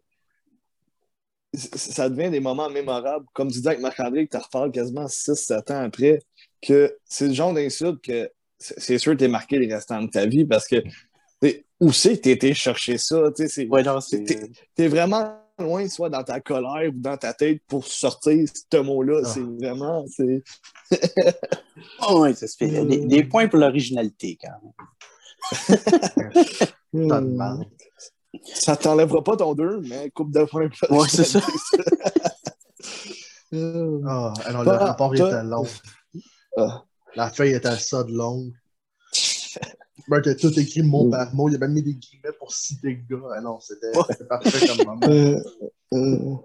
ça 1.55 2.09
devient 2.09 2.31
des 2.31 2.41
moments 2.41 2.71
mémorables. 2.71 3.27
Comme 3.33 3.51
tu 3.51 3.61
dis 3.61 3.67
avec 3.67 3.81
Marc-André, 3.81 4.27
que 4.27 4.37
tu 4.37 4.43
reparles 4.43 4.71
quasiment 4.73 5.07
6-7 5.07 5.73
ans 5.73 5.83
après, 5.85 6.21
que 6.63 6.97
c'est 7.05 7.29
le 7.29 7.35
genre 7.35 7.53
d'insulte 7.53 8.01
que 8.03 8.31
c'est 8.59 8.99
sûr 8.99 9.13
que 9.13 9.19
tu 9.19 9.25
es 9.25 9.29
marqué 9.29 9.59
les 9.59 9.73
restants 9.73 10.03
de 10.03 10.09
ta 10.11 10.27
vie 10.27 10.45
parce 10.45 10.67
que 10.67 10.77
où 11.81 11.93
c'est 11.93 12.17
que 12.17 12.23
tu 12.23 12.31
été 12.31 12.55
chercher 12.55 12.97
ça? 12.97 13.31
Ouais. 13.67 13.83
T'es- 14.25 14.51
T'es 14.75 14.89
vraiment 14.89 15.37
loin, 15.59 15.87
soit 15.89 16.09
dans 16.09 16.23
ta 16.25 16.41
colère 16.41 16.89
ou 16.89 16.99
dans 16.99 17.17
ta 17.19 17.35
tête, 17.35 17.61
pour 17.67 17.87
sortir 17.87 18.47
ce 18.73 18.77
mot-là. 18.79 19.21
Ah. 19.25 19.29
C'est 19.29 19.41
vraiment. 19.43 20.05
c'est- 20.09 20.43
Oh, 22.09 22.21
ouais, 22.23 22.33
ça 22.35 22.47
se 22.47 22.57
fait. 22.57 22.69
Des, 22.87 22.99
des 23.05 23.25
points 23.25 23.49
pour 23.49 23.59
l'originalité, 23.59 24.39
quand 24.41 24.53
même. 24.63 24.73
Mal. 27.37 27.67
Ça 28.55 28.77
t'enlèvera 28.77 29.23
pas 29.23 29.37
ton 29.37 29.55
2, 29.55 29.81
mais 29.83 30.11
coupe 30.11 30.33
de 30.33 30.45
points. 30.45 30.69
pour 30.69 30.99
Ouais, 30.99 31.09
c'est 31.11 31.25
ça. 31.25 31.41
Euh, 33.53 34.01
Ah, 34.07 34.33
alors 34.45 34.65
le 34.65 34.71
rapport 34.71 35.13
toi- 35.15 35.29
était 35.29 35.43
long. 35.45 35.65
Ah. 36.57 36.85
La 37.17 37.31
feuille 37.31 37.55
était 37.55 37.77
ça 37.77 38.05
de 38.05 38.13
longue. 38.13 38.53
Ben, 40.09 40.21
que 40.21 40.31
tout 40.39 40.57
écrit 40.59 40.83
mot 40.83 41.11
par 41.11 41.35
mot. 41.35 41.49
Il 41.49 41.57
a 41.57 41.59
même 41.59 41.73
mis 41.73 41.83
des 41.83 41.95
guillemets 41.95 42.33
pour 42.39 42.53
citer 42.53 42.91
le 43.09 43.17
gars. 43.17 43.27
Ah 43.37 43.41
non, 43.41 43.59
c'était 43.61 44.25
parfait 44.29 44.65
comme 44.67 44.85
moment. 44.85 45.07
Euh, 45.09 45.41
euh. 45.95 46.37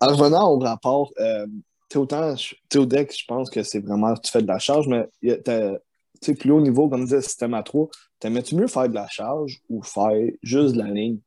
En 0.00 0.06
revenant 0.14 0.50
au 0.52 0.58
rapport, 0.58 1.10
euh, 1.18 1.46
autant, 1.94 2.34
au 2.76 2.86
deck, 2.86 3.14
je 3.18 3.24
pense 3.26 3.50
que 3.50 3.62
c'est 3.62 3.80
vraiment, 3.80 4.14
tu 4.14 4.30
fais 4.30 4.42
de 4.42 4.46
la 4.46 4.58
charge, 4.58 4.86
mais 4.88 5.08
a- 5.30 5.36
tu 5.38 5.78
sais, 6.22 6.34
plus 6.34 6.52
haut 6.52 6.60
niveau, 6.60 6.88
comme 6.88 7.04
disait 7.04 7.22
système 7.22 7.54
à 7.54 7.62
3, 7.62 7.88
t'aimais-tu 8.18 8.54
mieux 8.54 8.66
faire 8.66 8.88
de 8.88 8.94
la 8.94 9.08
charge 9.08 9.60
ou 9.68 9.82
faire 9.82 10.12
juste 10.42 10.74
de 10.74 10.78
la 10.82 10.90
ligne? 10.90 11.18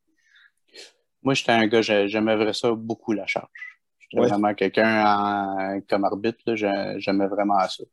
Moi, 1.24 1.34
j'étais 1.34 1.52
un 1.52 1.68
gars, 1.68 1.82
j'ai- 1.82 2.08
j'aimais 2.08 2.36
vraiment 2.36 2.54
ça 2.54 2.72
beaucoup, 2.72 3.12
la 3.14 3.26
charge. 3.28 3.50
Ouais. 4.22 4.28
vraiment 4.28 4.54
quelqu'un 4.54 5.82
comme 5.90 6.06
arbitre, 6.06 6.56
j'aimais 6.56 7.28
vraiment 7.28 7.60
ça. 7.68 7.84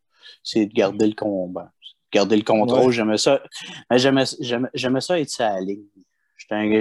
C'est 0.43 0.67
de 0.67 0.73
garder 0.73 1.07
le 1.09 1.15
combat. 1.15 1.71
Garder 2.13 2.37
le 2.37 2.43
contrôle, 2.43 2.87
Ouais. 2.87 2.93
j'aimais 2.93 3.19
ça. 3.19 3.43
Mais 3.91 3.99
J'aimais 3.99 5.01
ça 5.01 5.19
être 5.21 5.39
la 5.39 5.61
ligne. 5.61 5.85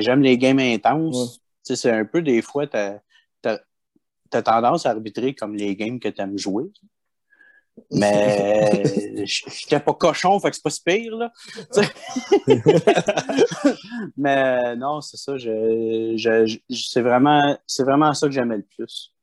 J'aime 0.02 0.22
les 0.22 0.38
games 0.38 0.60
intenses. 0.60 1.16
Ouais. 1.34 1.38
Tu 1.66 1.76
c'est 1.76 1.92
un 1.92 2.06
peu 2.06 2.22
des 2.22 2.42
fois, 2.42 2.66
t'as 2.68 3.00
as, 3.46 4.42
tendance 4.44 4.86
à 4.86 4.92
arbitrer 4.92 5.34
comme 5.36 5.56
les 5.56 5.76
games 5.76 6.00
que 6.00 6.08
tu 6.10 6.22
aimes 6.22 6.38
jouer. 6.38 6.66
Mais 7.92 8.84
j'étais 9.26 9.80
pas 9.80 9.94
cochon, 9.94 10.40
fait 10.40 10.50
que 10.50 10.56
c'est 10.58 10.64
pas 10.64 10.70
si 10.70 10.84
pire, 10.84 11.16
là. 11.16 11.32
Tu. 11.74 11.82
Mais 14.18 14.76
non, 14.76 15.02
c'est 15.02 15.18
ça. 15.18 15.38
Je, 15.38 16.14
je, 16.18 16.46
je- 16.70 16.84
c'est 16.90 17.02
vraiment, 17.02 17.58
c'est 17.66 17.84
vraiment 17.84 18.14
ça 18.14 18.28
que 18.28 18.34
j'aimais 18.34 18.58
le 18.58 18.64
plus. 18.76 19.14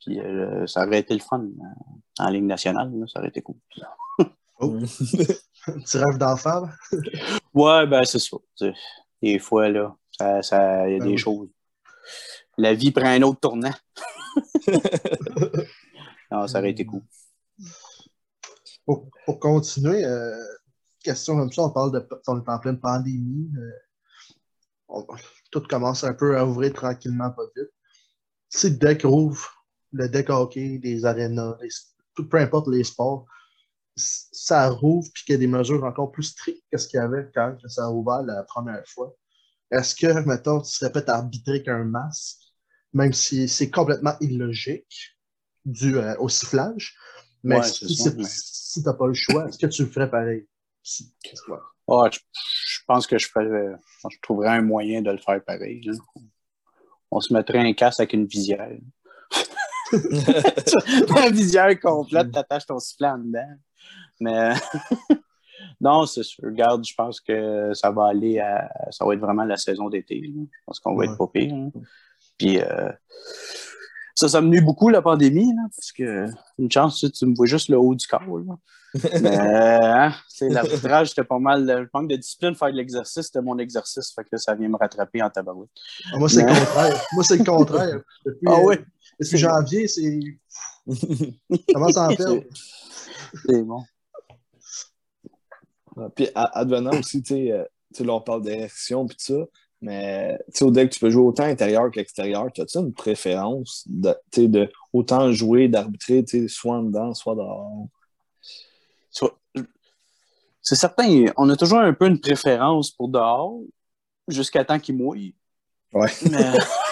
Puis 0.00 0.20
euh, 0.20 0.66
ça 0.66 0.86
aurait 0.86 1.00
été 1.00 1.14
le 1.14 1.20
fun 1.20 1.40
euh, 1.42 2.22
en 2.24 2.28
Ligue 2.30 2.44
nationale, 2.44 2.90
là, 2.94 3.06
ça 3.06 3.18
aurait 3.20 3.28
été 3.28 3.42
cool. 3.42 3.56
Tu 4.60 5.96
rêves 5.98 6.18
d'enfant? 6.18 6.68
Ouais, 7.54 7.86
ben 7.86 8.04
c'est 8.04 8.18
ça. 8.20 8.36
Des 9.22 9.38
fois, 9.38 9.68
là, 9.68 9.96
ça, 10.42 10.88
y 10.88 10.94
a 10.94 10.98
Ben 10.98 11.04
des 11.04 11.10
oui. 11.12 11.18
choses. 11.18 11.48
La 12.56 12.72
vie 12.74 12.90
prend 12.92 13.06
un 13.08 13.22
autre 13.22 13.40
tournant. 13.40 13.72
non, 16.30 16.46
ça 16.46 16.58
aurait 16.58 16.70
été 16.70 16.84
cool. 16.86 17.02
Pour, 18.84 19.08
pour 19.24 19.38
continuer, 19.40 20.04
euh, 20.04 20.36
question 21.02 21.36
comme 21.36 21.50
ça, 21.52 21.62
on 21.62 21.70
parle 21.70 21.92
de 21.92 22.08
on 22.28 22.40
est 22.40 22.48
en 22.48 22.58
pleine 22.58 22.78
pandémie. 22.80 23.50
euh, 23.56 23.70
on- 24.88 25.06
tout 25.50 25.62
commence 25.62 26.04
un 26.04 26.14
peu 26.14 26.36
à 26.38 26.44
ouvrir 26.46 26.72
tranquillement, 26.74 27.30
pas 27.30 27.42
vite. 27.56 27.70
Si 28.50 28.70
le 28.70 28.76
deck 28.76 29.02
rouvre, 29.02 29.57
le 29.92 30.08
deck 30.08 30.30
hockey, 30.30 30.80
les 30.82 31.04
arénas, 31.04 31.56
les- 31.62 31.68
tout, 32.14 32.28
peu 32.28 32.38
importe 32.38 32.68
les 32.68 32.84
sports, 32.84 33.26
ça 33.96 34.68
rouvre 34.70 35.08
puis 35.12 35.24
qu'il 35.24 35.32
y 35.34 35.36
a 35.36 35.38
des 35.38 35.46
mesures 35.48 35.84
encore 35.84 36.12
plus 36.12 36.22
strictes 36.24 36.64
que 36.70 36.78
ce 36.78 36.88
qu'il 36.88 36.98
y 36.98 37.02
avait 37.02 37.28
quand 37.34 37.56
ça 37.68 37.86
a 37.86 37.90
ouvert 37.90 38.22
la 38.22 38.42
première 38.44 38.86
fois. 38.86 39.14
Est-ce 39.70 39.94
que, 39.94 40.20
mettons, 40.26 40.60
tu 40.62 40.70
serais 40.72 40.92
prêt 40.92 41.08
à 41.10 41.16
arbitrer 41.16 41.62
qu'un 41.62 41.84
masque, 41.84 42.38
même 42.92 43.12
si 43.12 43.48
c'est 43.48 43.70
complètement 43.70 44.14
illogique 44.20 45.18
dû 45.64 45.96
euh, 45.98 46.16
au 46.18 46.28
sifflage? 46.28 46.96
Mais 47.44 47.58
Ouais, 47.58 47.62
si, 47.64 47.96
si 47.96 48.82
t'as 48.82 48.94
pas 48.94 49.06
le 49.06 49.14
choix, 49.14 49.48
est-ce 49.48 49.58
que 49.58 49.66
tu 49.66 49.84
le 49.84 49.90
ferais 49.90 50.10
pareil? 50.10 50.46
Ouais. 51.86 52.10
Je, 52.12 52.18
je 52.66 52.78
pense 52.86 53.06
que 53.06 53.18
je, 53.18 53.28
ferais, 53.28 53.76
je 54.10 54.16
trouverais 54.22 54.50
un 54.50 54.62
moyen 54.62 55.02
de 55.02 55.10
le 55.10 55.18
faire 55.18 55.42
pareil. 55.44 55.82
là. 55.82 55.94
On 57.10 57.20
se 57.20 57.32
mettrait 57.32 57.58
un 57.58 57.72
casque 57.72 58.00
avec 58.00 58.12
une 58.12 58.26
visière. 58.26 58.70
une 61.28 61.32
visière 61.32 61.78
complète, 61.80 62.30
t'attaches 62.32 62.66
ton 62.66 62.78
sifflet 62.78 63.08
en 63.08 63.18
dedans. 63.18 63.54
Mais 64.20 64.52
non, 65.80 66.06
c'est 66.06 66.22
sûr. 66.22 66.44
Regarde, 66.44 66.84
je 66.84 66.94
pense 66.94 67.20
que 67.20 67.72
ça 67.74 67.90
va 67.90 68.06
aller 68.08 68.38
à. 68.38 68.70
Ça 68.90 69.04
va 69.04 69.14
être 69.14 69.20
vraiment 69.20 69.44
la 69.44 69.56
saison 69.56 69.88
d'été. 69.88 70.22
Je 70.24 70.58
pense 70.66 70.80
qu'on 70.80 70.94
va 70.94 70.98
Ouais. 70.98 71.06
être 71.06 71.18
pas 71.18 71.26
pire. 71.28 71.54
là. 71.54 71.70
Puis 72.38 72.60
euh, 72.60 72.90
ça, 74.14 74.28
ça 74.28 74.40
me 74.40 74.48
nuit 74.48 74.60
beaucoup 74.60 74.88
la 74.88 75.02
pandémie, 75.02 75.52
là, 75.54 75.62
parce 75.74 75.92
que 75.92 76.26
une 76.58 76.70
chance, 76.70 77.04
tu, 77.12 77.26
me 77.26 77.34
vois 77.34 77.46
juste 77.46 77.68
le 77.68 77.78
haut 77.78 77.94
du 77.94 78.06
corps. 78.06 78.22
Mais 79.20 79.36
hein, 79.36 80.12
l'arbitrage, 80.40 81.10
c'était 81.10 81.24
pas 81.24 81.38
mal. 81.38 81.66
Le 81.66 81.88
manque 81.92 82.08
de 82.08 82.16
discipline, 82.16 82.54
faire 82.54 82.70
de 82.72 82.76
l'exercice, 82.76 83.26
c'était 83.26 83.42
mon 83.42 83.58
exercice. 83.58 84.12
Fait 84.14 84.22
que 84.22 84.28
là, 84.32 84.38
ça 84.38 84.54
vient 84.54 84.68
me 84.68 84.76
rattraper 84.76 85.22
en 85.22 85.28
tabarouette. 85.30 85.68
Ah, 86.12 86.18
moi, 86.18 86.28
c'est 86.28 86.40
le 86.42 86.48
contraire. 86.48 87.04
Moi, 87.12 87.24
c'est 87.24 87.36
le 87.36 87.44
contraire. 87.44 88.00
Depuis, 88.24 88.46
Ah 88.46 88.60
oui, 88.62 88.76
depuis 89.18 89.38
janvier, 89.38 89.88
c'est. 89.88 90.18
Comment 91.74 91.88
ça 91.90 92.08
en 92.08 92.14
perdre? 92.14 92.42
c'est 93.46 93.62
bon. 93.62 93.84
Puis 96.14 96.28
à- 96.34 96.58
advenant 96.58 96.98
aussi, 96.98 97.22
tu 97.22 97.34
sais, 97.34 97.52
euh, 97.52 97.64
tu 97.92 97.98
sais, 97.98 98.04
là, 98.04 98.14
on 98.14 98.20
parle 98.20 98.42
d'érection 98.42 99.06
puis 99.06 99.16
tout 99.16 99.34
ça, 99.34 99.44
mais 99.80 100.38
tu 100.52 100.58
sais, 100.58 100.64
au 100.64 100.70
deck, 100.70 100.90
tu 100.90 101.00
peux 101.00 101.10
jouer 101.10 101.24
autant 101.24 101.44
intérieur 101.44 101.90
qu'extérieur. 101.90 102.46
As-tu 102.46 102.78
une 102.78 102.92
préférence 102.92 103.84
de, 103.86 104.14
tu 104.30 104.42
sais, 104.42 104.48
de 104.48 104.70
autant 104.92 105.32
jouer, 105.32 105.68
d'arbitrer, 105.68 106.24
tu 106.24 106.42
sais, 106.42 106.48
soit 106.48 106.76
en 106.76 106.82
dedans, 106.84 107.14
soit 107.14 107.34
dehors? 107.34 107.88
Soit- 109.10 109.36
C'est 110.62 110.76
certain, 110.76 111.26
on 111.36 111.48
a 111.50 111.56
toujours 111.56 111.80
un 111.80 111.92
peu 111.92 112.06
une 112.06 112.20
préférence 112.20 112.90
pour 112.92 113.08
dehors, 113.08 113.60
jusqu'à 114.28 114.64
temps 114.64 114.78
qu'il 114.78 114.96
mouille. 114.96 115.34
Ouais. 115.92 116.10
Mais 116.30 116.52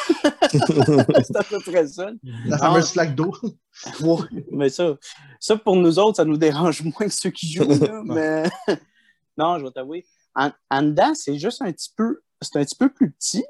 c'est 0.51 1.37
à 1.37 1.43
peu 1.45 1.61
près 1.61 1.87
ça. 1.87 2.11
La 2.47 2.59
fameuse 2.59 2.91
flaque 2.91 3.15
d'eau. 3.15 3.33
Mais 4.51 4.69
ça, 4.69 4.97
ça, 5.41 5.57
pour 5.57 5.77
nous 5.77 5.99
autres, 5.99 6.17
ça 6.17 6.25
nous 6.25 6.37
dérange 6.37 6.83
moins 6.83 6.93
que 7.07 7.09
ceux 7.09 7.31
qui 7.31 7.53
jouent. 7.53 7.69
là, 7.69 8.03
mais 8.05 8.45
non, 9.39 9.59
je 9.59 9.65
vais 9.65 9.71
t'avouer. 9.71 10.07
En, 10.35 10.51
en 10.71 10.83
dedans, 10.83 11.15
c'est 11.15 11.39
juste 11.39 11.63
un 11.63 11.73
petit 11.73 11.93
peu, 11.97 12.21
c'est 12.43 12.57
un 12.57 12.65
petit 12.65 12.77
peu 12.77 12.89
plus 12.89 13.11
petit. 13.13 13.45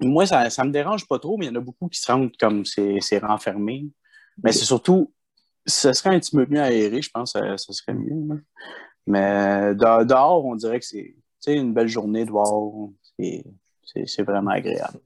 Moi, 0.00 0.26
ça, 0.26 0.48
ça 0.50 0.64
me 0.64 0.70
dérange 0.70 1.06
pas 1.08 1.18
trop, 1.18 1.36
mais 1.36 1.46
il 1.46 1.48
y 1.48 1.52
en 1.52 1.56
a 1.56 1.60
beaucoup 1.64 1.88
qui 1.88 2.00
se 2.00 2.10
rendent 2.10 2.30
comme 2.38 2.64
c'est 2.64 3.00
renfermé. 3.22 3.86
Mais 4.44 4.52
c'est 4.52 4.64
surtout, 4.64 5.12
ce 5.66 5.92
serait 5.92 6.14
un 6.14 6.20
petit 6.20 6.36
peu 6.36 6.46
mieux 6.48 6.60
aéré, 6.62 7.02
je 7.02 7.10
pense, 7.10 7.32
ça, 7.32 7.56
ça 7.58 7.72
serait 7.72 7.94
mieux. 7.94 8.28
là. 8.28 8.40
Mais 9.06 9.74
de- 9.74 10.04
dehors, 10.04 10.44
on 10.44 10.54
dirait 10.54 10.78
que 10.78 10.86
c'est 10.86 11.14
une 11.46 11.72
belle 11.74 11.88
journée 11.88 12.24
de 12.24 12.30
voir. 12.30 12.52
C'est- 14.06 14.22
vraiment 14.22 14.50
agréable. 14.50 14.98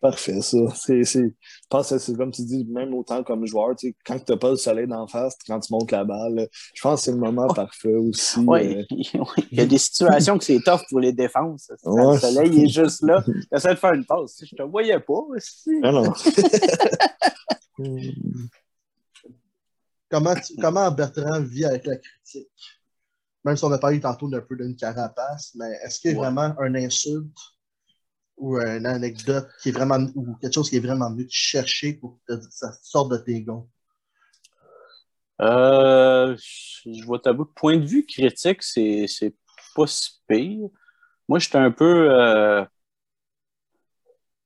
Parfait, 0.00 0.40
ça. 0.42 0.58
C'est, 0.74 1.02
c'est- 1.04 1.28
Je 1.28 1.66
pense 1.70 1.88
que 1.88 1.96
c'est 1.96 2.14
comme 2.14 2.30
tu 2.30 2.42
dis, 2.44 2.66
même 2.66 2.92
autant 2.92 3.22
comme 3.24 3.46
joueur, 3.46 3.74
tu 3.74 3.88
sais, 3.88 3.96
quand 4.04 4.18
tu 4.18 4.30
n'as 4.32 4.36
pas 4.38 4.50
le 4.50 4.56
soleil 4.56 4.86
d'en 4.86 5.06
face, 5.06 5.34
quand 5.46 5.58
tu 5.60 5.72
montes 5.72 5.90
la 5.92 6.04
balle, 6.04 6.46
je 6.74 6.82
pense 6.82 7.00
que 7.00 7.04
c'est 7.06 7.12
le 7.12 7.16
moment 7.16 7.46
parfait 7.54 7.94
aussi. 7.94 8.40
Oui, 8.40 8.76
euh, 8.76 8.84
il 9.50 9.58
y 9.58 9.60
a 9.62 9.64
des 9.66 9.78
situations 9.78 10.36
que 10.36 10.44
c'est 10.44 10.60
tough 10.62 10.82
pour 10.90 11.00
les 11.00 11.14
défenses. 11.14 11.70
Ouais. 11.84 12.12
Le 12.14 12.18
soleil 12.18 12.50
il 12.52 12.64
est 12.64 12.68
juste 12.68 13.02
là. 13.02 13.24
J'essaie 13.50 13.70
de 13.70 13.78
faire 13.78 13.94
une 13.94 14.04
passe. 14.04 14.42
Je 14.44 14.54
te 14.54 14.62
voyais 14.62 15.00
pas 15.00 15.14
aussi. 15.14 15.70
Ah 15.82 15.90
non. 15.92 16.12
Comment, 20.10 20.34
tu- 20.34 20.54
comment 20.60 20.90
Bertrand 20.90 21.40
vit 21.42 21.64
avec 21.64 21.86
la 21.86 21.96
critique? 21.96 22.48
Même 23.44 23.56
si 23.56 23.64
on 23.64 23.72
a 23.72 23.78
parlé 23.78 24.00
tantôt 24.00 24.28
d'un 24.28 24.40
peu 24.40 24.56
d'une 24.56 24.76
carapace, 24.76 25.52
mais 25.56 25.70
est-ce 25.84 26.00
qu'il 26.00 26.12
y 26.12 26.14
a 26.14 26.16
Ouais. 26.16 26.24
vraiment 26.24 26.54
un 26.60 26.74
insulte 26.74 27.36
ou 28.36 28.56
une 28.58 28.86
anecdote 28.86 29.48
qui 29.62 29.68
est 29.70 29.72
vraiment 29.72 29.98
ou 30.14 30.34
quelque 30.36 30.54
chose 30.54 30.70
qui 30.70 30.76
est 30.76 30.80
vraiment 30.80 31.10
venu 31.10 31.26
te 31.26 31.32
chercher 31.32 31.94
pour 31.94 32.20
que 32.28 32.34
ça 32.50 32.72
sorte 32.82 33.10
de 33.12 33.18
tes 33.18 33.42
gonds? 33.42 33.68
Euh, 35.40 36.36
je 36.36 36.92
je 36.92 37.10
vais 37.10 37.18
t'avouer 37.18 37.44
que 37.46 37.52
point 37.54 37.76
de 37.76 37.84
vue 37.86 38.06
critique, 38.06 38.62
c'est 38.62 39.06
c'est 39.08 39.34
pas 39.74 39.86
si 39.86 40.20
pire. 40.28 40.68
Moi, 41.28 41.38
j'étais 41.40 41.58
un 41.58 41.70
peu. 41.72 42.10
euh, 42.12 42.64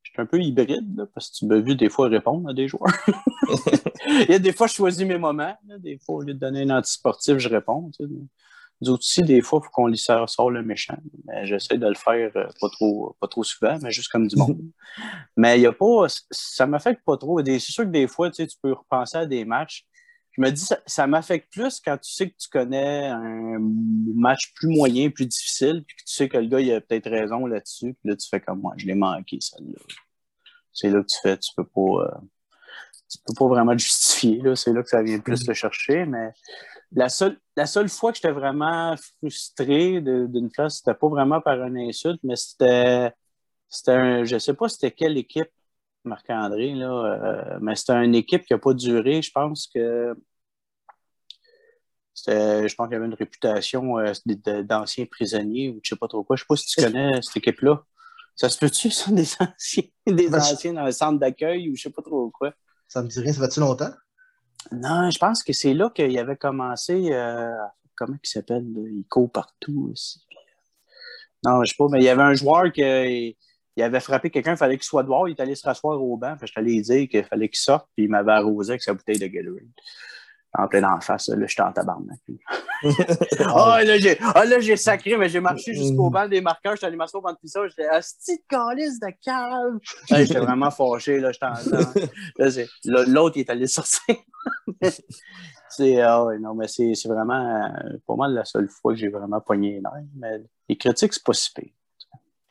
j'étais 0.02 0.20
un 0.22 0.26
peu 0.26 0.40
hybride, 0.40 0.96
là, 0.96 1.06
parce 1.14 1.30
que 1.30 1.36
tu 1.36 1.46
m'as 1.46 1.58
vu 1.60 1.74
des 1.76 1.88
fois 1.90 2.08
répondre 2.08 2.48
à 2.48 2.54
des 2.54 2.68
joueurs. 2.68 2.92
Il 4.08 4.30
y 4.30 4.34
a 4.34 4.38
des 4.38 4.52
fois, 4.52 4.66
je 4.66 4.74
choisis 4.74 5.06
mes 5.06 5.18
moments. 5.18 5.56
là. 5.66 5.78
des 5.78 5.98
fois, 5.98 6.16
au 6.16 6.22
lieu 6.22 6.34
de 6.34 6.38
donner 6.38 6.62
un 6.62 6.70
antisportif, 6.78 7.38
je 7.38 7.48
réponds. 7.48 7.90
tu 7.90 8.04
sais. 8.06 8.10
Nous 8.80 8.90
autres 8.90 9.02
aussi, 9.02 9.22
des 9.22 9.40
fois, 9.40 9.60
il 9.60 9.66
faut 9.66 9.72
qu'on 9.72 9.88
lui 9.88 9.98
sort 9.98 10.50
le 10.50 10.62
méchant. 10.62 10.96
J'essaie 11.42 11.78
de 11.78 11.86
le 11.86 11.94
faire 11.94 12.30
euh, 12.36 12.46
pas 12.60 12.68
trop, 12.70 13.16
pas 13.20 13.26
trop 13.26 13.42
souvent, 13.42 13.76
mais 13.82 13.90
juste 13.90 14.10
comme 14.10 14.28
du 14.28 14.36
monde. 14.36 14.60
mais 15.36 15.60
il 15.60 15.66
a 15.66 15.72
pas. 15.72 16.06
Ça 16.30 16.66
m'affecte 16.66 17.02
pas 17.04 17.16
trop. 17.16 17.44
C'est 17.44 17.58
sûr 17.58 17.84
que 17.84 17.90
des 17.90 18.06
fois, 18.06 18.30
tu 18.30 18.36
sais, 18.36 18.46
tu 18.46 18.56
peux 18.62 18.72
repenser 18.72 19.18
à 19.18 19.26
des 19.26 19.44
matchs. 19.44 19.84
Je 20.32 20.42
me 20.42 20.50
dis, 20.52 20.60
ça, 20.60 20.78
ça 20.86 21.08
m'affecte 21.08 21.50
plus 21.50 21.80
quand 21.80 21.98
tu 21.98 22.12
sais 22.12 22.30
que 22.30 22.36
tu 22.38 22.48
connais 22.48 23.06
un 23.06 23.58
match 24.14 24.52
plus 24.54 24.68
moyen, 24.68 25.10
plus 25.10 25.26
difficile, 25.26 25.82
puis 25.84 25.96
que 25.96 26.02
tu 26.02 26.14
sais 26.14 26.28
que 26.28 26.38
le 26.38 26.46
gars, 26.46 26.60
il 26.60 26.72
a 26.72 26.80
peut-être 26.80 27.10
raison 27.10 27.44
là-dessus, 27.46 27.94
puis 27.94 28.10
là, 28.10 28.16
tu 28.16 28.28
fais 28.28 28.40
comme 28.40 28.60
moi, 28.60 28.74
je 28.76 28.86
l'ai 28.86 28.94
manqué, 28.94 29.38
celle-là. 29.40 29.80
C'est 30.72 30.90
là 30.90 31.02
que 31.02 31.08
tu 31.08 31.18
fais, 31.20 31.36
tu 31.38 31.50
peux 31.56 31.64
pas, 31.64 31.80
euh, 31.80 32.20
tu 33.08 33.18
peux 33.26 33.34
pas 33.34 33.46
vraiment 33.46 33.72
te 33.72 33.82
justifier. 33.82 34.42
C'est 34.54 34.72
là 34.72 34.82
que 34.82 34.88
ça 34.88 35.02
vient 35.02 35.18
plus 35.18 35.44
te 35.44 35.52
chercher, 35.52 36.04
mais 36.04 36.32
la 36.92 37.08
seule, 37.08 37.38
la 37.56 37.66
seule 37.66 37.88
fois 37.88 38.12
que 38.12 38.16
j'étais 38.16 38.32
vraiment 38.32 38.94
frustré 39.18 40.00
d'une 40.00 40.50
place, 40.50 40.78
c'était 40.78 40.94
pas 40.94 41.08
vraiment 41.08 41.40
par 41.40 41.62
une 41.62 41.78
insulte, 41.78 42.20
mais 42.22 42.36
c'était, 42.36 43.12
c'était 43.68 43.92
un, 43.92 44.24
je 44.24 44.38
sais 44.38 44.54
pas 44.54 44.68
c'était 44.68 44.92
quelle 44.92 45.16
équipe, 45.18 45.50
Marc-André, 46.04 46.74
là, 46.74 46.90
euh, 46.90 47.58
mais 47.60 47.74
c'était 47.76 48.04
une 48.04 48.14
équipe 48.14 48.44
qui 48.46 48.54
a 48.54 48.58
pas 48.58 48.72
duré. 48.72 49.20
Je 49.20 49.30
pense 49.30 49.66
que 49.66 50.14
c'était, 52.14 52.68
je 52.68 52.74
pense 52.74 52.88
qu'il 52.88 52.94
y 52.94 52.96
avait 52.96 53.06
une 53.06 53.14
réputation 53.14 53.98
euh, 53.98 54.12
d'anciens 54.62 55.06
prisonniers 55.06 55.70
ou 55.70 55.80
je 55.82 55.90
sais 55.90 55.96
pas 55.96 56.08
trop 56.08 56.24
quoi. 56.24 56.36
Je 56.36 56.42
sais 56.42 56.46
pas 56.48 56.56
si 56.56 56.66
tu 56.66 56.82
connais 56.82 57.20
cette 57.22 57.36
équipe-là. 57.36 57.84
Ça 58.34 58.48
se 58.48 58.58
peut-tu, 58.58 58.90
ça, 58.90 59.10
des 59.10 59.28
anciens, 59.40 59.82
des 60.06 60.28
Ben, 60.28 60.40
anciens 60.40 60.72
dans 60.72 60.84
le 60.84 60.92
centre 60.92 61.18
d'accueil 61.18 61.68
ou 61.70 61.76
je 61.76 61.82
sais 61.82 61.90
pas 61.90 62.02
trop 62.02 62.30
quoi? 62.30 62.52
Ça 62.88 63.02
me 63.02 63.08
dit 63.08 63.20
rien, 63.20 63.32
ça 63.32 63.42
fait-tu 63.42 63.60
longtemps? 63.60 63.92
Non, 64.72 65.10
je 65.10 65.18
pense 65.18 65.42
que 65.42 65.52
c'est 65.52 65.74
là 65.74 65.90
qu'il 65.90 66.18
avait 66.18 66.36
commencé. 66.36 67.12
euh, 67.12 67.54
comment 67.94 68.16
il 68.22 68.28
s'appelle? 68.28 68.64
Il 68.66 69.04
court 69.08 69.30
partout 69.30 69.90
aussi. 69.92 70.20
Non, 71.44 71.62
je 71.64 71.70
sais 71.70 71.76
pas, 71.78 71.86
mais 71.90 72.00
il 72.00 72.04
y 72.04 72.08
avait 72.08 72.22
un 72.22 72.34
joueur 72.34 72.72
qui 72.72 73.36
il 73.78 73.82
avait 73.84 74.00
frappé 74.00 74.28
quelqu'un, 74.28 74.54
il 74.54 74.56
fallait 74.56 74.76
qu'il 74.76 74.84
soit 74.84 75.04
dehors, 75.04 75.28
il 75.28 75.36
est 75.36 75.40
allé 75.40 75.54
se 75.54 75.64
rasseoir 75.64 76.02
au 76.02 76.16
banc. 76.16 76.36
Que 76.36 76.48
je 76.48 76.52
t'allais 76.52 76.80
dire 76.80 77.08
qu'il 77.08 77.22
fallait 77.22 77.48
qu'il 77.48 77.60
sorte, 77.60 77.88
puis 77.94 78.06
il 78.06 78.10
m'avait 78.10 78.32
arrosé 78.32 78.72
avec 78.72 78.82
sa 78.82 78.92
bouteille 78.92 79.20
de 79.20 79.26
Gatorade. 79.28 79.68
En 80.54 80.66
plein 80.66 80.90
en 80.90 81.00
face, 81.00 81.28
là, 81.28 81.46
j'étais 81.46 81.62
en 81.62 81.72
tabarnak. 81.72 82.18
Ah, 83.40 83.82
là, 83.84 83.98
j'ai 83.98 84.16
ah, 84.20 84.44
là, 84.44 84.60
j'ai 84.60 84.76
sacré, 84.76 85.16
mais 85.16 85.28
j'ai 85.28 85.40
marché 85.40 85.74
jusqu'au 85.74 86.10
banc 86.10 86.28
des 86.28 86.40
marqueurs, 86.40 86.74
j'étais 86.74 86.86
allé 86.86 86.96
m'asseoir 86.96 87.22
devant 87.22 87.36
le 87.42 87.48
ça, 87.48 87.66
j'étais 87.66 87.88
asti 87.88 88.36
de 88.36 88.42
calice 88.48 89.00
de 89.00 89.08
cave. 89.20 89.78
J'étais 90.08 90.38
vraiment 90.38 90.70
fâché, 90.70 91.18
là, 91.18 91.32
j'étais 91.32 91.46
en 91.46 91.54
Là, 92.84 93.04
L'autre, 93.08 93.36
il 93.36 93.40
est 93.40 93.50
allé 93.50 93.66
sortir. 93.66 94.14
c'est, 95.68 96.00
ah 96.00 96.24
ouais, 96.24 96.38
non, 96.38 96.54
mais 96.54 96.68
c'est 96.68 96.94
c'est 96.94 97.08
vraiment, 97.08 97.64
euh, 97.64 97.98
pour 98.06 98.16
moi, 98.16 98.28
la 98.28 98.44
seule 98.44 98.68
fois 98.68 98.92
que 98.92 98.98
j'ai 98.98 99.08
vraiment 99.08 99.40
pogné 99.40 99.72
les 99.72 99.80
nerfs. 99.80 100.06
Mais 100.14 100.42
les 100.68 100.78
critiques, 100.78 101.14
c'est 101.14 101.24
pas 101.24 101.32
si 101.32 101.52
pire. 101.52 101.72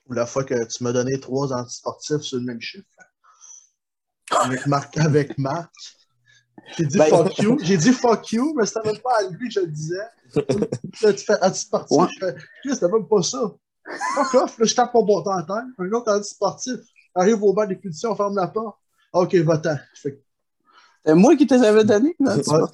Ou 0.08 0.14
la 0.14 0.26
fois 0.26 0.43
que 0.43 0.66
tu 0.66 0.84
m'as 0.84 0.91
donné 0.91 1.20
trois 1.20 1.54
antisportifs 1.54 2.22
sur 2.22 2.38
le 2.38 2.43
même 2.43 2.62
chiffre. 2.62 2.86
Avec 4.32 4.66
Marc. 4.68 4.98
Avec 4.98 5.38
Marc. 5.38 5.72
J'ai 6.78 6.86
dit 6.86 6.97
Ben- 6.97 7.09
fuck 7.09 7.38
you. 7.39 7.57
J'ai 7.63 7.78
dit 7.78 7.91
fuck 7.93 8.32
you, 8.32 8.53
mais 8.57 8.65
c'était 8.65 8.84
même 8.91 8.99
pas 8.99 9.18
à 9.20 9.24
lui 9.30 9.47
que 9.47 9.53
je 9.53 9.59
le 9.61 9.68
disais. 9.68 9.95
Là, 11.01 11.13
tu 11.13 11.24
fais 11.26 11.41
antisportif. 11.43 11.97
Ouais. 11.97 12.07
Je 12.20 12.26
fais, 12.70 12.74
c'était 12.76 12.91
même 12.91 13.07
pas 13.07 13.22
ça. 13.22 13.39
Fuck 14.15 14.34
off, 14.43 14.59
là, 14.59 14.65
je 14.65 14.76
tape 14.76 14.93
mon 14.93 15.03
bâton 15.05 15.32
à 15.32 15.43
terre. 15.43 15.63
Un 15.80 15.91
autre 15.93 16.11
antisportif. 16.11 16.76
Arrive 17.15 17.41
au 17.43 17.53
banc 17.53 17.65
d'écoutation, 17.65 18.11
on 18.11 18.15
ferme 18.15 18.36
la 18.36 18.47
porte. 18.47 18.78
Ok, 19.13 19.34
va-t'en. 19.36 19.78
Fais, 19.95 20.22
C'est 21.05 21.15
moi 21.15 21.36
qui 21.36 21.47
te 21.47 21.53
l'avais 21.55 21.84
donné, 21.86 22.15
Ouais. 22.20 22.41
vois. 22.45 22.70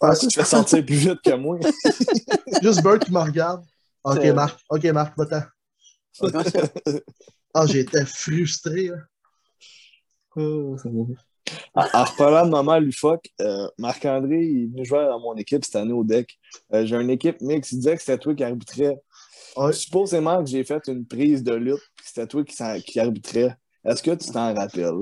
Ah, 0.00 0.14
Tu 0.16 0.30
fais 0.30 0.44
sortir 0.44 0.84
plus 0.84 0.94
vite 0.96 1.20
que 1.22 1.34
moi. 1.34 1.58
Juste 2.62 2.82
Bert 2.82 2.98
qui 3.00 3.12
me 3.12 3.18
regarde. 3.20 3.64
Ok, 4.04 4.18
C'est- 4.22 4.32
Marc. 4.32 4.60
Ok, 4.70 4.84
Marc, 4.86 5.16
va-t'en. 5.18 5.42
Ah, 7.54 7.66
j'étais 7.66 8.04
frustré. 8.06 8.88
là. 8.88 8.96
En, 10.36 10.76
en 11.74 12.04
reparlant 12.04 12.46
de 12.46 12.50
maman 12.50 12.78
Lufoc, 12.78 13.28
euh, 13.40 13.66
Marc-André 13.78 14.44
il 14.44 14.64
est 14.64 14.66
venu 14.66 14.84
jouer 14.84 15.04
dans 15.06 15.20
mon 15.20 15.34
équipe 15.36 15.64
cette 15.64 15.76
année 15.76 15.92
au 15.92 16.04
deck. 16.04 16.38
Euh, 16.72 16.84
J'ai 16.84 16.96
une 16.96 17.10
équipe 17.10 17.40
mix, 17.40 17.72
il 17.72 17.76
disait 17.76 17.96
que 17.96 18.02
c'était 18.02 18.18
toi 18.18 18.34
qui 18.34 18.44
arbitrais. 18.44 19.00
Ouais. 19.56 19.72
Supposément 19.72 20.42
que 20.42 20.50
j'ai 20.50 20.64
fait 20.64 20.82
une 20.88 21.06
prise 21.06 21.42
de 21.42 21.54
lutte, 21.54 21.82
c'était 22.02 22.26
toi 22.26 22.44
qui, 22.44 22.56
qui 22.84 23.00
arbitrais. 23.00 23.56
Est-ce 23.84 24.02
que 24.02 24.12
tu 24.12 24.30
t'en 24.30 24.54
rappelles? 24.54 24.92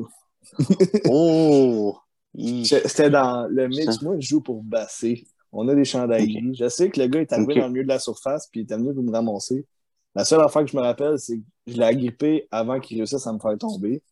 Oh! 1.09 1.97
C'était 2.65 3.11
dans 3.11 3.47
le 3.49 3.69
mix. 3.69 4.01
Moi, 4.03 4.17
je 4.19 4.29
joue 4.29 4.41
pour 4.41 4.63
Bassé. 4.63 5.27
On 5.53 5.67
a 5.69 5.75
des 5.75 5.85
chandails. 5.85 6.53
Je 6.57 6.69
sais 6.69 6.91
que 6.91 7.01
le 7.01 7.09
gars 7.09 7.21
est 7.21 7.33
arrivé 7.33 7.57
dans 7.57 7.67
le 7.67 7.73
milieu 7.73 7.83
de 7.83 7.89
la 7.89 7.99
surface, 7.99 8.47
puis 8.47 8.61
il 8.61 8.65
était 8.65 8.77
venu 8.77 8.95
pour 8.95 9.03
me 9.03 9.11
ramasser. 9.11 9.67
La 10.15 10.25
seule 10.25 10.41
affaire 10.41 10.65
que 10.65 10.71
je 10.71 10.77
me 10.77 10.83
rappelle, 10.83 11.19
c'est 11.19 11.39
que 11.39 11.43
je 11.67 11.77
l'ai 11.77 11.85
agrippé 11.85 12.47
avant 12.51 12.79
qu'il 12.81 12.99
réussisse 12.99 13.27
à 13.27 13.33
me 13.33 13.39
faire 13.39 13.57
tomber. 13.59 14.03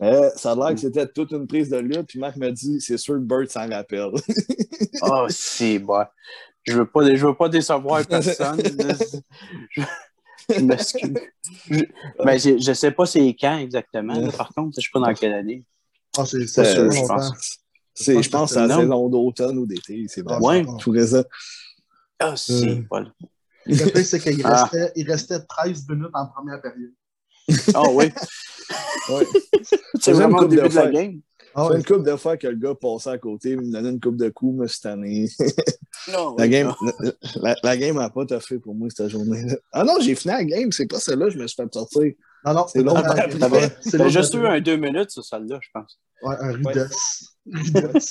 Ça 0.00 0.52
a 0.52 0.54
l'air 0.54 0.74
que 0.74 0.80
c'était 0.80 1.06
toute 1.08 1.32
une 1.32 1.46
prise 1.46 1.68
de 1.70 1.78
lutte, 1.78 2.06
puis 2.06 2.18
Marc 2.18 2.36
m'a 2.36 2.50
dit 2.50 2.80
c'est 2.80 2.98
sûr 2.98 3.14
que 3.14 3.20
Bert 3.20 3.50
s'en 3.50 3.68
rappelle. 3.68 4.10
Oh, 5.02 5.26
c'est 5.28 5.78
bon. 5.78 6.04
Je 6.64 6.74
veux 6.74 6.86
pas, 6.86 7.14
je 7.14 7.26
veux 7.26 7.34
pas 7.34 7.48
décevoir 7.48 8.06
personne. 8.06 8.60
je, 9.70 9.82
je 10.54 10.60
m'excuse. 10.60 11.14
Je, 11.70 11.80
ben, 12.24 12.38
je, 12.38 12.58
je 12.58 12.72
sais 12.72 12.90
pas 12.90 13.06
c'est 13.06 13.34
quand 13.40 13.58
exactement. 13.58 14.14
là, 14.18 14.30
par 14.32 14.50
contre, 14.54 14.76
je 14.76 14.82
sais 14.82 14.90
pas 14.92 15.00
dans 15.00 15.14
quelle 15.14 15.34
année. 15.34 15.64
Ah, 16.16 16.24
c'est 16.26 16.46
C'est 16.46 16.64
c'est 16.64 16.74
sûr, 16.74 16.90
je 16.90 17.06
pense. 17.06 17.58
C'est, 17.94 18.22
je 18.22 18.30
pense 18.30 18.50
que 18.50 18.60
c'est 18.60 18.66
la 18.66 18.76
saison 18.76 19.08
d'automne 19.08 19.58
ou 19.58 19.66
d'été. 19.66 20.04
C'est 20.08 20.22
vraiment 20.22 20.46
Ouais. 20.46 20.64
tout 20.78 20.90
récent. 20.90 21.24
Ah, 22.20 22.36
c'est 22.36 22.76
bon. 22.88 23.06
Le 23.66 23.90
pire, 23.92 24.04
c'est 24.04 24.20
qu'il 24.20 24.40
Ah. 24.44 24.64
restait, 24.64 24.92
il 24.96 25.10
restait 25.10 25.40
13 25.40 25.88
minutes 25.88 26.10
en 26.14 26.26
première 26.28 26.60
période. 26.60 26.92
Ah 27.74 27.82
oui. 27.92 28.06
Ouais. 29.10 29.24
C'est 30.00 30.12
vraiment 30.12 30.38
au 30.38 30.40
coupe 30.42 30.50
de 30.50 30.56
début 30.56 30.68
de 30.68 30.74
la 30.74 30.82
fois. 30.82 30.90
game. 30.90 31.20
Ah 31.54 31.66
ouais. 31.68 31.76
une 31.78 31.84
coupe 31.84 32.04
de 32.04 32.14
fois 32.16 32.36
que 32.36 32.46
le 32.46 32.56
gars 32.56 32.74
passait 32.74 33.10
à 33.10 33.18
côté, 33.18 33.50
il 33.52 33.56
me 33.60 33.72
donnait 33.72 33.88
une 33.90 34.00
coupe 34.00 34.16
de 34.16 34.28
coups, 34.28 34.54
moi, 34.56 34.68
cette 34.68 34.86
année. 34.86 35.28
Non, 36.12 36.36
La 36.38 36.44
oui, 36.44 36.50
game, 36.50 36.72
non. 36.80 36.92
la, 37.42 37.56
la 37.62 37.76
game 37.76 37.96
n'a 37.96 38.08
pas 38.08 38.24
toffé 38.24 38.58
pour 38.58 38.74
moi 38.74 38.88
cette 38.94 39.08
journée-là. 39.08 39.56
Ah 39.72 39.82
non, 39.84 39.94
j'ai 40.00 40.14
fini 40.14 40.32
la 40.32 40.44
game, 40.44 40.70
c'est 40.70 40.86
pas 40.86 41.00
celle-là, 41.00 41.28
je 41.28 41.36
me 41.38 41.46
suis 41.46 41.56
fait 41.56 41.74
sortir. 41.74 42.12
Non, 42.46 42.54
non, 42.54 42.66
C'est 42.68 42.82
long. 42.82 42.94
ouais, 42.94 43.68
T'as 43.90 44.08
juste 44.08 44.32
eu 44.34 44.46
un 44.46 44.60
deux 44.60 44.76
minutes 44.76 45.10
sur 45.10 45.24
celle-là, 45.24 45.58
je 45.60 45.68
pense. 45.74 45.98
Ouais, 46.22 46.36
un 46.40 46.62
Ouais. 46.62 46.72
rudos. 46.72 46.94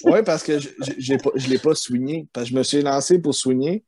Oui, 0.03 0.19
parce 0.25 0.43
que 0.43 0.59
je 0.59 0.69
je 0.99 1.49
l'ai 1.49 1.57
pas 1.57 1.75
soigné. 1.75 2.27
Parce 2.33 2.47
que 2.47 2.51
je 2.53 2.57
me 2.57 2.63
suis 2.63 2.81
lancé 2.81 3.19
pour 3.19 3.33
soigner, 3.33 3.83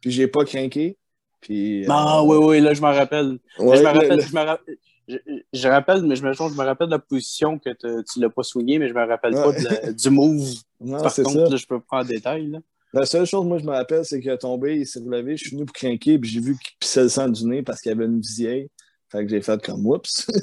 puis 0.00 0.10
j'ai 0.10 0.26
pas 0.26 0.44
craqué. 0.44 0.98
Puis, 1.40 1.84
euh, 1.84 1.88
Ah 1.90 2.22
oui, 2.24 2.36
oui, 2.38 2.60
là, 2.60 2.74
je 2.74 2.80
m'en 2.82 2.92
rappelle. 2.92 3.38
ouais, 3.60 3.76
je 3.76 3.82
me 3.82 3.86
le- 3.86 3.86
rappelle, 3.86 4.16
le- 4.16 4.22
je 4.22 4.34
me 4.34 4.40
rappelle. 4.40 4.76
Je, 5.08 5.16
je 5.52 5.68
rappelle, 5.68 6.02
mais 6.02 6.16
je 6.16 6.24
me, 6.24 6.32
je 6.32 6.42
me 6.42 6.64
rappelle 6.64 6.86
de 6.88 6.92
la 6.92 6.98
position 6.98 7.58
que 7.58 7.70
te- 7.70 8.02
tu 8.10 8.20
l'as 8.20 8.30
pas 8.30 8.42
soigné, 8.42 8.78
mais 8.78 8.88
je 8.88 8.94
me 8.94 9.06
rappelle 9.06 9.34
pas 9.34 9.52
de 9.52 9.92
du 9.92 10.10
move. 10.10 10.54
non, 10.80 11.02
Par 11.02 11.12
c'est 11.12 11.22
contre, 11.22 11.44
ça. 11.46 11.50
là, 11.50 11.56
je 11.56 11.66
peux 11.66 11.80
pas 11.80 11.98
en 12.00 12.04
détail. 12.04 12.46
Là. 12.48 12.58
La 12.92 13.04
seule 13.06 13.26
chose, 13.26 13.44
moi, 13.44 13.58
je 13.58 13.64
me 13.64 13.72
rappelle, 13.72 14.04
c'est 14.04 14.20
qu'il 14.20 14.30
a 14.30 14.38
tombé, 14.38 14.76
il 14.78 14.86
s'est 14.86 15.00
relevé, 15.00 15.36
je 15.36 15.42
suis 15.48 15.56
venu 15.56 15.66
pour 15.66 15.74
craquer, 15.74 16.18
puis 16.18 16.30
j'ai 16.30 16.40
vu 16.40 16.56
qu'il 16.56 16.76
pissait 16.78 17.02
le 17.02 17.08
sang 17.08 17.28
du 17.28 17.44
nez 17.44 17.62
parce 17.62 17.80
qu'il 17.80 17.90
y 17.90 17.94
avait 17.94 18.04
une 18.06 18.20
visière. 18.20 18.66
Fait 19.10 19.24
que 19.24 19.30
j'ai 19.30 19.42
fait 19.42 19.62
comme 19.64 19.86
oups. 19.86 20.26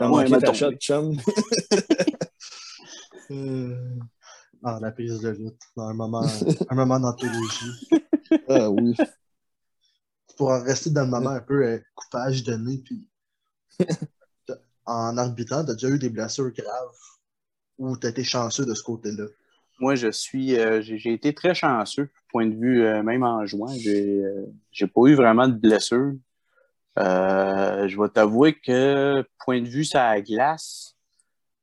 Ouais, 0.00 0.06
manqué 0.08 0.30
m'a 0.30 0.72
chum. 0.78 1.16
Euh, 3.30 3.74
Ah, 4.64 4.78
la 4.80 4.90
prise 4.90 5.20
de 5.20 5.28
lutte. 5.30 5.60
Dans 5.76 5.84
un 5.88 5.94
moment, 5.94 6.24
un 6.70 6.74
moment 6.74 6.98
d'anthologie. 6.98 7.88
Ah 8.48 8.70
oui. 8.70 8.94
pour 10.36 10.50
en 10.50 10.62
rester 10.62 10.90
dans 10.90 11.02
le 11.02 11.08
moment 11.10 11.30
un 11.30 11.40
peu 11.40 11.62
euh, 11.64 11.78
coupage 11.94 12.42
de 12.44 12.54
nez, 12.54 12.78
puis 12.84 13.06
en 14.86 15.16
arbitrant, 15.18 15.64
tu 15.64 15.70
as 15.70 15.74
déjà 15.74 15.88
eu 15.88 15.98
des 15.98 16.10
blessures 16.10 16.50
graves 16.50 16.98
ou 17.78 17.96
tu 17.96 18.06
as 18.06 18.10
été 18.10 18.24
chanceux 18.24 18.66
de 18.66 18.74
ce 18.74 18.82
côté-là? 18.82 19.26
Moi, 19.80 19.94
je 19.94 20.10
suis, 20.10 20.58
euh, 20.58 20.82
j'ai 20.82 21.12
été 21.12 21.32
très 21.34 21.54
chanceux, 21.54 22.10
point 22.30 22.46
de 22.46 22.54
vue, 22.54 22.84
euh, 22.84 23.02
même 23.02 23.22
en 23.22 23.46
juin. 23.46 23.72
J'ai 23.78 24.24
euh, 24.24 24.46
j'ai 24.72 24.88
pas 24.88 25.02
eu 25.06 25.14
vraiment 25.14 25.46
de 25.46 25.54
blessures. 25.54 26.14
Euh, 26.98 27.88
je 27.88 28.00
vais 28.00 28.08
t'avouer 28.08 28.54
que, 28.54 29.24
point 29.44 29.60
de 29.62 29.68
vue 29.68 29.86
la 29.94 30.20
glace, 30.20 30.96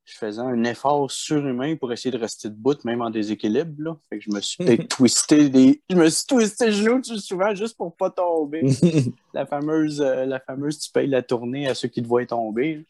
je 0.05 0.17
faisais 0.17 0.41
un 0.41 0.63
effort 0.63 1.09
surhumain 1.09 1.75
pour 1.75 1.91
essayer 1.91 2.11
de 2.11 2.17
rester 2.17 2.49
debout, 2.49 2.77
même 2.83 3.01
en 3.01 3.09
déséquilibre. 3.09 3.73
Là. 3.79 3.97
Fait 4.09 4.19
que 4.19 4.23
je 4.23 4.31
me 4.31 4.39
suis 4.39 4.63
peut-être 4.63 4.87
twisté 4.87 5.49
des. 5.49 5.81
Je 5.89 5.95
me 5.95 6.09
suis 6.09 6.25
twisté 6.27 6.67
le 6.67 6.71
genou 6.71 7.01
tout 7.01 7.17
souvent 7.17 7.53
juste 7.55 7.75
pour 7.75 7.95
pas 7.95 8.11
tomber. 8.11 8.63
la 9.33 9.45
fameuse, 9.45 10.01
euh, 10.01 10.25
la 10.25 10.39
fameuse 10.39 10.79
tu 10.79 10.91
payes 10.91 11.07
la 11.07 11.23
tournée 11.23 11.67
à 11.67 11.73
ceux 11.73 11.87
qui 11.87 12.01
te 12.03 12.07
voient 12.07 12.25
tomber. 12.25 12.85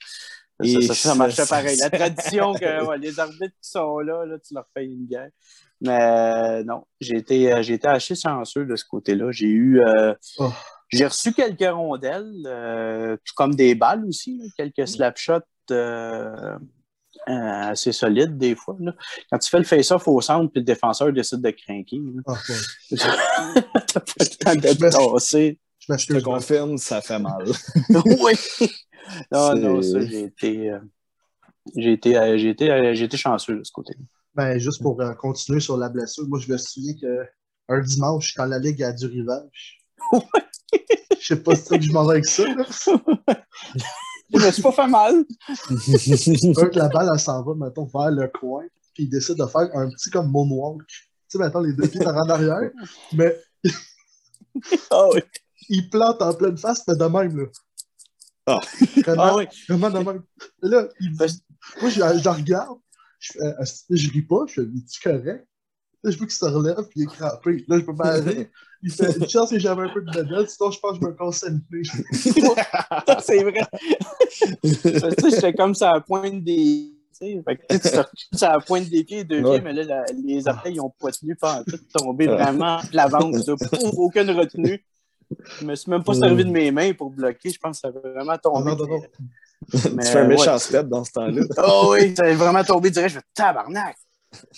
Ça, 0.59 0.67
ça, 0.67 0.81
ça, 0.81 0.93
ça 0.93 1.15
marchait 1.15 1.45
pareil. 1.45 1.77
La 1.77 1.89
tradition 1.89 2.53
que 2.53 2.85
ouais, 2.87 2.97
les 2.97 3.19
arbitres 3.19 3.55
qui 3.61 3.69
sont 3.69 3.99
là, 3.99 4.25
là, 4.25 4.37
tu 4.39 4.53
leur 4.53 4.65
payes 4.73 4.87
une 4.87 5.05
guerre. 5.05 5.31
Mais 5.81 5.99
euh, 6.01 6.63
non, 6.63 6.85
j'ai 7.01 7.17
été, 7.17 7.51
euh, 7.51 7.61
j'ai 7.61 7.73
été 7.73 7.87
assez 7.87 8.15
chanceux 8.15 8.65
de 8.65 8.75
ce 8.75 8.85
côté-là. 8.85 9.31
J'ai 9.31 9.47
eu. 9.47 9.81
Oh. 10.39 10.51
J'ai 10.89 11.05
reçu 11.07 11.33
quelques 11.33 11.67
rondelles, 11.67 13.17
tout 13.25 13.33
comme 13.35 13.55
des 13.55 13.73
balles 13.73 14.05
aussi, 14.05 14.51
quelques 14.55 14.87
slap 14.87 15.17
shots 15.17 15.41
euh, 15.71 16.57
euh, 17.29 17.71
assez 17.71 17.91
solides 17.91 18.37
des 18.37 18.55
fois. 18.55 18.75
là. 18.79 18.93
Quand 19.31 19.37
tu 19.39 19.49
fais 19.49 19.57
le 19.59 19.63
face-off 19.63 20.07
au 20.07 20.21
centre 20.21 20.51
puis 20.51 20.61
le 20.61 20.65
défenseur 20.65 21.11
décide 21.11 21.41
de 21.41 21.51
craquer, 21.51 22.01
Ah, 22.27 22.33
ouais. 22.33 22.97
t'as 23.87 23.99
pas 23.99 24.13
le 24.19 24.37
temps 24.37 24.55
de 24.55 24.61
te 24.73 25.13
tasser. 25.13 25.59
Je 25.79 25.97
Je 25.97 26.07
te 26.07 26.19
confirme, 26.23 26.77
ça 26.77 27.01
fait 27.01 27.19
mal. 27.19 27.45
oui. 28.05 28.33
Non, 29.31 29.55
non, 29.55 29.81
ça, 29.81 30.03
j'ai 30.05 30.23
été, 30.23 30.71
euh, 30.71 30.79
j'ai 31.75 31.93
été, 31.93 32.17
euh, 32.17 32.37
j'ai 32.37 32.49
été, 32.49 32.95
j'ai 32.95 33.05
été 33.05 33.17
chanceux 33.17 33.59
de 33.59 33.63
ce 33.63 33.71
côté. 33.71 33.93
Ben, 34.33 34.57
juste 34.57 34.81
pour 34.81 34.99
euh, 35.01 35.13
continuer 35.13 35.59
sur 35.59 35.77
la 35.77 35.89
blessure, 35.89 36.27
moi, 36.27 36.39
je 36.39 36.51
me 36.51 36.57
souviens 36.57 36.93
qu'un 36.95 37.81
dimanche, 37.81 38.33
quand 38.35 38.45
la 38.45 38.59
Ligue 38.59 38.81
a 38.83 38.91
du 38.93 39.05
rivage, 39.05 39.79
je 41.19 41.25
sais 41.25 41.41
pas 41.41 41.55
si 41.55 41.81
je 41.81 41.91
m'en 41.91 42.05
vais 42.05 42.13
avec 42.13 42.25
ça, 42.25 42.43
là. 42.45 42.65
Je 44.33 44.39
me 44.45 44.51
suis 44.51 44.61
pas 44.61 44.71
fait 44.71 44.87
mal. 44.87 45.23
Que 45.27 46.77
la 46.79 46.89
balle, 46.89 47.09
elle 47.13 47.19
s'en 47.19 47.43
va, 47.43 47.53
mettons, 47.55 47.85
vers 47.85 48.11
le 48.11 48.27
coin, 48.27 48.63
puis 48.93 49.03
il 49.03 49.09
décide 49.09 49.37
de 49.37 49.45
faire 49.45 49.69
un 49.73 49.89
petit 49.89 50.09
comme 50.09 50.31
moonwalk. 50.31 50.85
Tu 50.87 50.97
sais, 51.27 51.37
mettons, 51.37 51.59
les 51.61 51.73
deux 51.73 51.87
pieds 51.87 52.05
en 52.05 52.29
arrière, 52.29 52.71
mais 53.13 53.35
Ah 54.91 55.07
oui. 55.13 55.21
il 55.69 55.89
plante 55.89 56.21
en 56.21 56.33
pleine 56.33 56.57
face, 56.57 56.83
mais 56.87 56.95
de 56.95 57.05
même, 57.05 57.37
là. 57.37 57.45
Ah. 58.47 58.59
Vraiment, 59.03 59.23
Ah 59.23 59.35
oui. 59.37 59.45
vraiment 59.67 59.89
de 59.89 59.99
même. 59.99 60.23
Là, 60.61 60.87
il- 60.99 61.11
moi, 61.15 61.27
je, 61.89 61.95
je 61.99 62.29
regarde, 62.29 62.77
je, 63.19 63.33
fais, 63.33 63.39
euh, 63.43 63.65
je 63.89 64.11
ris 64.11 64.21
pas, 64.21 64.45
je 64.47 64.53
fais, 64.53 64.61
es-tu 64.61 65.01
correct? 65.01 65.47
Là, 66.03 66.11
je 66.11 66.17
veux 66.19 66.25
qu'il 66.27 66.35
se 66.35 66.45
relève, 66.45 66.83
puis 66.89 67.01
il 67.01 67.03
est 67.03 67.07
crampé. 67.07 67.65
Là, 67.67 67.79
je 67.79 67.83
peux 67.85 67.95
pas 67.95 68.11
rire. 68.21 68.47
Il 68.87 68.91
fait, 68.91 69.17
une 69.17 69.27
chance 69.27 69.49
que 69.49 69.57
j'avais 69.57 69.81
un 69.81 69.89
peu 69.89 70.01
de 70.01 70.11
vedette, 70.11 70.49
sinon 70.49 70.69
je 70.69 70.79
pense 70.79 70.99
que 70.99 71.05
je 71.05 71.09
me 71.09 71.13
concentrais. 71.15 71.81
Ça, 73.07 73.19
c'est 73.19 73.43
vrai. 73.43 73.61
J'étais 74.63 75.53
comme 75.53 75.73
ça 75.73 75.89
à 75.89 75.93
la 75.95 76.01
pointe 76.01 76.43
des. 76.43 76.91
Fait 77.19 77.55
que 77.55 77.65
tu 77.73 77.79
te- 77.79 78.37
ça 78.37 78.49
à 78.51 78.53
la 78.55 78.59
pointe 78.59 78.89
des 78.89 79.03
pieds, 79.05 79.23
deux 79.23 79.41
Ouais. 79.41 79.51
pieds, 79.59 79.61
mais 79.61 79.73
là, 79.73 79.83
la- 79.83 80.05
les 80.23 80.47
orteils, 80.47 80.75
ils 80.75 80.81
ont 80.81 80.89
pas 80.99 81.11
tenu, 81.11 81.35
pas 81.35 81.61
en 81.61 81.63
tout 81.63 81.79
tombé 81.97 82.27
Ah. 82.29 82.35
vraiment 82.35 82.77
de 82.81 82.95
l'avance, 82.95 83.49
aucune 83.97 84.29
retenue. 84.31 84.85
Je 85.59 85.65
me 85.65 85.75
suis 85.75 85.89
même 85.89 86.03
pas 86.03 86.13
servi 86.13 86.43
de 86.45 86.51
mes 86.51 86.71
mains 86.71 86.93
pour 86.93 87.09
bloquer, 87.09 87.49
je 87.49 87.57
pense 87.59 87.81
que 87.81 87.81
ça 87.81 87.87
a 87.87 88.09
vraiment 88.09 88.37
tombé. 88.37 88.71
non, 88.71 88.75
non, 88.77 88.87
non. 88.87 89.01
Mais, 89.93 90.03
tu 90.03 90.11
fais 90.11 90.19
un 90.19 90.27
méchant 90.27 90.53
ouais. 90.53 90.59
step 90.59 90.87
dans 90.89 91.03
ce 91.05 91.11
temps-là. 91.13 91.41
Oh 91.65 91.87
oui, 91.93 92.13
ça 92.15 92.25
a 92.25 92.33
vraiment 92.33 92.63
tombé 92.63 92.91
direct, 92.91 93.13
je 93.13 93.19
fais 93.19 93.25
tabarnak. 93.33 93.95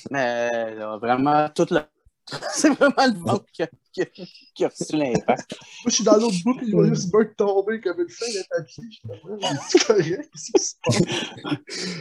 Mais 0.10 0.76
là, 0.76 0.98
vraiment, 0.98 1.48
tout 1.50 1.68
le. 1.70 1.80
C'est 2.54 2.70
vraiment 2.70 3.06
le 3.08 3.20
ventre 3.20 3.46
qui 3.54 3.64
a, 3.64 3.70
qui 3.94 4.02
a- 4.02 4.06
qui 4.54 4.66
a 4.66 4.68
reçu 4.70 4.96
l'impact. 4.98 5.52
Moi, 5.60 5.68
je 5.88 5.92
suis 5.92 6.04
dans 6.04 6.18
l'autre 6.18 6.36
bout, 6.44 6.56
puis 6.56 6.68
il 6.68 6.76
va 6.76 6.88
juste 6.90 7.10
Burt 7.12 7.36
tomber 7.38 7.80
comme 7.80 8.02
une 8.02 8.10
feuille 8.10 8.34
de 8.34 8.44
papier. 8.50 8.84
Je 8.92 9.70
suis 9.70 9.80
correct? 9.86 10.30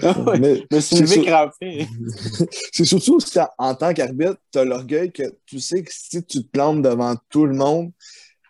Ah 0.03 0.20
ouais, 0.20 0.39
Mais 0.39 0.64
me 0.72 0.81
c'est 0.81 1.22
crampé. 1.22 1.87
c'est 2.72 2.85
surtout 2.85 3.20
si 3.20 3.39
en 3.59 3.74
tant 3.74 3.93
qu'arbitre, 3.95 4.37
tu 4.53 4.59
as 4.59 4.64
l'orgueil 4.64 5.12
que 5.12 5.22
tu 5.47 5.61
sais 5.61 5.83
que 5.83 5.93
si 5.93 6.24
tu 6.24 6.43
te 6.43 6.49
plantes 6.49 6.83
devant 6.83 7.14
tout 7.31 7.47
le 7.47 7.55
monde, 7.55 7.93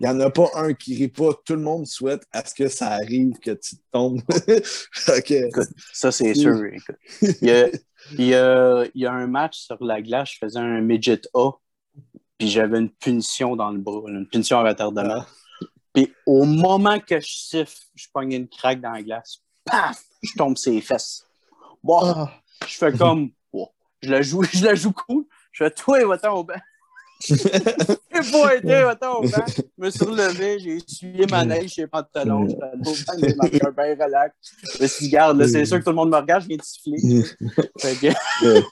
il 0.01 0.05
n'y 0.07 0.13
en 0.13 0.21
a 0.21 0.31
pas 0.31 0.51
un 0.55 0.75
qui 0.75 0.95
rit 0.95 1.09
pas. 1.09 1.31
Tout 1.45 1.55
le 1.55 1.63
monde 1.63 1.87
souhaite 1.87 2.23
à 2.33 2.45
ce 2.45 2.55
que 2.55 2.69
ça 2.69 2.89
arrive, 2.93 3.39
que 3.39 3.53
tu 3.53 3.77
tombes. 3.91 4.21
OK. 5.09 5.35
Ça, 5.93 6.13
c'est 6.13 6.35
sûr. 6.35 6.55
Il 7.23 7.49
y, 7.49 7.51
a, 7.51 7.69
il, 8.19 8.27
y 8.27 8.35
a, 8.35 8.85
il 8.95 9.01
y 9.03 9.07
a 9.07 9.13
un 9.13 9.27
match 9.27 9.59
sur 9.59 9.83
la 9.83 10.03
glace, 10.03 10.33
je 10.35 10.39
faisais 10.39 10.59
un 10.59 10.81
midget 10.83 11.23
A, 11.35 11.53
puis 12.39 12.49
j'avais 12.49 12.79
une 12.79 12.91
punition 12.91 13.57
dans 13.57 13.71
le 13.71 13.79
bras, 13.79 14.03
une 14.09 14.27
punition 14.29 14.59
à 14.59 14.63
retardement. 14.69 15.21
Ah. 15.21 15.27
Puis 15.93 16.13
au 16.27 16.45
moment 16.45 17.01
que 17.01 17.19
je 17.21 17.27
siffle, 17.27 17.79
je 17.95 18.07
pogne 18.13 18.33
une 18.33 18.49
craque 18.49 18.81
dans 18.81 18.93
la 18.93 19.03
glace. 19.03 19.39
Paf! 19.65 20.03
Je 20.23 20.33
tombe 20.37 20.57
ses 20.57 20.81
fesses. 20.81 21.27
Bon, 21.83 22.01
Ah, 22.03 22.31
je 22.67 22.75
fais 22.77 22.93
comme. 22.93 23.31
oh, 23.53 23.71
je, 24.03 24.11
la 24.11 24.23
joue, 24.23 24.43
je 24.53 24.65
la 24.65 24.75
joue 24.75 24.93
cool. 24.93 25.25
Je 25.53 25.65
fais 25.65 25.71
toi, 25.71 26.05
va-t'en 26.05 26.35
au 26.35 26.45
banc. 26.45 26.61
J'ai 27.21 28.33
pas 28.33 28.57
été, 28.57 28.83
va-t'en 28.83 29.19
au 29.19 29.23
banc. 29.23 29.45
Je 29.49 29.63
me 29.85 29.91
suis 29.91 30.05
relevé, 30.05 30.59
j'ai 30.59 30.77
essuyé 30.77 31.27
ma 31.31 31.45
neige, 31.45 31.73
j'ai 31.75 31.87
pas 31.87 32.03
de 32.03 32.09
talons, 32.13 32.49
j'étais 32.49 32.63
allé 32.63 32.81
au 32.81 32.85
banc, 32.85 33.19
j'ai 33.19 33.35
marqué 33.35 33.61
un 33.67 33.71
bien 33.71 34.05
relax. 34.05 34.35
Je 34.75 34.83
me 34.83 34.89
suis 34.89 35.07
dit, 35.07 35.11
garde, 35.11 35.39
là, 35.39 35.49
c'est 35.49 35.65
sûr 35.65 35.79
que 35.79 35.85
tout 35.85 35.91
le 35.91 35.97
monde 35.97 36.11
me 36.11 36.17
regarde, 36.17 36.43
je 36.43 36.49
viens 36.49 36.57
de 36.57 36.63
siffler. 36.63 37.23
Fait 37.79 37.95
que, 37.95 38.63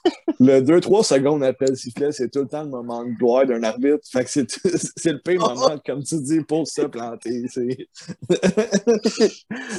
Le 0.41 0.61
2-3 0.61 1.05
secondes 1.05 1.45
après 1.45 1.67
le 1.67 1.77
sifflet, 1.77 2.13
c'est 2.13 2.29
tout 2.29 2.41
le 2.41 2.49
temps 2.49 2.65
le 2.65 2.71
moment 2.71 3.05
de 3.05 3.11
gloire 3.11 3.47
d'un 3.47 3.63
arbitre. 3.63 4.01
Fait 4.11 4.25
que 4.25 4.31
c'est, 4.31 4.47
c'est 4.97 5.13
le 5.13 5.21
pire 5.21 5.41
moment, 5.41 5.79
comme 5.87 6.03
tu 6.03 6.21
dis, 6.21 6.41
pour 6.41 6.67
se 6.67 6.83
planter. 6.83 7.47
C'est... 7.49 7.89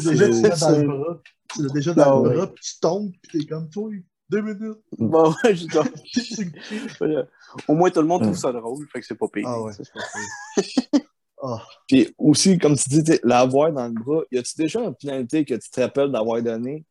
déjà 0.06 0.30
tu 0.30 0.42
l'as 0.42 0.58
dans 0.58 0.78
le 0.78 0.88
bras. 0.88 1.22
Tu 1.54 1.62
l'as 1.62 1.74
déjà 1.74 1.94
dans 1.94 2.24
le 2.24 2.30
bras, 2.30 2.48
puis 2.48 2.64
tu 2.64 2.80
tombes, 2.80 3.12
puis 3.22 3.40
t'es 3.40 3.46
comme 3.48 3.70
toi. 3.70 3.90
Deux 4.30 4.42
minutes. 4.42 4.80
bon, 4.98 5.34
je 5.44 5.68
dois- 5.68 5.86
Tu- 6.04 6.52
voilà. 7.00 7.26
Au 7.68 7.76
moins, 7.76 7.90
tout 7.90 8.02
le 8.02 8.08
monde 8.08 8.24
trouve 8.24 8.38
ça 8.38 8.52
drôle, 8.52 8.88
fait 8.92 9.00
que 9.00 9.06
c'est 9.06 9.16
pas 9.18 9.28
pire. 9.28 9.48
Ah 9.48 9.62
ouais, 9.62 9.72
c'est 9.74 9.92
pas 9.92 10.00
pire. 10.14 11.02
Ah, 11.44 11.62
Puis 11.88 12.14
aussi, 12.18 12.58
comme 12.58 12.76
tu 12.76 12.90
dis, 12.90 13.04
l'avoir 13.24 13.72
dans 13.72 13.88
le 13.88 13.94
bras, 13.94 14.24
y 14.32 14.38
a-tu 14.38 14.54
déjà 14.58 14.80
une 14.82 14.96
pénalité 14.96 15.46
que 15.46 15.54
tu 15.54 15.70
te 15.70 15.80
rappelles 15.82 16.12
d'avoir 16.12 16.42
donnée, 16.42 16.86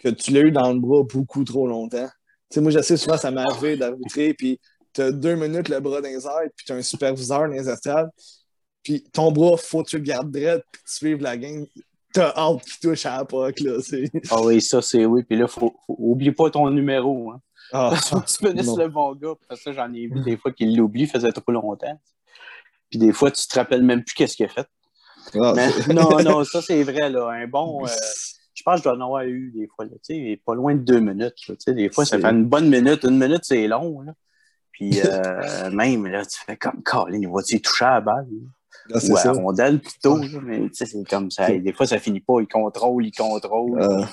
que 0.00 0.10
tu 0.10 0.30
l'as 0.32 0.40
eu 0.40 0.52
dans 0.52 0.72
le 0.72 0.78
bras 0.78 1.02
beaucoup 1.02 1.42
trop 1.44 1.66
longtemps? 1.66 2.08
sais, 2.50 2.60
moi, 2.60 2.70
je 2.70 2.80
sais 2.80 2.96
souvent, 2.96 3.16
ça 3.16 3.30
m'est 3.30 3.40
arrivé 3.40 3.76
d'arbitrer, 3.76 4.34
puis 4.34 4.60
tu 4.92 5.00
as 5.02 5.10
deux 5.10 5.34
minutes 5.34 5.68
le 5.68 5.80
bras 5.80 6.00
dans 6.00 6.08
les 6.08 6.24
airs, 6.26 6.50
puis 6.54 6.66
tu 6.66 6.72
as 6.72 6.76
un 6.76 6.82
superviseur 6.82 7.40
dans 7.40 7.46
les 7.46 7.68
puis 8.82 9.02
ton 9.02 9.32
bras, 9.32 9.56
faut 9.56 9.82
que 9.82 9.88
tu 9.88 9.96
le 9.96 10.04
gardes 10.04 10.30
droit, 10.30 10.58
puis 10.70 10.82
tu 10.86 10.94
suives 10.94 11.20
la 11.20 11.36
game. 11.36 11.66
T'as 12.16 12.32
hâte 12.34 12.62
touche 12.80 13.04
à 13.04 13.18
la 13.18 13.24
POC, 13.26 13.60
là. 13.60 13.72
Ah 14.30 14.40
oui, 14.42 14.62
ça, 14.62 14.80
c'est 14.80 15.04
oui. 15.04 15.22
Puis 15.22 15.36
là, 15.38 15.46
faut, 15.46 15.76
faut- 15.86 15.96
oublie 15.98 16.32
pas 16.32 16.48
ton 16.48 16.70
numéro. 16.70 17.30
Hein. 17.30 17.40
Ah, 17.72 17.90
Faut 18.04 18.20
que 18.20 18.26
tu 18.26 18.64
non. 18.64 18.76
le 18.76 18.88
bon 18.88 19.14
gars. 19.14 19.34
Parce 19.46 19.62
que 19.62 19.72
j'en 19.72 19.92
ai 19.92 20.06
vu 20.06 20.20
des 20.22 20.38
fois 20.38 20.50
qu'il 20.52 20.74
l'oublie, 20.76 21.06
faisait 21.06 21.32
trop 21.32 21.52
longtemps. 21.52 22.00
Puis 22.88 22.98
des 22.98 23.12
fois, 23.12 23.30
tu 23.30 23.46
te 23.46 23.54
rappelles 23.54 23.82
même 23.82 24.02
plus 24.02 24.14
qu'est-ce 24.14 24.36
qu'il 24.36 24.46
a 24.46 24.48
fait. 24.48 24.66
ah, 25.34 25.52
Mais 25.54 25.68
non, 25.92 26.22
non, 26.22 26.44
ça, 26.44 26.62
c'est 26.62 26.82
vrai. 26.84 27.10
Là. 27.10 27.28
Un 27.28 27.46
bon. 27.46 27.84
euh, 27.86 27.88
je 28.54 28.62
pense 28.62 28.76
que 28.76 28.78
je 28.78 28.82
dois 28.84 28.92
en 28.96 29.00
avoir 29.04 29.24
eu 29.24 29.52
des 29.54 29.68
fois. 29.74 29.84
Là, 29.84 29.90
tu 30.02 30.14
sais, 30.14 30.40
pas 30.42 30.54
loin 30.54 30.74
de 30.74 30.80
deux 30.80 31.00
minutes. 31.00 31.46
là, 31.48 31.54
tu 31.54 31.56
sais, 31.58 31.74
des 31.74 31.90
fois, 31.90 32.06
ça 32.06 32.18
fait 32.18 32.30
une 32.30 32.46
bonne 32.46 32.70
minute. 32.70 33.04
Une 33.04 33.18
minute, 33.18 33.42
c'est 33.42 33.66
long. 33.66 34.00
Là. 34.00 34.14
Puis 34.72 35.00
euh, 35.04 35.70
même, 35.70 36.06
là, 36.06 36.24
tu 36.24 36.38
fais 36.46 36.56
comme 36.56 36.82
Colin, 36.82 37.18
il 37.20 37.28
va-tu 37.28 37.60
toucher 37.60 37.84
à 37.84 37.90
la 37.94 38.00
balle? 38.00 38.26
là? 38.30 38.48
Ah, 38.92 39.00
c'est 39.00 39.10
Ou 39.12 39.16
à 39.16 39.20
ça. 39.20 39.32
rondelle 39.32 39.80
plutôt. 39.80 40.16
mais 40.42 40.68
tu 40.68 40.74
sais, 40.74 40.86
c'est 40.86 41.02
comme 41.08 41.30
ça. 41.30 41.50
Des 41.50 41.72
fois, 41.72 41.86
ça 41.86 41.98
finit 41.98 42.20
pas. 42.20 42.40
Il 42.40 42.46
contrôle, 42.48 43.04
il 43.06 43.12
contrôle. 43.12 43.80
Ah. 43.82 44.08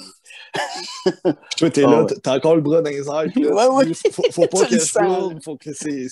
Toi, 1.58 1.70
t'es 1.70 1.84
Ah 1.86 1.90
là, 1.92 2.04
ouais. 2.04 2.14
t'as 2.24 2.38
encore 2.38 2.56
le 2.56 2.62
bras 2.62 2.82
dans 2.82 2.90
les 2.90 3.08
airs. 3.08 3.26
puis 3.32 3.44
là, 3.44 3.70
Ouais, 3.70 3.86
ouais. 3.88 3.94
Faut, 4.12 4.24
faut 4.32 4.48
pas 4.52 4.66
que 4.66 4.80
je 4.80 4.94
tourne, 4.94 5.42
faut 5.42 5.58
que 5.58 5.74
c'est. 5.74 6.08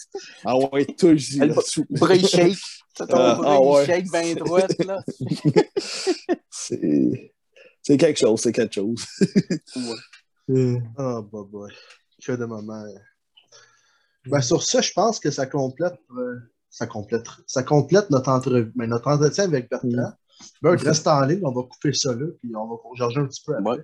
Ah 0.46 0.58
ouais, 0.58 0.86
touche 0.86 1.32
Le 1.34 1.54
bras, 1.98 2.18
shake. 2.18 2.58
T'as 2.96 3.08
ton 3.08 3.16
bras, 3.18 3.42
ah 3.46 3.62
ouais. 3.62 3.84
il 3.84 3.86
shake 3.88 4.12
bien 4.12 4.36
droite, 4.36 4.86
là. 4.86 5.04
C'est. 6.50 7.34
C'est 7.84 7.98
quelque 7.98 8.20
chose, 8.20 8.40
c'est 8.42 8.52
quelque 8.52 8.76
chose. 8.76 9.04
Oh, 10.50 11.22
bah, 11.32 11.44
bah. 11.52 11.68
Que 12.24 12.34
de 12.34 12.46
moments. 12.46 12.84
Ben, 14.28 14.42
sur 14.42 14.62
ça, 14.62 14.82
je 14.82 14.92
pense 14.92 15.20
que 15.20 15.32
ça 15.32 15.48
complète, 15.48 15.96
euh, 16.16 16.38
ça 16.72 16.88
complète, 16.88 17.26
ça 17.46 17.62
complète 17.62 18.10
notre, 18.10 18.30
entre, 18.30 18.72
ben, 18.76 18.88
notre 18.90 19.08
entretien 19.10 19.44
avec 19.44 19.70
Bertrand. 19.70 20.14
Ben, 20.64 20.76
reste 20.76 21.06
en 21.08 21.22
ligne, 21.26 21.42
on 21.44 21.52
va 21.52 21.62
couper 21.70 21.94
ça 21.94 22.14
là, 22.16 22.26
puis 22.42 22.52
on 22.56 22.68
va 22.68 22.76
changer 22.98 23.20
un 23.20 23.28
petit 23.28 23.44
peu 23.46 23.56
après. 23.56 23.72
Ouais. 23.78 23.84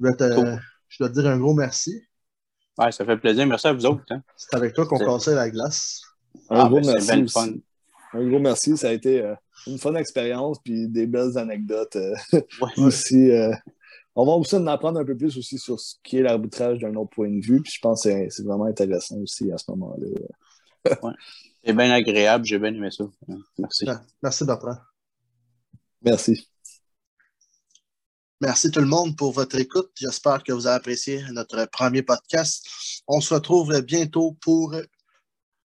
Je, 0.00 0.06
dois 0.06 0.14
te- 0.14 0.34
Cool. 0.34 0.60
je 0.88 0.96
dois 0.98 1.08
te 1.10 1.14
dire 1.20 1.26
un 1.26 1.36
gros 1.38 1.52
merci. 1.52 2.02
Ouais, 2.78 2.90
ça 2.92 3.04
fait 3.04 3.18
plaisir. 3.18 3.46
Merci 3.46 3.66
à 3.66 3.72
vous 3.74 3.84
autres. 3.84 4.02
Hein. 4.10 4.22
C'est 4.36 4.54
avec 4.56 4.72
toi 4.72 4.86
qu'on 4.86 4.96
cassait 4.98 5.34
la 5.34 5.50
glace. 5.50 6.00
Un 6.48 6.60
Ah, 6.60 6.68
gros 6.68 6.80
ben, 6.80 6.94
merci. 7.06 7.28
fun. 7.28 7.48
Un 8.14 8.26
gros 8.28 8.38
merci, 8.38 8.76
ça 8.78 8.88
a 8.88 8.92
été. 8.92 9.20
euh, 9.20 9.34
une 9.66 9.76
bonne 9.76 9.96
expérience 9.98 10.58
puis 10.64 10.88
des 10.88 11.06
belles 11.06 11.36
anecdotes 11.36 11.96
euh, 11.96 12.14
Ouais. 12.32 12.40
aussi. 12.78 13.30
euh, 13.30 13.52
on 14.16 14.24
va 14.24 14.32
aussi 14.32 14.54
en 14.56 14.66
apprendre 14.68 14.98
un 15.00 15.04
peu 15.04 15.14
plus 15.16 15.36
aussi 15.36 15.58
sur 15.58 15.78
ce 15.78 15.96
qui 16.02 16.16
est 16.18 16.22
l'arbitrage 16.22 16.78
d'un 16.78 16.94
autre 16.94 17.10
point 17.10 17.28
de 17.28 17.44
vue. 17.44 17.60
Puis 17.60 17.72
je 17.74 17.80
pense 17.82 18.04
que 18.04 18.08
c'est- 18.10 18.28
c'est 18.30 18.42
vraiment 18.44 18.64
intéressant 18.64 19.16
aussi 19.18 19.52
à 19.52 19.58
ce 19.58 19.70
moment-là. 19.72 20.06
C'est 21.64 21.74
bien 21.74 21.90
agréable, 21.90 22.44
j'ai 22.44 22.58
bien 22.58 22.74
aimé 22.74 22.90
ça. 22.90 23.04
Merci. 23.58 23.86
Merci, 24.22 24.44
Bertrand. 24.44 24.78
Merci. 26.02 26.48
Merci 28.40 28.70
tout 28.70 28.80
le 28.80 28.86
monde 28.86 29.16
pour 29.16 29.32
votre 29.32 29.58
écoute. 29.58 29.90
J'espère 29.94 30.42
que 30.42 30.52
vous 30.52 30.66
avez 30.66 30.76
apprécié 30.76 31.22
notre 31.32 31.66
premier 31.66 32.02
podcast. 32.02 32.66
On 33.06 33.20
se 33.20 33.34
retrouve 33.34 33.78
bientôt 33.82 34.32
pour 34.40 34.74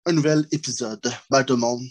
un 0.08 0.12
nouvel 0.12 0.48
épisode. 0.52 1.02
Bye 1.30 1.46
tout 1.46 1.54
le 1.54 1.60
monde. 1.60 1.84